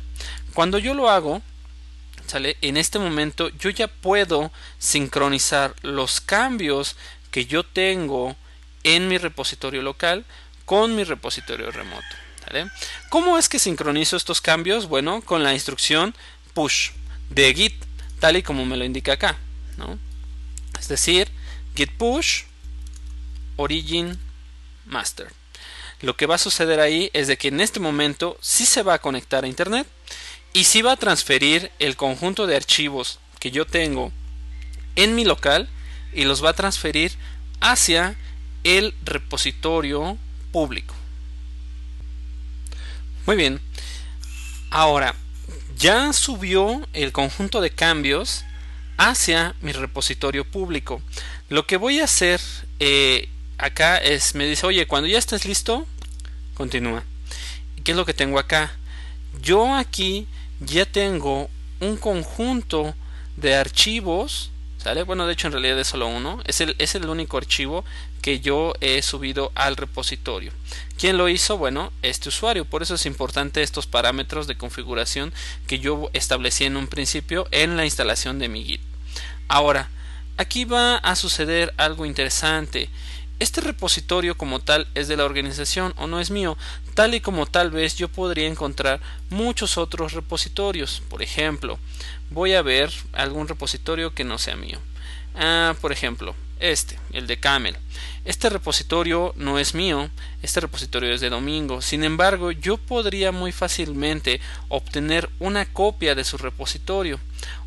cuando 0.54 0.78
yo 0.78 0.92
lo 0.94 1.08
hago 1.08 1.40
en 2.34 2.76
este 2.76 2.98
momento 2.98 3.48
yo 3.50 3.70
ya 3.70 3.88
puedo 3.88 4.52
sincronizar 4.78 5.74
los 5.82 6.20
cambios 6.20 6.96
que 7.30 7.46
yo 7.46 7.64
tengo 7.64 8.36
en 8.84 9.08
mi 9.08 9.18
repositorio 9.18 9.82
local 9.82 10.24
con 10.64 10.94
mi 10.96 11.04
repositorio 11.04 11.70
remoto. 11.70 12.16
¿Cómo 13.08 13.38
es 13.38 13.48
que 13.48 13.58
sincronizo 13.58 14.16
estos 14.16 14.40
cambios? 14.40 14.86
Bueno, 14.86 15.22
con 15.22 15.42
la 15.42 15.54
instrucción 15.54 16.14
push 16.54 16.90
de 17.30 17.54
git, 17.54 17.74
tal 18.20 18.36
y 18.36 18.42
como 18.42 18.66
me 18.66 18.76
lo 18.76 18.84
indica 18.84 19.14
acá. 19.14 19.38
Es 20.78 20.88
decir, 20.88 21.30
git 21.74 21.90
push 21.92 22.42
origin 23.56 24.18
master. 24.86 25.32
Lo 26.00 26.16
que 26.16 26.26
va 26.26 26.34
a 26.34 26.38
suceder 26.38 26.80
ahí 26.80 27.10
es 27.12 27.28
de 27.28 27.38
que 27.38 27.48
en 27.48 27.60
este 27.60 27.80
momento 27.80 28.36
sí 28.40 28.66
se 28.66 28.82
va 28.82 28.94
a 28.94 29.00
conectar 29.00 29.44
a 29.44 29.48
internet 29.48 29.86
y 30.52 30.64
si 30.64 30.82
va 30.82 30.92
a 30.92 30.96
transferir 30.96 31.70
el 31.78 31.96
conjunto 31.96 32.46
de 32.46 32.56
archivos 32.56 33.18
que 33.38 33.50
yo 33.50 33.66
tengo 33.66 34.12
en 34.96 35.14
mi 35.14 35.24
local 35.24 35.68
y 36.12 36.24
los 36.24 36.44
va 36.44 36.50
a 36.50 36.54
transferir 36.54 37.12
hacia 37.60 38.16
el 38.64 38.94
repositorio 39.02 40.18
público. 40.52 40.94
Muy 43.26 43.36
bien. 43.36 43.60
Ahora, 44.70 45.14
ya 45.76 46.12
subió 46.12 46.86
el 46.92 47.12
conjunto 47.12 47.60
de 47.60 47.70
cambios 47.70 48.44
hacia 48.98 49.54
mi 49.60 49.72
repositorio 49.72 50.44
público. 50.44 51.02
Lo 51.48 51.66
que 51.66 51.76
voy 51.76 52.00
a 52.00 52.04
hacer 52.04 52.40
eh, 52.78 53.28
acá 53.58 53.96
es, 53.98 54.34
me 54.34 54.46
dice, 54.46 54.66
oye, 54.66 54.86
cuando 54.86 55.08
ya 55.08 55.18
estés 55.18 55.44
listo, 55.44 55.86
continúa. 56.54 57.04
¿Qué 57.84 57.92
es 57.92 57.96
lo 57.96 58.04
que 58.04 58.14
tengo 58.14 58.38
acá? 58.38 58.72
Yo 59.40 59.74
aquí 59.74 60.26
ya 60.64 60.86
tengo 60.86 61.48
un 61.80 61.96
conjunto 61.96 62.94
de 63.36 63.54
archivos 63.54 64.52
¿Sale? 64.82 65.04
Bueno, 65.04 65.28
de 65.28 65.34
hecho 65.34 65.46
en 65.46 65.52
realidad 65.52 65.78
es 65.78 65.86
solo 65.86 66.08
uno. 66.08 66.40
Es 66.44 66.60
el, 66.60 66.74
es 66.80 66.96
el 66.96 67.08
único 67.08 67.36
archivo 67.36 67.84
que 68.20 68.40
yo 68.40 68.74
he 68.80 69.00
subido 69.02 69.52
al 69.54 69.76
repositorio. 69.76 70.50
¿Quién 70.98 71.18
lo 71.18 71.28
hizo? 71.28 71.56
Bueno, 71.56 71.92
este 72.02 72.30
usuario. 72.30 72.64
Por 72.64 72.82
eso 72.82 72.96
es 72.96 73.06
importante 73.06 73.62
estos 73.62 73.86
parámetros 73.86 74.48
de 74.48 74.56
configuración 74.56 75.32
que 75.68 75.78
yo 75.78 76.10
establecí 76.14 76.64
en 76.64 76.76
un 76.76 76.88
principio 76.88 77.46
en 77.52 77.76
la 77.76 77.84
instalación 77.84 78.40
de 78.40 78.48
mi 78.48 78.64
Git. 78.64 78.80
Ahora, 79.46 79.88
aquí 80.36 80.64
va 80.64 80.96
a 80.96 81.14
suceder 81.14 81.72
algo 81.76 82.04
interesante 82.04 82.90
este 83.42 83.60
repositorio 83.60 84.36
como 84.36 84.60
tal 84.60 84.86
es 84.94 85.08
de 85.08 85.16
la 85.16 85.24
organización 85.24 85.94
o 85.96 86.06
no 86.06 86.20
es 86.20 86.30
mío, 86.30 86.56
tal 86.94 87.14
y 87.14 87.20
como 87.20 87.46
tal 87.46 87.70
vez 87.70 87.96
yo 87.96 88.08
podría 88.08 88.46
encontrar 88.46 89.00
muchos 89.30 89.78
otros 89.78 90.12
repositorios. 90.12 91.02
Por 91.08 91.22
ejemplo, 91.22 91.78
voy 92.30 92.54
a 92.54 92.62
ver 92.62 92.92
algún 93.12 93.48
repositorio 93.48 94.14
que 94.14 94.24
no 94.24 94.38
sea 94.38 94.56
mío. 94.56 94.78
Ah, 95.34 95.74
por 95.80 95.92
ejemplo, 95.92 96.34
este, 96.60 96.98
el 97.12 97.26
de 97.26 97.38
Camel. 97.38 97.76
Este 98.24 98.48
repositorio 98.48 99.32
no 99.36 99.58
es 99.58 99.74
mío, 99.74 100.10
este 100.42 100.60
repositorio 100.60 101.12
es 101.12 101.20
de 101.20 101.30
Domingo. 101.30 101.82
Sin 101.82 102.04
embargo, 102.04 102.52
yo 102.52 102.76
podría 102.76 103.32
muy 103.32 103.52
fácilmente 103.52 104.40
obtener 104.68 105.28
una 105.38 105.66
copia 105.66 106.14
de 106.14 106.24
su 106.24 106.38
repositorio. 106.38 107.18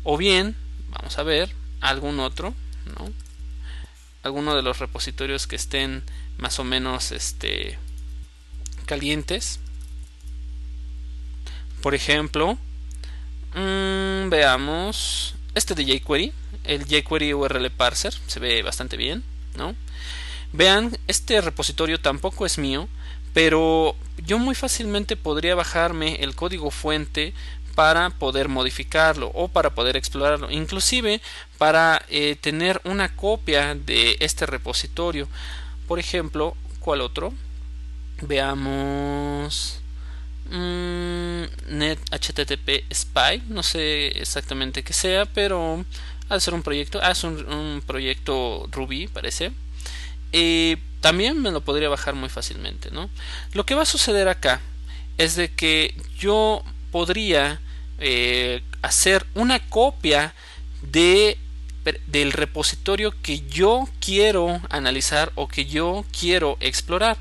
O 0.02 0.16
bien, 0.16 0.56
vamos 0.90 1.18
a 1.18 1.22
ver, 1.22 1.50
algún 1.80 2.20
otro, 2.20 2.54
¿no? 2.98 3.12
alguno 4.26 4.56
de 4.56 4.62
los 4.62 4.80
repositorios 4.80 5.46
que 5.46 5.56
estén 5.56 6.02
más 6.36 6.58
o 6.58 6.64
menos 6.64 7.12
este 7.12 7.78
calientes 8.86 9.60
por 11.82 11.94
ejemplo 11.94 12.56
mm, 13.54 14.30
veamos 14.30 15.34
este 15.54 15.74
de 15.74 15.84
jQuery 15.84 16.32
el 16.64 16.84
jQuery 16.86 17.34
URL 17.34 17.70
parser 17.70 18.14
se 18.26 18.40
ve 18.40 18.62
bastante 18.62 18.96
bien 18.96 19.22
no 19.56 19.74
vean 20.52 20.96
este 21.06 21.40
repositorio 21.40 22.00
tampoco 22.00 22.46
es 22.46 22.56
mío 22.58 22.88
pero 23.34 23.94
yo 24.24 24.38
muy 24.38 24.54
fácilmente 24.54 25.14
podría 25.14 25.54
bajarme 25.54 26.16
el 26.16 26.34
código 26.34 26.70
fuente 26.70 27.34
para 27.76 28.08
poder 28.08 28.48
modificarlo 28.48 29.30
o 29.34 29.48
para 29.48 29.74
poder 29.74 29.96
explorarlo, 29.96 30.50
inclusive 30.50 31.20
para 31.58 32.02
eh, 32.08 32.36
tener 32.40 32.80
una 32.84 33.14
copia 33.14 33.74
de 33.74 34.16
este 34.20 34.46
repositorio. 34.46 35.28
Por 35.86 35.98
ejemplo, 35.98 36.56
¿cuál 36.80 37.02
otro? 37.02 37.34
Veamos 38.22 39.80
mm, 40.50 41.42
net 41.68 41.98
http 42.10 42.84
spy, 42.92 43.42
no 43.48 43.62
sé 43.62 44.08
exactamente 44.18 44.82
qué 44.82 44.92
sea, 44.92 45.26
pero 45.26 45.84
al 46.28 46.40
ser 46.40 46.54
un 46.54 46.62
proyecto, 46.62 47.00
ah, 47.02 47.12
es 47.12 47.24
un, 47.24 47.82
proyecto 47.86 48.68
Ruby, 48.72 49.08
parece. 49.08 49.52
y 50.32 50.76
también 51.00 51.40
me 51.40 51.52
lo 51.52 51.60
podría 51.60 51.88
bajar 51.88 52.14
muy 52.14 52.28
fácilmente, 52.28 52.90
¿no? 52.90 53.10
Lo 53.52 53.64
que 53.64 53.74
va 53.74 53.82
a 53.82 53.86
suceder 53.86 54.28
acá 54.28 54.60
es 55.18 55.36
de 55.36 55.52
que 55.52 55.94
yo 56.18 56.64
podría 56.90 57.60
eh, 57.98 58.62
hacer 58.82 59.26
una 59.34 59.60
copia 59.60 60.34
de 60.82 61.38
del 62.06 62.32
repositorio 62.32 63.14
que 63.22 63.40
yo 63.46 63.88
quiero 64.00 64.60
analizar 64.70 65.30
o 65.36 65.46
que 65.46 65.66
yo 65.66 66.04
quiero 66.18 66.56
explorar. 66.60 67.16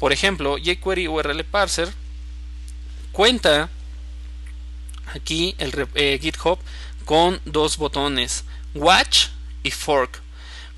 Por 0.00 0.14
ejemplo, 0.14 0.56
jQuery 0.56 1.08
URL 1.08 1.44
Parser 1.44 1.92
cuenta 3.12 3.68
aquí 5.14 5.54
el 5.58 5.88
eh, 5.94 6.18
GitHub 6.20 6.58
con 7.04 7.38
dos 7.44 7.76
botones, 7.76 8.44
Watch 8.74 9.26
y 9.62 9.70
Fork. 9.70 10.22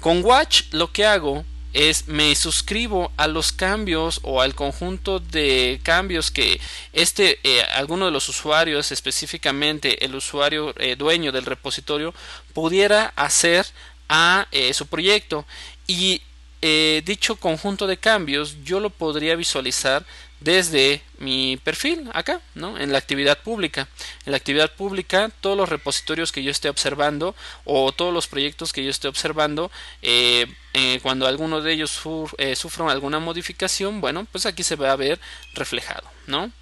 Con 0.01 0.25
Watch 0.25 0.65
lo 0.73 0.91
que 0.91 1.07
hago 1.07 1.45
es 1.73 2.09
me 2.09 2.35
suscribo 2.35 3.13
a 3.17 3.29
los 3.29 3.53
cambios 3.53 4.19
o 4.25 4.41
al 4.43 4.57
conjunto 4.57 5.21
de 5.21 5.81
cambios 5.85 6.33
que 6.33 6.61
este 6.93 7.39
eh, 7.45 7.63
alguno 7.75 8.07
de 8.07 8.11
los 8.11 8.29
usuarios 8.29 8.91
específicamente 8.91 10.05
el 10.05 10.17
usuario 10.17 10.75
eh, 10.79 10.97
dueño 10.97 11.31
del 11.31 11.47
repositorio 11.47 12.13
pudiera 12.53 13.13
hacer 13.15 13.67
a 14.09 14.49
su 14.75 14.89
proyecto 14.89 15.47
y 15.87 16.21
eh, 16.65 17.03
dicho 17.05 17.35
conjunto 17.35 17.89
de 17.89 17.97
cambios 17.97 18.63
yo 18.63 18.79
lo 18.79 18.91
podría 18.91 19.35
visualizar 19.35 20.07
desde 20.39 21.03
mi 21.19 21.57
perfil 21.57 22.09
acá, 22.15 22.41
¿no? 22.55 22.79
En 22.79 22.93
la 22.93 22.99
actividad 22.99 23.39
pública. 23.39 23.89
En 24.25 24.31
la 24.31 24.37
actividad 24.37 24.71
pública, 24.73 25.33
todos 25.41 25.57
los 25.57 25.69
repositorios 25.69 26.31
que 26.31 26.45
yo 26.45 26.53
esté 26.53 26.69
observando 26.69 27.35
o 27.65 27.91
todos 27.91 28.15
los 28.15 28.29
proyectos 28.29 28.73
que 28.73 28.85
yo 28.85 28.91
esté 28.91 29.09
observando, 29.09 29.73
eh, 30.03 30.47
eh, 30.75 31.01
cuando 31.03 31.27
alguno 31.27 31.63
de 31.63 31.73
ellos 31.73 31.91
sufra 31.91 32.93
alguna 32.93 33.19
modificación, 33.19 34.01
bueno, 34.01 34.25
pues 34.31 34.47
aquí 34.47 34.63
se 34.63 34.77
va 34.77 34.93
a 34.93 34.97
ver 34.97 35.21
reflejado, 35.55 36.09
¿no? 36.29 36.53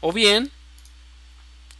O 0.00 0.12
bien 0.12 0.52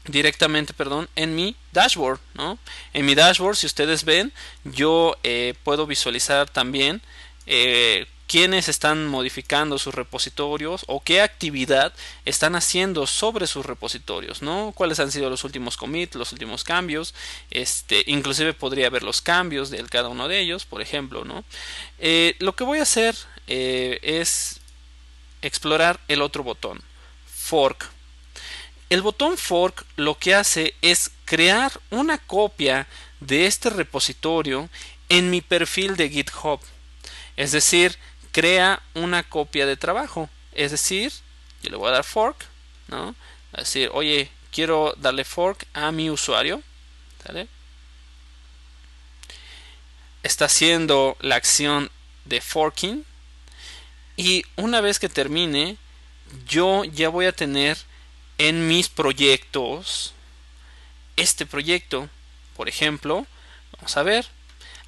directamente, 0.04 0.74
perdón, 0.74 1.08
en 1.14 1.36
mi 1.36 1.54
dashboard, 1.72 2.18
¿no? 2.34 2.58
En 2.92 3.06
mi 3.06 3.14
dashboard, 3.14 3.56
si 3.56 3.66
ustedes 3.66 4.04
ven, 4.04 4.32
yo 4.64 5.16
puedo 5.62 5.86
visualizar 5.86 6.50
también 6.50 7.02
quiénes 8.28 8.68
están 8.68 9.06
modificando 9.06 9.78
sus 9.78 9.94
repositorios 9.94 10.84
o 10.86 11.02
qué 11.02 11.22
actividad 11.22 11.94
están 12.26 12.54
haciendo 12.56 13.06
sobre 13.06 13.46
sus 13.46 13.64
repositorios, 13.64 14.42
¿no? 14.42 14.72
Cuáles 14.74 15.00
han 15.00 15.10
sido 15.10 15.30
los 15.30 15.44
últimos 15.44 15.78
commits, 15.78 16.14
los 16.14 16.32
últimos 16.32 16.62
cambios, 16.62 17.14
este, 17.50 18.04
inclusive 18.06 18.52
podría 18.52 18.90
ver 18.90 19.02
los 19.02 19.22
cambios 19.22 19.70
de 19.70 19.82
cada 19.86 20.08
uno 20.08 20.28
de 20.28 20.40
ellos, 20.40 20.66
por 20.66 20.82
ejemplo, 20.82 21.24
¿no? 21.24 21.42
Eh, 21.98 22.36
lo 22.38 22.54
que 22.54 22.64
voy 22.64 22.80
a 22.80 22.82
hacer 22.82 23.16
eh, 23.46 23.98
es 24.02 24.60
explorar 25.40 25.98
el 26.06 26.20
otro 26.20 26.44
botón, 26.44 26.82
fork. 27.26 27.88
El 28.90 29.00
botón 29.00 29.38
fork 29.38 29.86
lo 29.96 30.18
que 30.18 30.34
hace 30.34 30.74
es 30.82 31.12
crear 31.24 31.72
una 31.88 32.18
copia 32.18 32.88
de 33.20 33.46
este 33.46 33.70
repositorio 33.70 34.68
en 35.08 35.30
mi 35.30 35.40
perfil 35.40 35.96
de 35.96 36.10
GitHub. 36.10 36.60
Es 37.38 37.52
decir, 37.52 37.96
crea 38.32 38.82
una 38.94 39.22
copia 39.22 39.64
de 39.64 39.76
trabajo. 39.76 40.28
Es 40.50 40.72
decir, 40.72 41.12
yo 41.62 41.70
le 41.70 41.76
voy 41.76 41.88
a 41.88 41.92
dar 41.92 42.02
fork, 42.02 42.44
¿no? 42.88 43.14
A 43.52 43.60
decir, 43.60 43.90
oye, 43.92 44.28
quiero 44.50 44.92
darle 44.96 45.24
fork 45.24 45.64
a 45.72 45.92
mi 45.92 46.10
usuario. 46.10 46.60
Está 50.24 50.46
haciendo 50.46 51.16
la 51.20 51.36
acción 51.36 51.92
de 52.24 52.40
forking. 52.40 53.04
Y 54.16 54.42
una 54.56 54.80
vez 54.80 54.98
que 54.98 55.08
termine, 55.08 55.76
yo 56.48 56.82
ya 56.82 57.08
voy 57.08 57.26
a 57.26 57.32
tener 57.32 57.78
en 58.38 58.66
mis 58.66 58.88
proyectos 58.88 60.12
este 61.14 61.46
proyecto. 61.46 62.10
Por 62.56 62.68
ejemplo, 62.68 63.28
vamos 63.76 63.96
a 63.96 64.02
ver. 64.02 64.37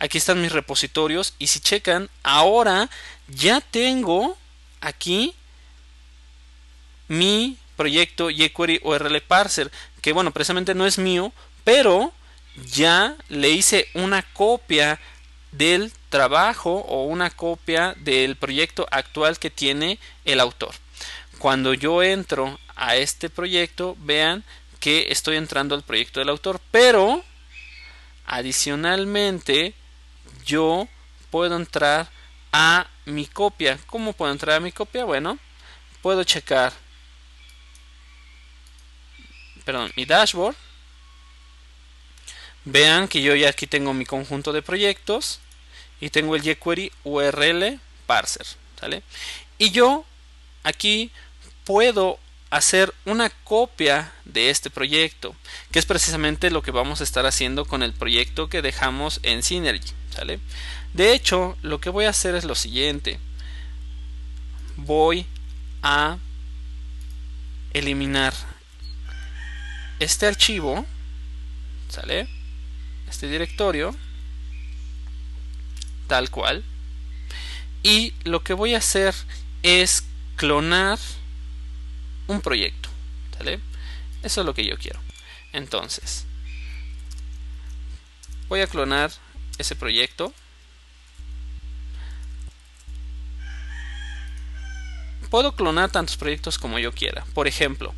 Aquí 0.01 0.17
están 0.19 0.41
mis 0.41 0.51
repositorios 0.51 1.35
y 1.39 1.47
si 1.49 1.61
checan, 1.61 2.09
ahora 2.23 2.89
ya 3.29 3.61
tengo 3.61 4.37
aquí 4.81 5.35
mi 7.07 7.59
proyecto 7.77 8.31
jQuery 8.31 8.81
URL 8.83 9.21
Parser, 9.21 9.71
que 10.01 10.13
bueno, 10.13 10.31
precisamente 10.31 10.75
no 10.75 10.87
es 10.87 10.99
mío, 10.99 11.33
pero 11.65 12.15
ya 12.73 13.15
le 13.29 13.51
hice 13.51 13.89
una 13.93 14.23
copia 14.23 14.99
del 15.53 15.93
trabajo 16.09 16.77
o 16.89 17.05
una 17.05 17.29
copia 17.29 17.95
del 17.99 18.37
proyecto 18.37 18.87
actual 18.91 19.39
que 19.39 19.51
tiene 19.51 19.99
el 20.25 20.41
autor. 20.41 20.75
Cuando 21.39 21.75
yo 21.75 22.03
entro 22.03 22.59
a 22.75 22.97
este 22.97 23.29
proyecto, 23.29 23.97
vean 24.01 24.45
que 24.79 25.09
estoy 25.11 25.37
entrando 25.37 25.75
al 25.75 25.83
proyecto 25.83 26.21
del 26.21 26.31
autor, 26.31 26.59
pero 26.71 27.23
adicionalmente 28.25 29.75
yo 30.51 30.89
puedo 31.31 31.57
entrar 31.57 32.11
a 32.53 32.89
mi 33.05 33.27
copia. 33.27 33.79
¿Cómo 33.87 34.13
puedo 34.13 34.33
entrar 34.33 34.57
a 34.57 34.61
mi 34.61 34.73
copia? 34.73 35.05
Bueno, 35.05 35.39
puedo 36.03 36.25
checar 36.25 36.73
perdón, 39.65 39.93
mi 39.97 40.05
dashboard. 40.05 40.57
Vean 42.65 43.09
que 43.09 43.23
yo 43.23 43.35
ya 43.35 43.49
aquí 43.51 43.67
tengo 43.67 43.95
mi 43.95 44.05
conjunto 44.05 44.53
de 44.53 44.63
proyectos 44.63 45.41
y 46.01 46.11
tengo 46.11 46.35
el 46.35 46.43
jQuery 46.43 46.93
URL 47.05 47.79
parser. 48.07 48.47
Y 49.59 49.71
yo 49.71 50.05
aquí 50.65 51.13
puedo 51.65 52.19
hacer 52.51 52.93
una 53.05 53.31
copia 53.31 54.13
de 54.25 54.51
este 54.51 54.71
proyecto, 54.71 55.37
que 55.71 55.79
es 55.79 55.87
precisamente 55.87 56.51
lo 56.51 56.63
que 56.63 56.71
vamos 56.71 57.01
a 57.01 57.05
estar 57.05 57.25
haciendo 57.27 57.65
con 57.65 57.83
el 57.83 57.93
proyecto 57.93 58.49
que 58.49 58.63
dejamos 58.63 59.21
en 59.23 59.43
Synergy, 59.43 59.93
¿sale? 60.15 60.41
De 60.93 61.13
hecho, 61.13 61.57
lo 61.63 61.81
que 61.81 61.91
voy 61.91 62.05
a 62.05 62.11
hacer 62.11 62.35
es 62.35 62.45
lo 62.45 62.55
siguiente. 62.55 63.19
Voy 64.77 65.27
a 65.83 66.19
eliminar 67.73 68.35
este 69.99 70.27
archivo, 70.27 70.85
¿sale? 71.89 72.29
Este 73.09 73.29
directorio, 73.29 73.95
tal 76.07 76.31
cual. 76.31 76.65
Y 77.83 78.15
lo 78.25 78.43
que 78.43 78.53
voy 78.53 78.75
a 78.75 78.79
hacer 78.79 79.15
es 79.63 80.05
clonar 80.37 80.99
un 82.27 82.41
proyecto, 82.41 82.89
¿sale? 83.37 83.61
Eso 84.23 84.41
es 84.41 84.47
lo 84.47 84.55
que 84.55 84.65
yo 84.65 84.77
quiero. 84.77 85.01
Entonces, 85.53 86.27
voy 88.49 88.61
a 88.61 88.67
clonar 88.67 89.11
ese 89.61 89.77
proyecto 89.77 90.33
Puedo 95.31 95.55
clonar 95.55 95.93
tantos 95.93 96.17
proyectos 96.17 96.59
como 96.59 96.81
yo 96.81 96.93
quiera. 96.93 97.25
Por 97.35 97.47
ejemplo, 97.47 97.95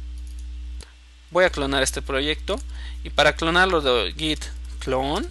voy 1.30 1.44
a 1.46 1.50
clonar 1.50 1.82
este 1.82 2.02
proyecto 2.02 2.60
y 3.04 3.10
para 3.10 3.34
clonarlo 3.34 3.80
de 3.80 4.12
git 4.12 4.44
clone 4.80 5.26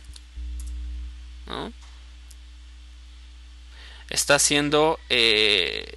está 4.10 4.36
haciendo 4.36 5.00
eh, 5.10 5.94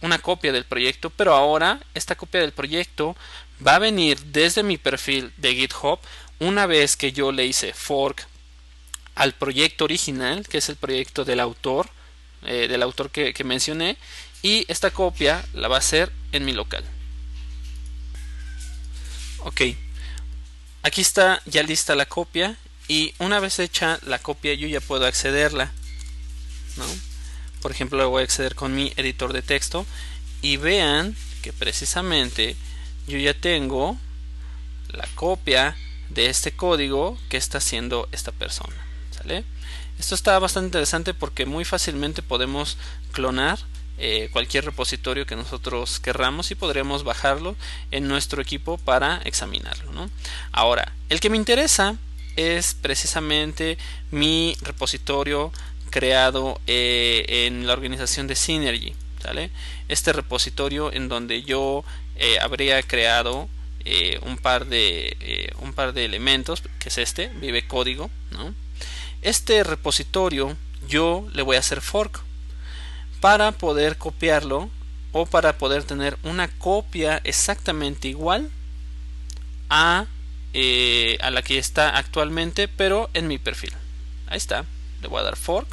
una 0.00 0.18
copia 0.20 0.52
del 0.52 0.64
proyecto, 0.64 1.10
pero 1.10 1.34
ahora 1.34 1.80
esta 1.94 2.14
copia 2.14 2.40
del 2.40 2.52
proyecto 2.52 3.16
va 3.66 3.76
a 3.76 3.80
venir 3.80 4.20
desde 4.20 4.62
mi 4.62 4.78
perfil 4.78 5.32
de 5.38 5.54
GitHub 5.54 5.98
una 6.38 6.66
vez 6.66 6.96
que 6.96 7.10
yo 7.10 7.32
le 7.32 7.46
hice 7.46 7.72
fork 7.72 8.28
al 9.18 9.34
proyecto 9.34 9.84
original, 9.84 10.46
que 10.48 10.58
es 10.58 10.68
el 10.68 10.76
proyecto 10.76 11.24
del 11.24 11.40
autor, 11.40 11.90
eh, 12.42 12.68
del 12.68 12.82
autor 12.82 13.10
que 13.10 13.44
mencioné, 13.44 13.98
y 14.42 14.64
esta 14.68 14.90
copia 14.90 15.44
la 15.52 15.68
va 15.68 15.76
a 15.76 15.80
hacer 15.80 16.12
en 16.32 16.44
mi 16.44 16.52
local. 16.52 16.84
Ok. 19.40 19.62
Aquí 20.82 21.00
está 21.00 21.42
ya 21.44 21.62
lista 21.62 21.94
la 21.94 22.06
copia 22.06 22.56
y 22.86 23.14
una 23.18 23.40
vez 23.40 23.58
hecha 23.58 23.98
la 24.06 24.18
copia 24.18 24.54
yo 24.54 24.66
ya 24.66 24.80
puedo 24.80 25.06
accederla 25.06 25.70
¿no? 26.76 26.86
por 27.60 27.70
ejemplo 27.70 28.08
voy 28.08 28.22
a 28.22 28.24
acceder 28.24 28.54
con 28.54 28.74
mi 28.74 28.92
editor 28.96 29.34
de 29.34 29.42
texto 29.42 29.84
y 30.40 30.56
vean 30.56 31.14
que 31.42 31.52
precisamente 31.52 32.56
yo 33.06 33.18
ya 33.18 33.34
tengo 33.34 33.98
la 34.88 35.06
copia 35.14 35.76
de 36.08 36.30
este 36.30 36.52
código 36.52 37.18
que 37.28 37.36
está 37.36 37.58
haciendo 37.58 38.08
esta 38.12 38.32
persona 38.32 38.87
esto 39.98 40.14
está 40.14 40.38
bastante 40.38 40.66
interesante 40.66 41.14
porque 41.14 41.46
muy 41.46 41.64
fácilmente 41.64 42.22
podemos 42.22 42.78
clonar 43.12 43.58
eh, 44.00 44.28
cualquier 44.32 44.64
repositorio 44.64 45.26
que 45.26 45.34
nosotros 45.34 45.98
querramos 45.98 46.52
y 46.52 46.54
podremos 46.54 47.02
bajarlo 47.02 47.56
en 47.90 48.06
nuestro 48.06 48.40
equipo 48.40 48.78
para 48.78 49.20
examinarlo. 49.24 50.08
Ahora, 50.52 50.92
el 51.08 51.18
que 51.18 51.30
me 51.30 51.36
interesa 51.36 51.96
es 52.36 52.74
precisamente 52.74 53.76
mi 54.12 54.56
repositorio 54.62 55.52
creado 55.90 56.60
eh, 56.68 57.46
en 57.46 57.66
la 57.66 57.72
organización 57.72 58.28
de 58.28 58.36
Synergy. 58.36 58.94
Este 59.88 60.12
repositorio 60.12 60.92
en 60.92 61.08
donde 61.08 61.42
yo 61.42 61.84
eh, 62.14 62.38
habría 62.40 62.80
creado 62.82 63.48
un, 64.22 64.38
par 64.38 64.66
de, 64.66 65.52
un 65.60 65.72
par 65.72 65.92
de 65.92 66.04
elementos, 66.04 66.62
que 66.78 66.88
es 66.90 66.98
este, 66.98 67.28
vive 67.40 67.66
código. 67.66 68.10
¿no? 68.30 68.54
Este 69.22 69.64
repositorio 69.64 70.56
yo 70.88 71.26
le 71.32 71.42
voy 71.42 71.56
a 71.56 71.60
hacer 71.60 71.80
fork 71.80 72.20
para 73.20 73.52
poder 73.52 73.98
copiarlo 73.98 74.70
o 75.12 75.26
para 75.26 75.58
poder 75.58 75.82
tener 75.84 76.16
una 76.22 76.48
copia 76.48 77.20
exactamente 77.24 78.08
igual 78.08 78.50
a, 79.70 80.06
eh, 80.52 81.18
a 81.20 81.30
la 81.30 81.42
que 81.42 81.58
está 81.58 81.96
actualmente 81.96 82.68
pero 82.68 83.10
en 83.14 83.26
mi 83.26 83.38
perfil. 83.38 83.72
Ahí 84.28 84.36
está. 84.36 84.64
Le 85.02 85.08
voy 85.08 85.20
a 85.20 85.24
dar 85.24 85.36
fork. 85.36 85.68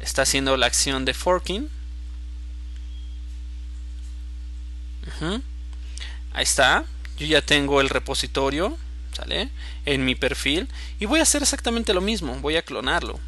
Está 0.00 0.22
haciendo 0.22 0.56
la 0.56 0.66
acción 0.66 1.04
de 1.04 1.14
forking. 1.14 1.68
Ahí 6.32 6.42
está. 6.42 6.84
Yo 7.18 7.26
ya 7.26 7.40
tengo 7.40 7.80
el 7.80 7.88
repositorio 7.88 8.76
¿sale? 9.16 9.50
En 9.86 10.04
mi 10.04 10.14
perfil. 10.14 10.68
Y 11.00 11.06
voy 11.06 11.20
a 11.20 11.22
hacer 11.22 11.42
exactamente 11.42 11.94
lo 11.94 12.00
mismo, 12.00 12.34
voy 12.40 12.56
a 12.56 12.62
clonarlo. 12.62 13.18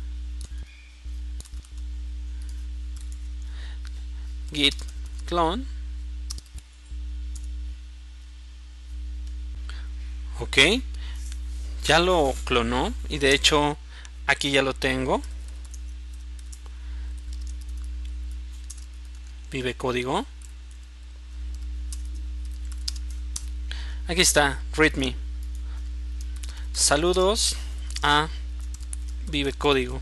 git 4.53 4.75
clone. 5.27 5.65
Ok. 10.41 10.59
Ya 11.85 11.99
lo 11.99 12.35
clonó. 12.45 12.93
Y 13.09 13.19
de 13.19 13.35
hecho 13.35 13.77
aquí 14.27 14.51
ya 14.51 14.63
lo 14.63 14.75
tengo. 14.75 15.23
Vive 19.51 19.75
código. 19.75 20.27
Aquí 24.07 24.23
está. 24.23 24.61
Readme 24.75 25.28
saludos 26.79 27.57
a 28.03 28.29
vive 29.27 29.53
código 29.53 30.01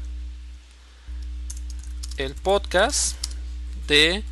el 2.18 2.34
podcast 2.34 3.16
de 3.86 4.22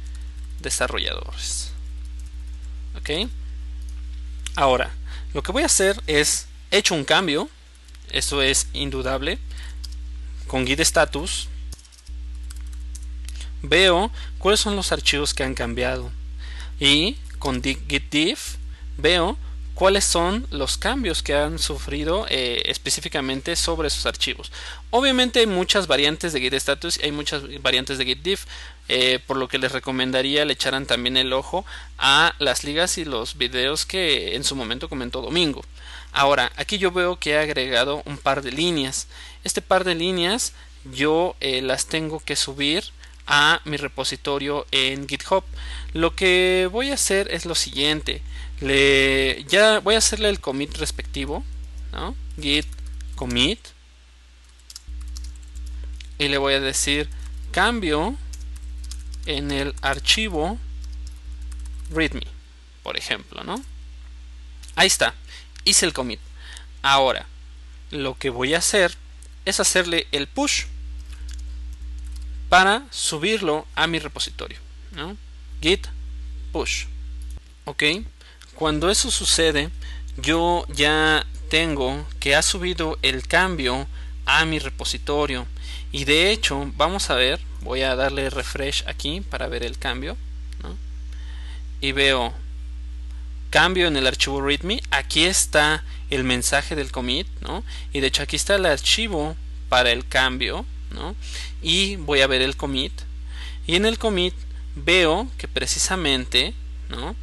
desarrolladores. 0.61 1.73
Ok. 2.97 3.31
Ahora 4.57 4.93
lo 5.33 5.43
que 5.43 5.53
voy 5.53 5.63
a 5.63 5.67
hacer 5.67 6.01
es 6.07 6.47
hecho 6.71 6.95
un 6.95 7.05
cambio 7.05 7.49
eso 8.11 8.43
es 8.43 8.69
indudable 8.75 9.39
con 10.47 10.67
git 10.67 10.81
status. 10.81 11.49
Veo 13.63 14.13
cuáles 14.39 14.61
son 14.61 14.77
los 14.77 14.93
archivos 14.93 15.33
que 15.33 15.43
han 15.43 15.55
cambiado. 15.55 16.13
Y 16.79 17.17
con 17.39 17.63
git 17.63 18.11
diff 18.11 18.57
veo 18.99 19.39
cuáles 19.75 20.05
son 20.05 20.47
los 20.51 20.79
cambios 20.79 21.23
que 21.23 21.35
han 21.35 21.59
sufrido 21.59 22.27
eh, 22.29 22.63
específicamente 22.67 23.57
sobre 23.57 23.89
esos 23.89 24.07
archivos. 24.07 24.53
Obviamente 24.91 25.41
hay 25.41 25.47
muchas 25.47 25.87
variantes 25.87 26.33
de 26.33 26.41
git 26.41 26.55
status, 26.55 27.01
hay 27.03 27.13
muchas 27.13 27.43
variantes 27.61 27.99
de 27.99 28.05
git 28.05 28.23
diff, 28.23 28.45
eh, 28.89 29.19
por 29.27 29.37
lo 29.37 29.49
que 29.49 29.59
les 29.59 29.73
recomendaría 29.73 30.45
le 30.45 30.53
echaran 30.53 30.87
también 30.87 31.17
el 31.17 31.33
ojo 31.33 31.65
a 31.99 32.35
las 32.39 32.65
ligas 32.65 32.99
y 32.99 33.05
los 33.05 33.37
videos 33.37 33.85
que 33.85 34.37
en 34.37 34.45
su 34.45 34.55
momento 34.55 34.89
comentó 34.89 35.23
Domingo. 35.23 35.65
Ahora, 36.13 36.53
aquí 36.57 36.79
yo 36.79 36.93
veo 36.93 37.19
que 37.19 37.33
he 37.33 37.39
agregado 37.39 38.03
un 38.05 38.19
par 38.19 38.43
de 38.43 38.53
líneas. 38.53 39.09
Este 39.43 39.61
par 39.61 39.83
de 39.83 39.97
líneas 39.97 40.53
yo 40.85 41.35
eh, 41.41 41.61
las 41.63 41.87
tengo 41.87 42.21
que 42.21 42.37
subir 42.37 42.85
a 43.27 43.61
mi 43.65 43.77
repositorio 43.77 44.67
en 44.71 45.09
GitHub. 45.09 45.43
Lo 45.93 46.15
que 46.15 46.69
voy 46.71 46.91
a 46.91 46.95
hacer 46.95 47.29
es 47.33 47.47
lo 47.47 47.55
siguiente 47.55 48.23
le 48.61 49.45
ya 49.49 49.81
voy 49.81 49.95
a 49.95 49.99
hacerle 49.99 50.29
el 50.29 50.41
commit 50.41 50.77
respectivo 50.77 51.45
¿no? 51.93 52.15
git 52.41 52.67
commit. 53.17 53.61
Y 56.19 56.29
le 56.29 56.39
voy 56.39 56.55
a 56.55 56.61
decir 56.61 57.09
cambio 57.51 58.17
en 59.27 59.51
el 59.51 59.75
archivo 59.83 60.59
readme 61.91 62.27
por 62.83 62.97
ejemplo 62.97 63.43
no 63.43 63.63
ahí 64.77 64.87
está 64.87 65.15
hice 65.65 65.87
el 65.87 65.93
commit. 65.93 66.21
Ahora 66.83 67.27
lo 67.91 68.19
que 68.19 68.31
voy 68.31 68.55
a 68.55 68.59
hacer 68.59 68.95
es 69.45 69.61
hacerle 69.61 70.07
el 70.13 70.27
push 70.27 70.65
para 72.49 72.87
subirlo 72.91 73.67
a 73.75 73.87
mi 73.87 73.99
repositorio 73.99 74.59
¿no? 74.93 75.17
git 75.61 75.87
push. 76.53 76.87
Ok 77.65 77.83
cuando 78.55 78.91
eso 78.91 79.11
sucede, 79.11 79.71
yo 80.17 80.65
ya 80.69 81.27
tengo 81.49 82.07
que 82.21 82.35
ha 82.35 82.43
subido 82.43 82.99
el 83.03 83.27
cambio 83.27 83.87
a 84.27 84.45
mi 84.45 84.59
repositorio. 84.59 85.47
Y 85.93 86.05
de 86.05 86.31
hecho, 86.31 86.71
vamos 86.77 87.11
a 87.11 87.15
ver, 87.15 87.41
voy 87.61 87.83
a 87.83 87.95
darle 87.95 88.31
refresh 88.31 88.85
aquí 88.87 89.21
para 89.21 89.49
ver 89.49 89.63
el 89.63 89.79
cambio. 89.79 90.17
Y 91.81 91.93
veo 91.93 92.33
cambio 93.51 93.89
en 93.89 93.97
el 93.97 94.07
archivo 94.07 94.41
readme. 94.41 94.83
Aquí 94.91 95.25
está 95.25 95.85
el 96.09 96.25
mensaje 96.25 96.75
del 96.75 96.91
commit. 96.91 97.27
¿no? 97.43 97.63
Y 97.93 98.01
de 98.01 98.07
hecho 98.07 98.23
aquí 98.23 98.37
está 98.37 98.55
el 98.55 98.67
archivo 98.67 99.37
para 99.69 99.91
el 99.91 100.07
cambio. 100.09 100.65
¿no? 100.91 101.15
Y 101.61 101.97
voy 101.97 102.23
a 102.23 102.27
ver 102.27 102.41
el 102.41 102.57
commit. 102.57 102.93
Y 103.67 103.77
en 103.77 103.85
el 103.85 103.99
commit 103.99 104.35
veo 104.75 105.29
que 105.37 105.47
precisamente 105.47 106.55
¿no? 106.89 107.15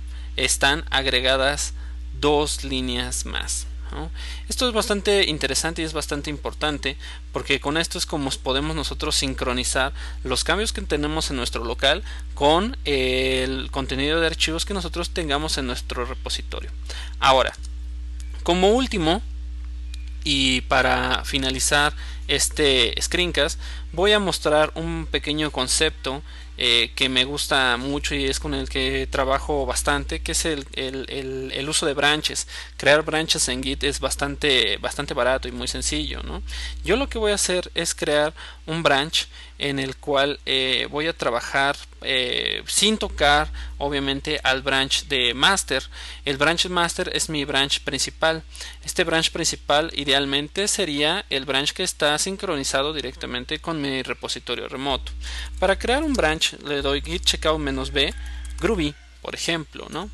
Están 0.46 0.86
agregadas 0.89 1.74
dos 2.20 2.64
líneas 2.64 3.26
más. 3.26 3.68
Esto 4.48 4.70
es 4.70 4.74
bastante 4.74 5.26
interesante 5.28 5.82
y 5.82 5.86
es 5.86 5.92
bastante 5.92 6.30
importante 6.30 6.96
porque 7.34 7.60
con 7.60 7.78
esto 7.78 7.98
es 7.98 8.06
como 8.06 8.30
podemos 8.30 8.74
nosotros 8.74 9.16
sincronizar 9.16 9.92
los 10.24 10.46
cambios 10.46 10.72
que 10.72 10.82
tenemos 10.82 11.30
en 11.30 11.36
nuestro 11.36 11.66
local 11.66 12.02
con 12.34 12.78
el 12.86 13.70
contenido 13.70 14.22
de 14.22 14.28
archivos 14.28 14.64
que 14.64 14.74
nosotros 14.74 15.10
tengamos 15.10 15.58
en 15.58 15.68
nuestro 15.68 16.06
repositorio. 16.06 16.72
Ahora, 17.20 17.54
como 18.44 18.70
último 18.70 19.22
y 20.24 20.62
para 20.62 21.26
finalizar 21.26 21.94
este 22.28 22.96
screencast 23.02 23.60
voy 23.92 24.14
a 24.14 24.20
mostrar 24.20 24.72
un 24.76 25.06
pequeño 25.10 25.52
concepto 25.52 26.22
eh, 26.64 26.91
que 26.93 27.09
me 27.09 27.24
gusta 27.24 27.76
mucho 27.78 28.14
y 28.14 28.26
es 28.26 28.39
con 28.39 28.53
el 28.53 28.70
que 28.70 29.07
trabajo 29.07 29.66
bastante, 29.66 30.20
que 30.22 30.34
es 30.34 30.45
el, 30.45 30.68
el, 30.74 31.51
el, 31.55 31.68
uso 31.68 31.88
de 31.88 31.95
branches. 31.95 32.47
Crear 32.78 33.01
branches 33.03 33.47
en 33.47 33.64
Git 33.64 33.84
es 33.84 33.99
bastante, 33.99 34.78
bastante 34.78 35.16
barato 35.16 35.47
y 35.47 35.51
muy 35.51 35.68
sencillo. 35.68 36.22
¿no? 36.22 36.43
Yo 36.84 36.97
lo 36.97 37.09
que 37.09 37.18
voy 37.18 37.32
a 37.32 37.36
hacer 37.36 37.72
es 37.74 37.95
crear 37.95 38.36
un 38.68 38.84
branch 38.84 39.28
en 39.62 39.80
el 39.80 39.95
cual 39.95 40.39
eh, 40.45 40.88
voy 40.89 41.07
a 41.07 41.14
trabajar 41.14 41.78
eh, 42.01 42.64
sin 42.66 42.97
tocar 42.97 43.51
obviamente 43.78 44.39
al 44.43 44.64
branch 44.64 45.05
de 45.05 45.36
master 45.36 45.84
el 46.26 46.38
branch 46.38 46.66
master 46.66 47.12
es 47.14 47.30
mi 47.30 47.45
branch 47.45 47.82
principal 47.82 48.41
este 48.84 49.03
branch 49.03 49.30
principal 49.30 49.91
idealmente 49.93 50.68
sería 50.68 51.26
el 51.30 51.45
branch 51.45 51.74
que 51.74 51.84
está 51.84 52.18
sincronizado 52.18 52.91
directamente 52.91 53.59
con 53.59 53.80
mi 53.80 54.01
repositorio 54.01 54.68
remoto 54.68 55.12
para 55.59 55.78
crear 55.78 56.03
un 56.03 56.14
branch 56.14 56.51
le 56.66 56.82
doy 56.82 57.02
git 57.02 57.24
checkout 57.24 57.60
"-b 57.60 58.14
groovy 58.60 58.93
por 59.22 59.36
ejemplo 59.36 59.88
no 59.89 60.10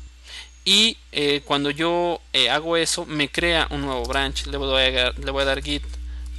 y 0.64 0.96
eh, 1.12 1.42
cuando 1.44 1.70
yo 1.70 2.20
hago 2.50 2.76
eso 2.76 3.06
me 3.06 3.30
crea 3.30 3.66
un 3.70 3.82
nuevo 3.82 4.04
branch 4.04 4.46
le 4.46 4.56
voy 4.56 4.82
a, 4.82 5.10
le 5.12 5.30
voy 5.30 5.42
a 5.42 5.46
dar 5.46 5.62
git 5.62 5.82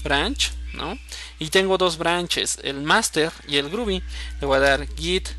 branch 0.04 0.52
¿no? 0.74 0.98
y 1.40 1.50
tengo 1.50 1.78
dos 1.78 1.98
branches 1.98 2.60
el 2.64 2.82
master 2.82 3.32
y 3.48 3.58
el 3.58 3.70
groovy 3.70 4.02
le 4.40 4.48
voy 4.48 4.58
a 4.58 4.60
dar 4.60 4.88
git 4.96 5.30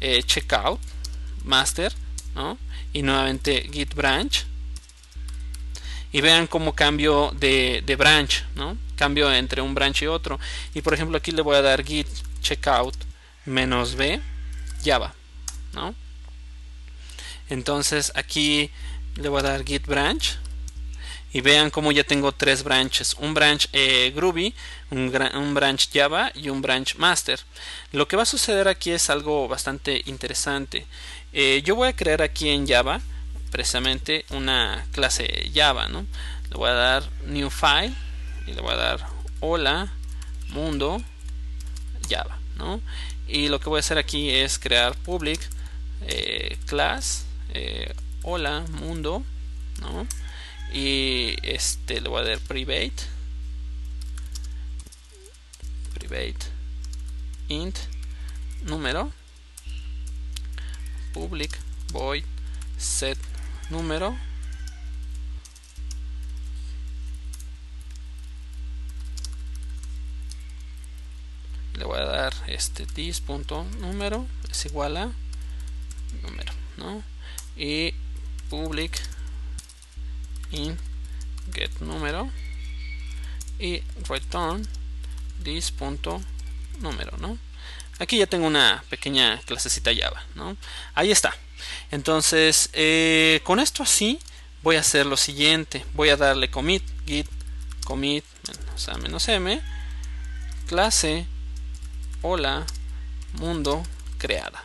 eh, 0.00 0.22
checkout 0.22 0.80
master 1.44 1.92
¿no? 2.34 2.58
y 2.92 3.02
nuevamente 3.02 3.68
git 3.72 3.94
branch 3.94 4.46
y 6.12 6.20
vean 6.20 6.46
cómo 6.46 6.74
cambio 6.74 7.32
de, 7.38 7.82
de, 7.84 7.96
branch 7.96 8.44
¿no? 8.54 8.76
cambio 8.96 9.32
entre 9.32 9.62
un 9.62 9.74
branch 9.74 10.02
y 10.02 10.06
otro 10.06 10.38
y 10.74 10.82
por 10.82 10.94
ejemplo 10.94 11.16
aquí 11.16 11.30
le 11.32 11.42
voy 11.42 11.56
a 11.56 11.62
dar 11.62 11.84
git 11.84 12.08
checkout 12.40 12.96
menos 13.50 13.96
b 13.96 14.20
java 14.84 15.14
¿no? 15.72 15.94
entonces 17.48 18.12
aquí 18.14 18.70
le 19.16 19.28
voy 19.28 19.40
a 19.40 19.42
dar 19.42 19.64
git 19.64 19.86
branch 19.86 20.38
y 21.32 21.40
vean 21.42 21.70
cómo 21.70 21.92
ya 21.92 22.04
tengo 22.04 22.32
tres 22.32 22.64
branches 22.64 23.14
un 23.18 23.34
branch 23.34 23.68
eh, 23.72 24.12
Groovy 24.14 24.54
un, 24.90 25.10
branch 25.54 25.90
Java 25.92 26.32
y 26.34 26.48
un 26.48 26.60
branch 26.60 26.96
Master 26.96 27.38
lo 27.92 28.08
que 28.08 28.16
va 28.16 28.24
a 28.24 28.26
suceder 28.26 28.68
aquí 28.68 28.90
es 28.90 29.10
algo 29.10 29.46
bastante 29.46 30.02
interesante 30.06 30.86
eh, 31.32 31.62
yo 31.64 31.76
voy 31.76 31.88
a 31.88 31.96
crear 31.96 32.22
aquí 32.22 32.48
en 32.48 32.66
Java 32.66 33.00
precisamente 33.50 34.24
una 34.30 34.86
clase 34.92 35.50
Java 35.54 35.88
¿no? 35.88 36.06
le 36.50 36.56
voy 36.56 36.70
a 36.70 36.74
dar 36.74 37.02
new 37.26 37.50
file 37.50 37.94
y 38.46 38.52
le 38.52 38.60
voy 38.60 38.72
a 38.72 38.76
dar 38.76 39.06
hola 39.40 39.92
mundo 40.48 41.00
Java 42.08 42.38
¿no? 42.56 42.80
Y 43.30 43.48
lo 43.48 43.60
que 43.60 43.68
voy 43.68 43.78
a 43.78 43.80
hacer 43.80 43.98
aquí 43.98 44.30
es 44.30 44.58
crear 44.58 44.96
public 44.96 45.40
eh, 46.06 46.58
class 46.66 47.26
hola 48.22 48.64
mundo 48.80 49.22
¿no? 49.80 50.06
y 50.72 51.36
este 51.42 52.00
le 52.00 52.08
voy 52.08 52.20
a 52.22 52.24
dar 52.24 52.38
private 52.40 52.92
private 55.94 56.38
int 57.48 57.78
número 58.62 59.12
public 61.12 61.56
void 61.92 62.24
set 62.78 63.18
número 63.68 64.16
este 72.60 72.84
this 72.84 73.20
punto 73.20 73.64
número 73.80 74.26
es 74.50 74.66
igual 74.66 74.98
a 74.98 75.10
número 76.22 76.52
¿no? 76.76 77.02
y 77.56 77.94
public 78.50 79.00
in 80.50 80.76
get 81.54 81.70
número 81.80 82.28
y 83.58 83.82
return 84.06 84.68
this 85.42 85.70
punto 85.70 86.20
número 86.80 87.16
no 87.16 87.38
aquí 87.98 88.18
ya 88.18 88.26
tengo 88.26 88.46
una 88.46 88.84
pequeña 88.90 89.40
clasecita 89.46 89.90
Java, 89.94 90.22
¿no? 90.34 90.56
Ahí 90.94 91.10
está. 91.10 91.36
Entonces, 91.90 92.70
eh, 92.72 93.40
con 93.44 93.60
esto 93.60 93.82
así, 93.82 94.18
voy 94.62 94.76
a 94.76 94.80
hacer 94.80 95.06
lo 95.06 95.16
siguiente. 95.16 95.84
Voy 95.94 96.08
a 96.08 96.16
darle 96.16 96.50
commit, 96.50 96.82
git, 97.06 97.26
commit, 97.84 98.24
menos 98.48 98.88
a 98.88 98.96
menos 98.96 99.28
m, 99.28 99.60
clase, 100.66 101.26
hola, 102.22 102.66
mundo, 103.34 103.82
creada. 104.18 104.64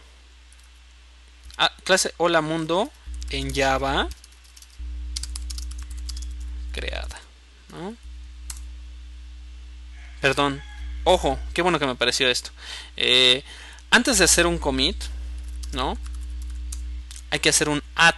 Ah, 1.57 1.71
clase 1.83 2.13
hola 2.17 2.41
mundo 2.41 2.91
en 3.29 3.53
Java 3.53 4.09
creada. 6.75 7.19
¿no? 7.69 7.95
Perdón. 10.19 10.61
Ojo, 11.05 11.39
qué 11.53 11.61
bueno 11.61 11.79
que 11.79 11.85
me 11.85 11.95
pareció 11.95 12.27
esto. 12.27 12.49
Eh, 12.97 13.43
antes 13.91 14.17
de 14.17 14.25
hacer 14.25 14.47
un 14.47 14.57
commit, 14.57 14.97
¿no? 15.71 15.97
Hay 17.29 17.39
que 17.39 17.49
hacer 17.49 17.69
un 17.69 17.81
add. 17.95 18.15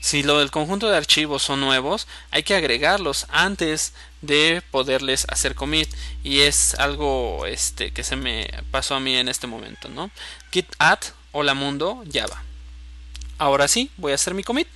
Si 0.00 0.22
lo 0.22 0.38
del 0.38 0.50
conjunto 0.50 0.88
de 0.88 0.96
archivos 0.96 1.42
son 1.42 1.60
nuevos, 1.60 2.06
hay 2.30 2.42
que 2.42 2.54
agregarlos 2.54 3.26
antes 3.30 3.94
de 4.22 4.62
poderles 4.70 5.26
hacer 5.28 5.54
commit. 5.54 5.88
Y 6.22 6.40
es 6.40 6.74
algo 6.74 7.46
este, 7.46 7.92
que 7.92 8.04
se 8.04 8.16
me 8.16 8.48
pasó 8.70 8.94
a 8.94 9.00
mí 9.00 9.16
en 9.16 9.28
este 9.28 9.46
momento, 9.46 9.88
¿no? 9.88 10.10
Git 10.52 10.68
add 10.78 11.00
hola 11.32 11.54
mundo 11.54 12.04
java. 12.12 12.42
Ahora 13.38 13.68
sí, 13.68 13.90
voy 13.96 14.12
a 14.12 14.16
hacer 14.16 14.34
mi 14.34 14.44
commit. 14.44 14.68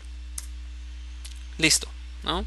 Listo, 1.59 1.89
¿no? 2.23 2.45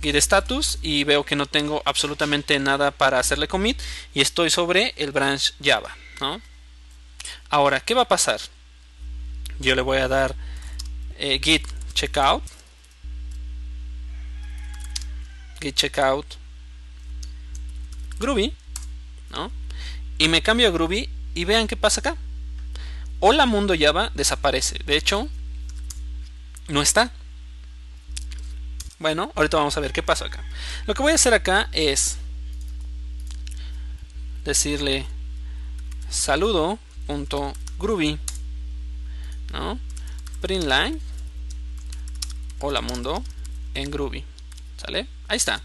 git 0.00 0.14
status 0.16 0.78
y 0.82 1.04
veo 1.04 1.24
que 1.24 1.36
no 1.36 1.46
tengo 1.46 1.82
absolutamente 1.84 2.58
nada 2.58 2.90
para 2.90 3.18
hacerle 3.18 3.48
commit 3.48 3.80
y 4.14 4.20
estoy 4.20 4.50
sobre 4.50 4.94
el 4.96 5.12
branch 5.12 5.54
java 5.62 5.96
¿no? 6.20 6.40
ahora 7.50 7.80
qué 7.80 7.94
va 7.94 8.02
a 8.02 8.08
pasar 8.08 8.40
yo 9.58 9.74
le 9.74 9.82
voy 9.82 9.98
a 9.98 10.08
dar 10.08 10.36
eh, 11.18 11.40
git 11.42 11.66
checkout 11.94 12.42
git 15.60 15.74
checkout 15.74 16.26
groovy 18.18 18.54
¿no? 19.30 19.50
y 20.18 20.28
me 20.28 20.42
cambio 20.42 20.68
a 20.68 20.70
groovy 20.70 21.08
y 21.34 21.44
vean 21.44 21.66
qué 21.66 21.76
pasa 21.76 22.00
acá 22.00 22.16
hola 23.20 23.46
mundo 23.46 23.74
java 23.78 24.10
desaparece 24.14 24.78
de 24.84 24.96
hecho 24.96 25.28
no 26.68 26.82
está 26.82 27.12
bueno, 29.00 29.30
ahorita 29.36 29.58
vamos 29.58 29.76
a 29.76 29.80
ver 29.80 29.92
qué 29.92 30.02
pasa 30.02 30.26
acá. 30.26 30.42
Lo 30.86 30.94
que 30.94 31.02
voy 31.02 31.12
a 31.12 31.14
hacer 31.14 31.32
acá 31.32 31.68
es 31.72 32.18
decirle 34.44 35.06
saludo.groovy 36.10 38.18
¿no? 39.52 39.78
print 40.40 40.64
line 40.64 40.98
hola 42.60 42.80
mundo 42.80 43.22
en 43.74 43.88
groovy 43.88 44.24
¿sale? 44.78 45.06
ahí 45.28 45.36
está 45.36 45.62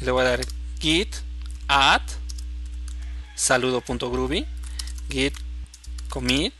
le 0.00 0.10
voy 0.10 0.22
a 0.22 0.30
dar 0.30 0.40
git 0.80 1.14
add 1.68 2.00
saludo.groovy 3.34 4.46
git 5.10 5.34
commit 6.08 6.54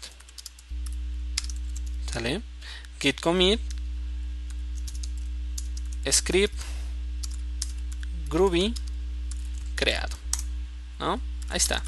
¿sale? 2.12 2.42
git 3.00 3.18
commit 3.22 3.60
script 6.10 6.58
groovy 8.28 8.74
creado 9.74 10.14
¿no? 10.98 11.18
ahí 11.48 11.56
está 11.56 11.82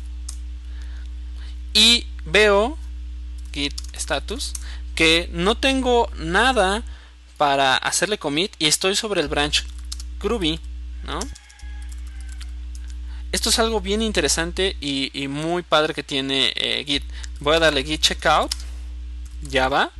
y 1.74 2.06
veo 2.24 2.78
git 3.52 3.74
status 3.94 4.54
que 4.94 5.28
no 5.32 5.58
tengo 5.58 6.08
nada 6.16 6.82
para 7.44 7.76
hacerle 7.76 8.16
commit 8.16 8.54
y 8.58 8.68
estoy 8.68 8.96
sobre 8.96 9.20
el 9.20 9.28
branch 9.28 9.66
groovy 10.18 10.58
¿no? 11.02 11.18
esto 13.32 13.50
es 13.50 13.58
algo 13.58 13.82
bien 13.82 14.00
interesante 14.00 14.78
y, 14.80 15.28
muy 15.28 15.62
padre 15.62 15.92
que 15.92 16.02
tiene 16.02 16.54
eh, 16.56 16.82
git. 16.86 17.04
Voy 17.40 17.56
a 17.56 17.58
darle 17.58 17.84
git 17.84 18.00
checkout 18.00 18.50
java 19.52 19.90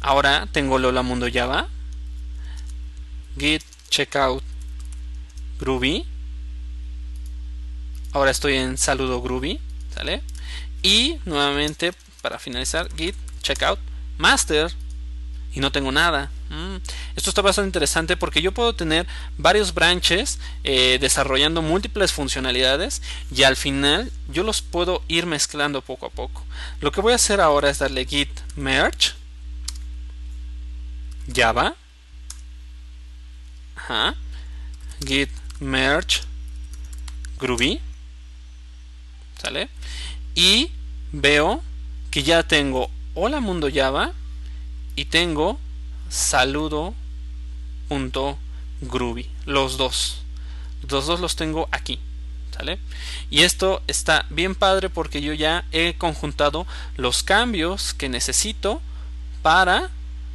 ahora 0.00 0.48
tengo 0.50 0.78
lola 0.78 1.02
mundo 1.02 1.26
java 1.30 1.68
git 3.36 3.62
checkout 3.90 4.42
groovy. 5.60 6.06
Ahora 8.12 8.30
estoy 8.30 8.54
en 8.54 8.78
saludo 8.78 9.20
groovy 9.20 9.60
¿sale? 9.94 10.22
y 10.82 11.18
nuevamente 11.26 11.92
para 12.22 12.38
finalizar 12.38 12.88
git 12.96 13.14
checkout 13.42 13.78
master 14.16 14.72
y 15.56 15.60
no 15.60 15.72
tengo 15.72 15.90
nada. 15.90 16.30
Mm, 16.50 16.76
esto 17.16 17.30
está 17.30 17.40
bastante 17.40 17.68
interesante 17.68 18.18
porque 18.18 18.42
yo 18.42 18.52
puedo 18.52 18.74
tener 18.74 19.06
varios 19.38 19.72
branches 19.72 20.38
eh, 20.64 20.98
desarrollando 21.00 21.62
múltiples 21.62 22.12
funcionalidades 22.12 23.00
y 23.34 23.42
al 23.42 23.56
final 23.56 24.12
yo 24.28 24.42
los 24.42 24.60
puedo 24.60 25.02
ir 25.08 25.24
mezclando 25.24 25.80
poco 25.80 26.06
a 26.06 26.10
poco. 26.10 26.44
Lo 26.82 26.92
que 26.92 27.00
voy 27.00 27.14
a 27.14 27.16
hacer 27.16 27.40
ahora 27.40 27.70
es 27.70 27.78
darle 27.78 28.04
git 28.04 28.28
merge. 28.54 29.12
Java. 31.34 31.74
Git 35.06 35.30
merge. 35.58 36.20
Groovy. 37.40 37.80
Sale 39.40 39.70
y 40.34 40.70
veo 41.12 41.62
que 42.10 42.22
ya 42.22 42.42
tengo 42.42 42.90
hola 43.14 43.40
mundo 43.40 43.70
java 43.72 44.12
y 44.96 45.06
tengo 45.06 45.58
saludo 46.08 46.94
punto 47.88 48.38
groovy 48.80 49.30
los 49.44 49.76
dos 49.76 50.22
los 50.88 51.06
dos 51.06 51.20
los 51.20 51.36
tengo 51.36 51.68
aquí 51.70 52.00
¿sale? 52.56 52.78
y 53.30 53.42
esto 53.42 53.82
está 53.86 54.26
bien 54.30 54.54
padre 54.54 54.90
porque 54.90 55.20
yo 55.20 55.32
ya 55.32 55.64
he 55.72 55.94
conjuntado 55.94 56.66
los 56.96 57.22
cambios 57.22 57.94
que 57.94 58.08
necesito 58.08 58.80
para 59.42 59.90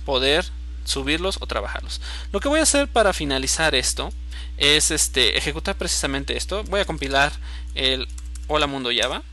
poder 0.06 0.46
subirlos 0.86 1.38
o 1.42 1.48
trabajarlos. 1.48 2.02
Lo 2.32 2.40
que 2.40 2.50
voy 2.50 2.60
a 2.60 2.64
hacer 2.64 2.88
para 2.88 3.14
finalizar 3.14 3.76
esto 3.76 4.12
es 4.58 4.92
este, 4.92 5.38
ejecutar 5.38 5.76
precisamente 5.78 6.38
esto. 6.38 6.64
Voy 6.66 6.82
a 6.82 6.86
compilar 6.86 7.32
el 7.76 8.08
hola 8.48 8.68
mundo 8.68 8.90
java. 8.96 9.24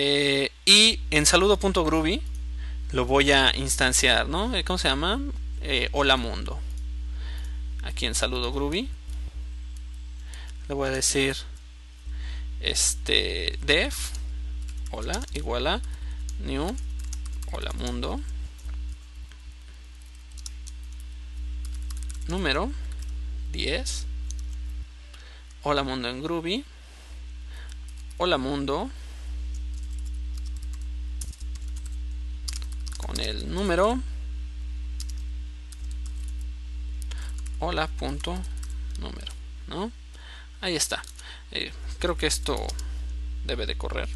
Eh, 0.00 0.52
y 0.64 1.00
en 1.10 1.26
saludo.groovy 1.26 2.22
lo 2.92 3.04
voy 3.04 3.32
a 3.32 3.50
instanciar, 3.56 4.28
¿no? 4.28 4.54
Eh, 4.54 4.62
¿Cómo 4.62 4.78
se 4.78 4.86
llama? 4.86 5.20
Eh, 5.60 5.88
hola 5.90 6.16
mundo. 6.16 6.60
Aquí 7.82 8.06
en 8.06 8.14
saludo 8.14 8.52
groovy 8.52 8.88
le 10.68 10.74
voy 10.76 10.88
a 10.88 10.92
decir 10.92 11.36
este 12.60 13.58
def 13.62 14.12
hola 14.92 15.20
igual 15.34 15.66
a 15.66 15.80
new 16.44 16.76
hola 17.50 17.72
mundo 17.72 18.20
número 22.28 22.70
10 23.50 24.06
hola 25.64 25.82
mundo 25.82 26.08
en 26.08 26.22
groovy 26.22 26.64
hola 28.18 28.38
mundo 28.38 28.90
con 33.08 33.18
el 33.20 33.50
número 33.52 33.98
hola 37.58 37.86
punto 37.86 38.38
número 39.00 39.32
no 39.66 39.90
ahí 40.60 40.76
está 40.76 41.02
eh, 41.50 41.72
creo 41.98 42.18
que 42.18 42.26
esto 42.26 42.66
debe 43.46 43.64
de 43.66 43.76
correr 43.76 44.08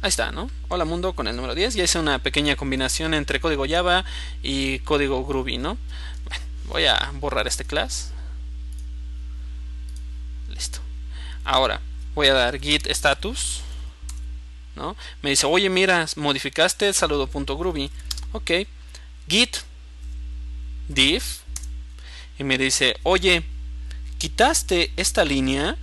Ahí 0.00 0.10
está, 0.10 0.30
¿no? 0.30 0.48
Hola 0.68 0.84
mundo 0.84 1.12
con 1.14 1.26
el 1.26 1.34
número 1.34 1.56
10. 1.56 1.74
Ya 1.74 1.82
hice 1.82 1.98
una 1.98 2.20
pequeña 2.20 2.54
combinación 2.54 3.14
entre 3.14 3.40
código 3.40 3.66
Java 3.68 4.04
y 4.44 4.78
código 4.80 5.26
Groovy, 5.26 5.58
¿no? 5.58 5.76
Voy 6.66 6.86
a 6.86 7.10
borrar 7.14 7.48
este 7.48 7.64
class. 7.64 8.12
Listo. 10.48 10.78
Ahora 11.44 11.80
voy 12.14 12.28
a 12.28 12.34
dar 12.34 12.60
git 12.60 12.86
status. 12.86 13.62
¿No? 14.78 14.96
Me 15.22 15.30
dice, 15.30 15.46
oye, 15.46 15.68
mira, 15.68 16.06
modificaste 16.16 16.92
saludo.groovy. 16.92 17.90
Ok. 18.32 18.50
Git 19.28 19.58
div. 20.88 21.22
Y 22.38 22.44
me 22.44 22.56
dice, 22.56 22.96
oye, 23.02 23.42
quitaste 24.18 24.92
esta 24.96 25.24
línea 25.24 25.76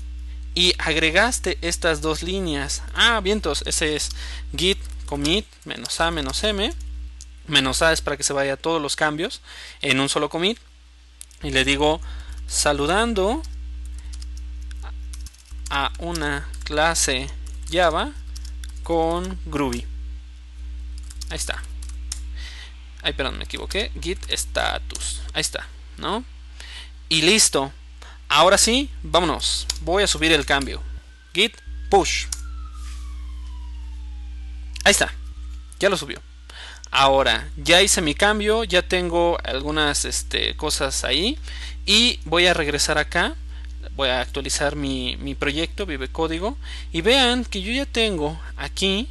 y 0.56 0.74
agregaste 0.78 1.58
estas 1.62 2.02
dos 2.02 2.24
líneas. 2.24 2.82
Ah, 2.94 3.20
vientos, 3.22 3.64
ese 3.68 3.96
es 3.96 4.10
git 4.56 4.80
commit 5.06 5.46
a 6.00 6.12
menos 6.12 6.44
m. 6.44 6.74
Menos 7.48 7.82
a 7.82 7.92
es 7.92 8.02
para 8.02 8.18
que 8.18 8.24
se 8.24 8.34
vaya 8.34 8.58
todos 8.58 8.82
los 8.82 8.96
cambios 8.96 9.42
en 9.82 10.00
un 10.00 10.10
solo 10.10 10.30
commit. 10.30 10.58
y 11.44 11.52
le 11.52 11.66
digo 11.66 12.02
saludando 12.48 13.44
a 15.70 15.92
una 16.00 16.48
clase 16.64 17.30
Java 17.70 18.14
con 18.86 19.40
Groovy. 19.48 19.84
Ahí 21.32 21.38
está. 21.38 21.62
Ay, 23.02 23.14
perdón, 23.14 23.40
me 23.40 23.46
equivoqué. 23.46 23.92
Git 24.00 24.20
status. 24.30 25.24
Ahí 25.34 25.42
está, 25.42 25.68
¿no? 25.98 26.24
Y 27.10 27.24
listo. 27.24 27.74
Ahora 28.30 28.60
sí, 28.60 28.92
vámonos. 29.02 29.66
Voy 29.82 30.04
a 30.04 30.08
subir 30.08 30.32
el 30.32 30.46
cambio. 30.46 30.84
Git 31.34 31.58
push. 31.90 32.28
Ahí 34.84 34.92
está. 34.92 35.12
Ya 35.80 35.90
lo 35.90 35.98
subió. 35.98 36.22
Ahora, 36.92 37.50
ya 37.58 37.82
hice 37.82 38.02
mi 38.02 38.14
cambio, 38.14 38.64
ya 38.66 38.84
tengo 38.84 39.40
algunas 39.44 40.06
este, 40.06 40.56
cosas 40.56 41.04
ahí 41.04 41.40
y 41.88 42.20
voy 42.26 42.46
a 42.46 42.54
regresar 42.54 43.00
acá. 43.00 43.36
Voy 43.96 44.10
a 44.10 44.22
actualizar 44.22 44.76
mi, 44.76 45.18
mi 45.18 45.36
proyecto, 45.36 45.86
Vive 45.86 46.08
Código. 46.08 46.58
Y 46.92 47.02
vean 47.02 47.46
que 47.46 47.62
yo 47.62 47.72
ya 47.72 47.86
tengo 47.86 48.40
aquí 48.58 49.10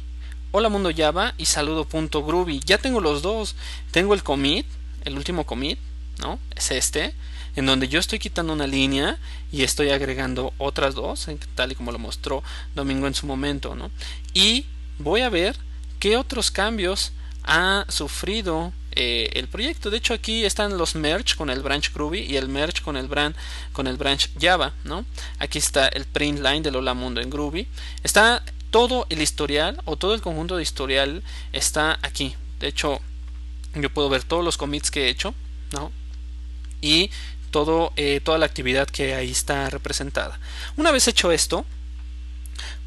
Hola 0.51 0.69
Mundo 0.69 0.89
Java 0.95 1.33
y 1.37 1.45
saludo.groovy. 1.45 2.61
Ya 2.65 2.77
tengo 2.77 3.01
los 3.01 3.21
dos. 3.21 3.55
Tengo 3.91 4.13
el 4.13 4.23
commit, 4.23 4.65
el 5.03 5.17
último 5.17 5.45
commit, 5.45 5.79
¿no? 6.19 6.39
Es 6.55 6.71
este, 6.71 7.13
en 7.55 7.65
donde 7.65 7.87
yo 7.87 7.99
estoy 7.99 8.19
quitando 8.19 8.53
una 8.53 8.65
línea 8.65 9.17
y 9.51 9.63
estoy 9.63 9.89
agregando 9.89 10.53
otras 10.57 10.95
dos, 10.95 11.27
tal 11.55 11.71
y 11.71 11.75
como 11.75 11.91
lo 11.91 11.99
mostró 11.99 12.41
Domingo 12.73 13.07
en 13.07 13.13
su 13.15 13.25
momento, 13.25 13.75
¿no? 13.75 13.91
Y 14.33 14.65
voy 14.97 15.21
a 15.21 15.29
ver 15.29 15.57
qué 15.99 16.17
otros 16.17 16.51
cambios 16.51 17.11
ha 17.43 17.85
sufrido 17.89 18.73
eh, 18.97 19.29
el 19.33 19.49
proyecto. 19.49 19.89
De 19.89 19.97
hecho, 19.97 20.13
aquí 20.13 20.45
están 20.45 20.77
los 20.77 20.95
merge 20.95 21.35
con 21.35 21.49
el 21.49 21.61
branch 21.61 21.93
Groovy 21.93 22.21
y 22.21 22.37
el 22.37 22.47
merge 22.47 22.81
con 22.81 22.95
el, 22.95 23.07
branch, 23.07 23.35
con 23.73 23.87
el 23.87 23.97
branch 23.97 24.29
Java, 24.39 24.73
¿no? 24.85 25.05
Aquí 25.37 25.57
está 25.57 25.89
el 25.89 26.05
print 26.05 26.39
line 26.39 26.61
del 26.61 26.77
Hola 26.77 26.93
Mundo 26.93 27.19
en 27.19 27.29
Groovy. 27.29 27.67
Está 28.03 28.41
todo 28.71 29.05
el 29.09 29.21
historial 29.21 29.81
o 29.83 29.97
todo 29.97 30.13
el 30.13 30.21
conjunto 30.21 30.55
de 30.55 30.63
historial 30.63 31.23
está 31.51 31.99
aquí. 32.03 32.35
De 32.59 32.67
hecho, 32.67 33.01
yo 33.73 33.89
puedo 33.89 34.07
ver 34.07 34.23
todos 34.23 34.45
los 34.45 34.55
commits 34.55 34.91
que 34.91 35.07
he 35.07 35.09
hecho, 35.09 35.35
¿no? 35.73 35.91
Y 36.79 37.11
todo, 37.51 37.91
eh, 37.97 38.21
toda 38.23 38.37
la 38.37 38.45
actividad 38.45 38.87
que 38.87 39.13
ahí 39.13 39.31
está 39.31 39.69
representada. 39.69 40.39
Una 40.77 40.91
vez 40.91 41.07
hecho 41.09 41.33
esto, 41.33 41.65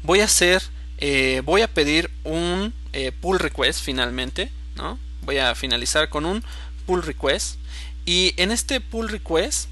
voy 0.01 0.21
a 0.21 0.25
hacer, 0.25 0.63
eh, 0.97 1.43
voy 1.45 1.61
a 1.61 1.67
pedir 1.67 2.09
un 2.23 2.73
pull 3.21 3.37
request 3.37 3.83
finalmente, 3.83 4.51
¿no? 4.75 4.97
Voy 5.29 5.37
a 5.37 5.53
finalizar 5.53 6.09
con 6.09 6.25
un 6.25 6.43
pull 6.87 7.03
request. 7.03 7.59
Y 8.03 8.33
en 8.37 8.49
este 8.49 8.81
pull 8.81 9.09
request 9.09 9.69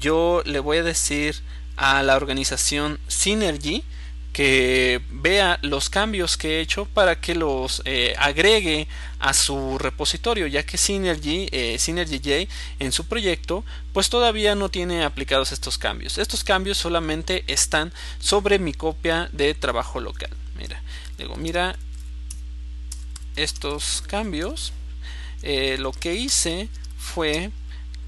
yo 0.00 0.42
le 0.44 0.58
voy 0.58 0.78
a 0.78 0.82
decir 0.82 1.36
a 1.76 2.02
la 2.02 2.16
organización 2.16 2.98
Synergy 3.06 3.84
que 4.32 5.00
vea 5.08 5.60
los 5.62 5.88
cambios 5.88 6.36
que 6.36 6.56
he 6.56 6.60
hecho 6.60 6.86
para 6.86 7.20
que 7.20 7.36
los 7.36 7.80
eh, 7.84 8.16
agregue 8.18 8.88
a 9.20 9.34
su 9.34 9.78
repositorio 9.78 10.48
ya 10.48 10.64
que 10.64 10.78
Synergy, 10.78 11.48
eh, 11.52 11.76
Synergy 11.78 12.18
J 12.18 12.52
en 12.80 12.90
su 12.90 13.04
proyecto 13.04 13.64
pues 13.92 14.10
todavía 14.10 14.56
no 14.56 14.68
tiene 14.68 15.04
aplicados 15.04 15.52
estos 15.52 15.78
cambios. 15.78 16.18
Estos 16.18 16.42
cambios 16.42 16.76
solamente 16.76 17.44
están 17.46 17.92
sobre 18.18 18.58
mi 18.58 18.72
copia 18.72 19.28
de 19.30 19.54
trabajo 19.54 20.00
local. 20.00 20.30
Mira 20.56 20.82
digo 21.16 21.36
mira 21.36 21.76
estos 23.36 24.02
cambios 24.04 24.72
eh, 25.42 25.76
lo 25.78 25.92
que 25.92 26.14
hice 26.14 26.68
fue 26.98 27.50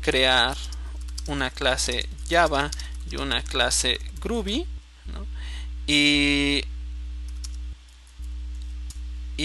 crear 0.00 0.56
una 1.26 1.50
clase 1.50 2.08
Java 2.28 2.70
y 3.10 3.16
una 3.16 3.42
clase 3.42 3.98
Groovy 4.20 4.66
y, 5.86 6.64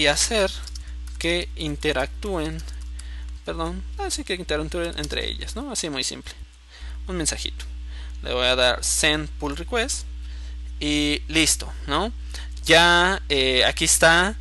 hacer 0.08 0.52
que 1.18 1.48
interactúen, 1.56 2.62
perdón, 3.44 3.82
así 3.98 4.22
que 4.22 4.34
interactúen 4.34 4.92
entre 4.98 5.28
ellas, 5.28 5.56
¿no? 5.56 5.72
Así 5.72 5.90
muy 5.90 6.04
simple. 6.04 6.32
Un 7.08 7.16
mensajito. 7.16 7.64
Le 8.22 8.32
voy 8.32 8.46
a 8.46 8.54
dar 8.54 8.84
send 8.84 9.28
pull 9.40 9.56
request 9.56 10.06
y 10.78 11.22
listo, 11.26 11.72
¿no? 11.88 12.12
Ya 12.64 13.20
eh, 13.28 13.64
aquí 13.64 13.86
está 13.86 14.36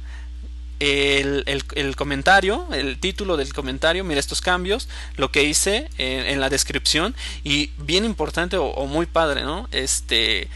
el, 0.87 1.63
el, 1.75 1.95
comentario, 1.95 2.67
el 2.71 2.99
título 2.99 3.37
del 3.37 3.53
comentario, 3.53 4.03
mira 4.03 4.19
estos 4.19 4.41
cambios, 4.41 4.87
lo 5.15 5.31
que 5.31 5.43
hice 5.43 5.89
en, 5.97 6.39
la 6.39 6.49
descripción 6.49 7.15
y 7.43 7.71
bien 7.77 8.05
importante 8.05 8.57
o, 8.57 8.65
o, 8.65 8.85
muy 8.85 9.05
padre, 9.05 9.43
¿no? 9.43 9.67
Este 9.71 10.49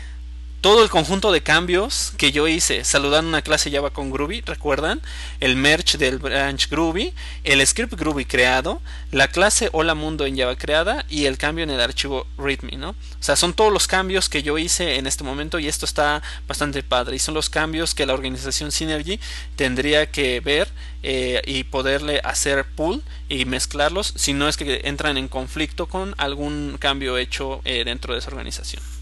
todo 0.62 0.84
el 0.84 0.90
conjunto 0.90 1.32
de 1.32 1.42
cambios 1.42 2.14
que 2.18 2.32
yo 2.32 2.48
hice 2.48 2.84
saludando 2.84 3.30
una 3.30 3.42
clase 3.42 3.72
Java 3.72 3.92
con 3.92 4.12
Groovy, 4.12 4.42
recuerdan, 4.42 5.02
el 5.40 5.56
merge 5.56 5.98
del 5.98 6.20
branch 6.20 6.70
Groovy, 6.70 7.14
el 7.46 7.66
script 7.66 7.94
Groovy 7.94 8.26
creado, 8.26 8.82
la 9.12 9.30
clase 9.30 9.70
Hola 9.72 9.96
Mundo 9.96 10.26
en 10.26 10.38
Java 10.38 10.58
creada 10.58 11.06
y 11.10 11.26
el 11.26 11.38
cambio 11.38 11.64
en 11.64 11.70
el 11.70 11.80
archivo 11.80 12.28
README, 12.38 12.78
¿no? 12.78 12.90
O 12.90 12.96
sea, 13.22 13.36
son 13.38 13.54
todos 13.54 13.72
los 13.72 13.88
cambios 13.88 14.28
que 14.28 14.44
yo 14.44 14.58
hice 14.58 14.96
en 14.96 15.08
este 15.08 15.24
momento 15.24 15.60
y 15.60 15.68
esto 15.68 15.86
está 15.86 16.22
bastante 16.48 16.84
padre 16.84 17.16
y 17.16 17.20
son 17.20 17.36
los 17.36 17.50
cambios 17.50 17.96
que 17.96 18.06
la 18.06 18.14
organización 18.14 18.72
Synergy 18.72 19.20
tendría 19.56 20.12
que 20.12 20.42
ver 20.42 20.68
eh, 21.04 21.42
y 21.46 21.64
poderle 21.64 22.20
hacer 22.26 22.66
pull 22.76 23.02
y 23.30 23.46
mezclarlos 23.46 24.14
si 24.18 24.34
no 24.34 24.50
es 24.50 24.58
que 24.58 24.82
entran 24.84 25.18
en 25.18 25.30
conflicto 25.30 25.88
con 25.88 26.16
algún 26.18 26.76
cambio 26.80 27.18
hecho 27.18 27.62
eh, 27.64 27.84
dentro 27.86 28.14
de 28.14 28.20
esa 28.20 28.30
organización. 28.30 28.99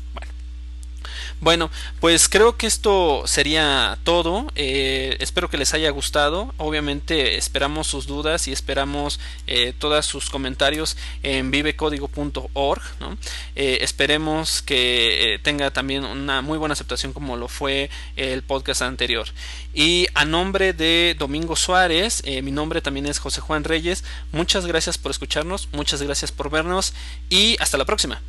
Bueno, 1.39 1.69
pues 1.99 2.29
creo 2.29 2.57
que 2.57 2.65
esto 2.65 3.23
sería 3.27 3.99
todo. 4.03 4.47
Eh, 4.55 5.17
espero 5.19 5.49
que 5.49 5.57
les 5.57 5.73
haya 5.75 5.91
gustado. 5.91 6.51
Obviamente 6.57 7.38
esperamos 7.38 7.85
sus 7.85 8.07
dudas 8.07 8.47
y 8.47 8.51
esperamos 8.51 9.19
eh, 9.45 9.73
todos 9.77 10.05
sus 10.07 10.31
comentarios 10.31 10.97
en 11.21 11.51
vivecódigo.org. 11.51 12.81
Eh, 13.55 13.77
esperemos 13.81 14.63
que 14.63 15.39
tenga 15.43 15.69
también 15.71 16.05
una 16.05 16.41
muy 16.41 16.57
buena 16.57 16.73
aceptación 16.73 17.13
como 17.13 17.38
lo 17.38 17.47
fue 17.47 17.91
el 18.15 18.41
podcast 18.41 18.81
anterior. 18.81 19.27
Y 19.75 20.07
a 20.15 20.25
nombre 20.25 20.73
de 20.73 21.15
Domingo 21.19 21.55
Suárez, 21.55 22.23
mi 22.41 22.51
nombre 22.51 22.81
también 22.81 23.05
es 23.05 23.19
José 23.19 23.41
Juan 23.41 23.63
Reyes. 23.63 24.03
Muchas 24.31 24.65
gracias 24.65 24.97
por 24.97 25.11
escucharnos, 25.11 25.69
muchas 25.71 26.01
gracias 26.01 26.31
por 26.31 26.49
vernos 26.49 26.93
y 27.29 27.57
hasta 27.59 27.77
la 27.77 27.85
próxima. 27.85 28.21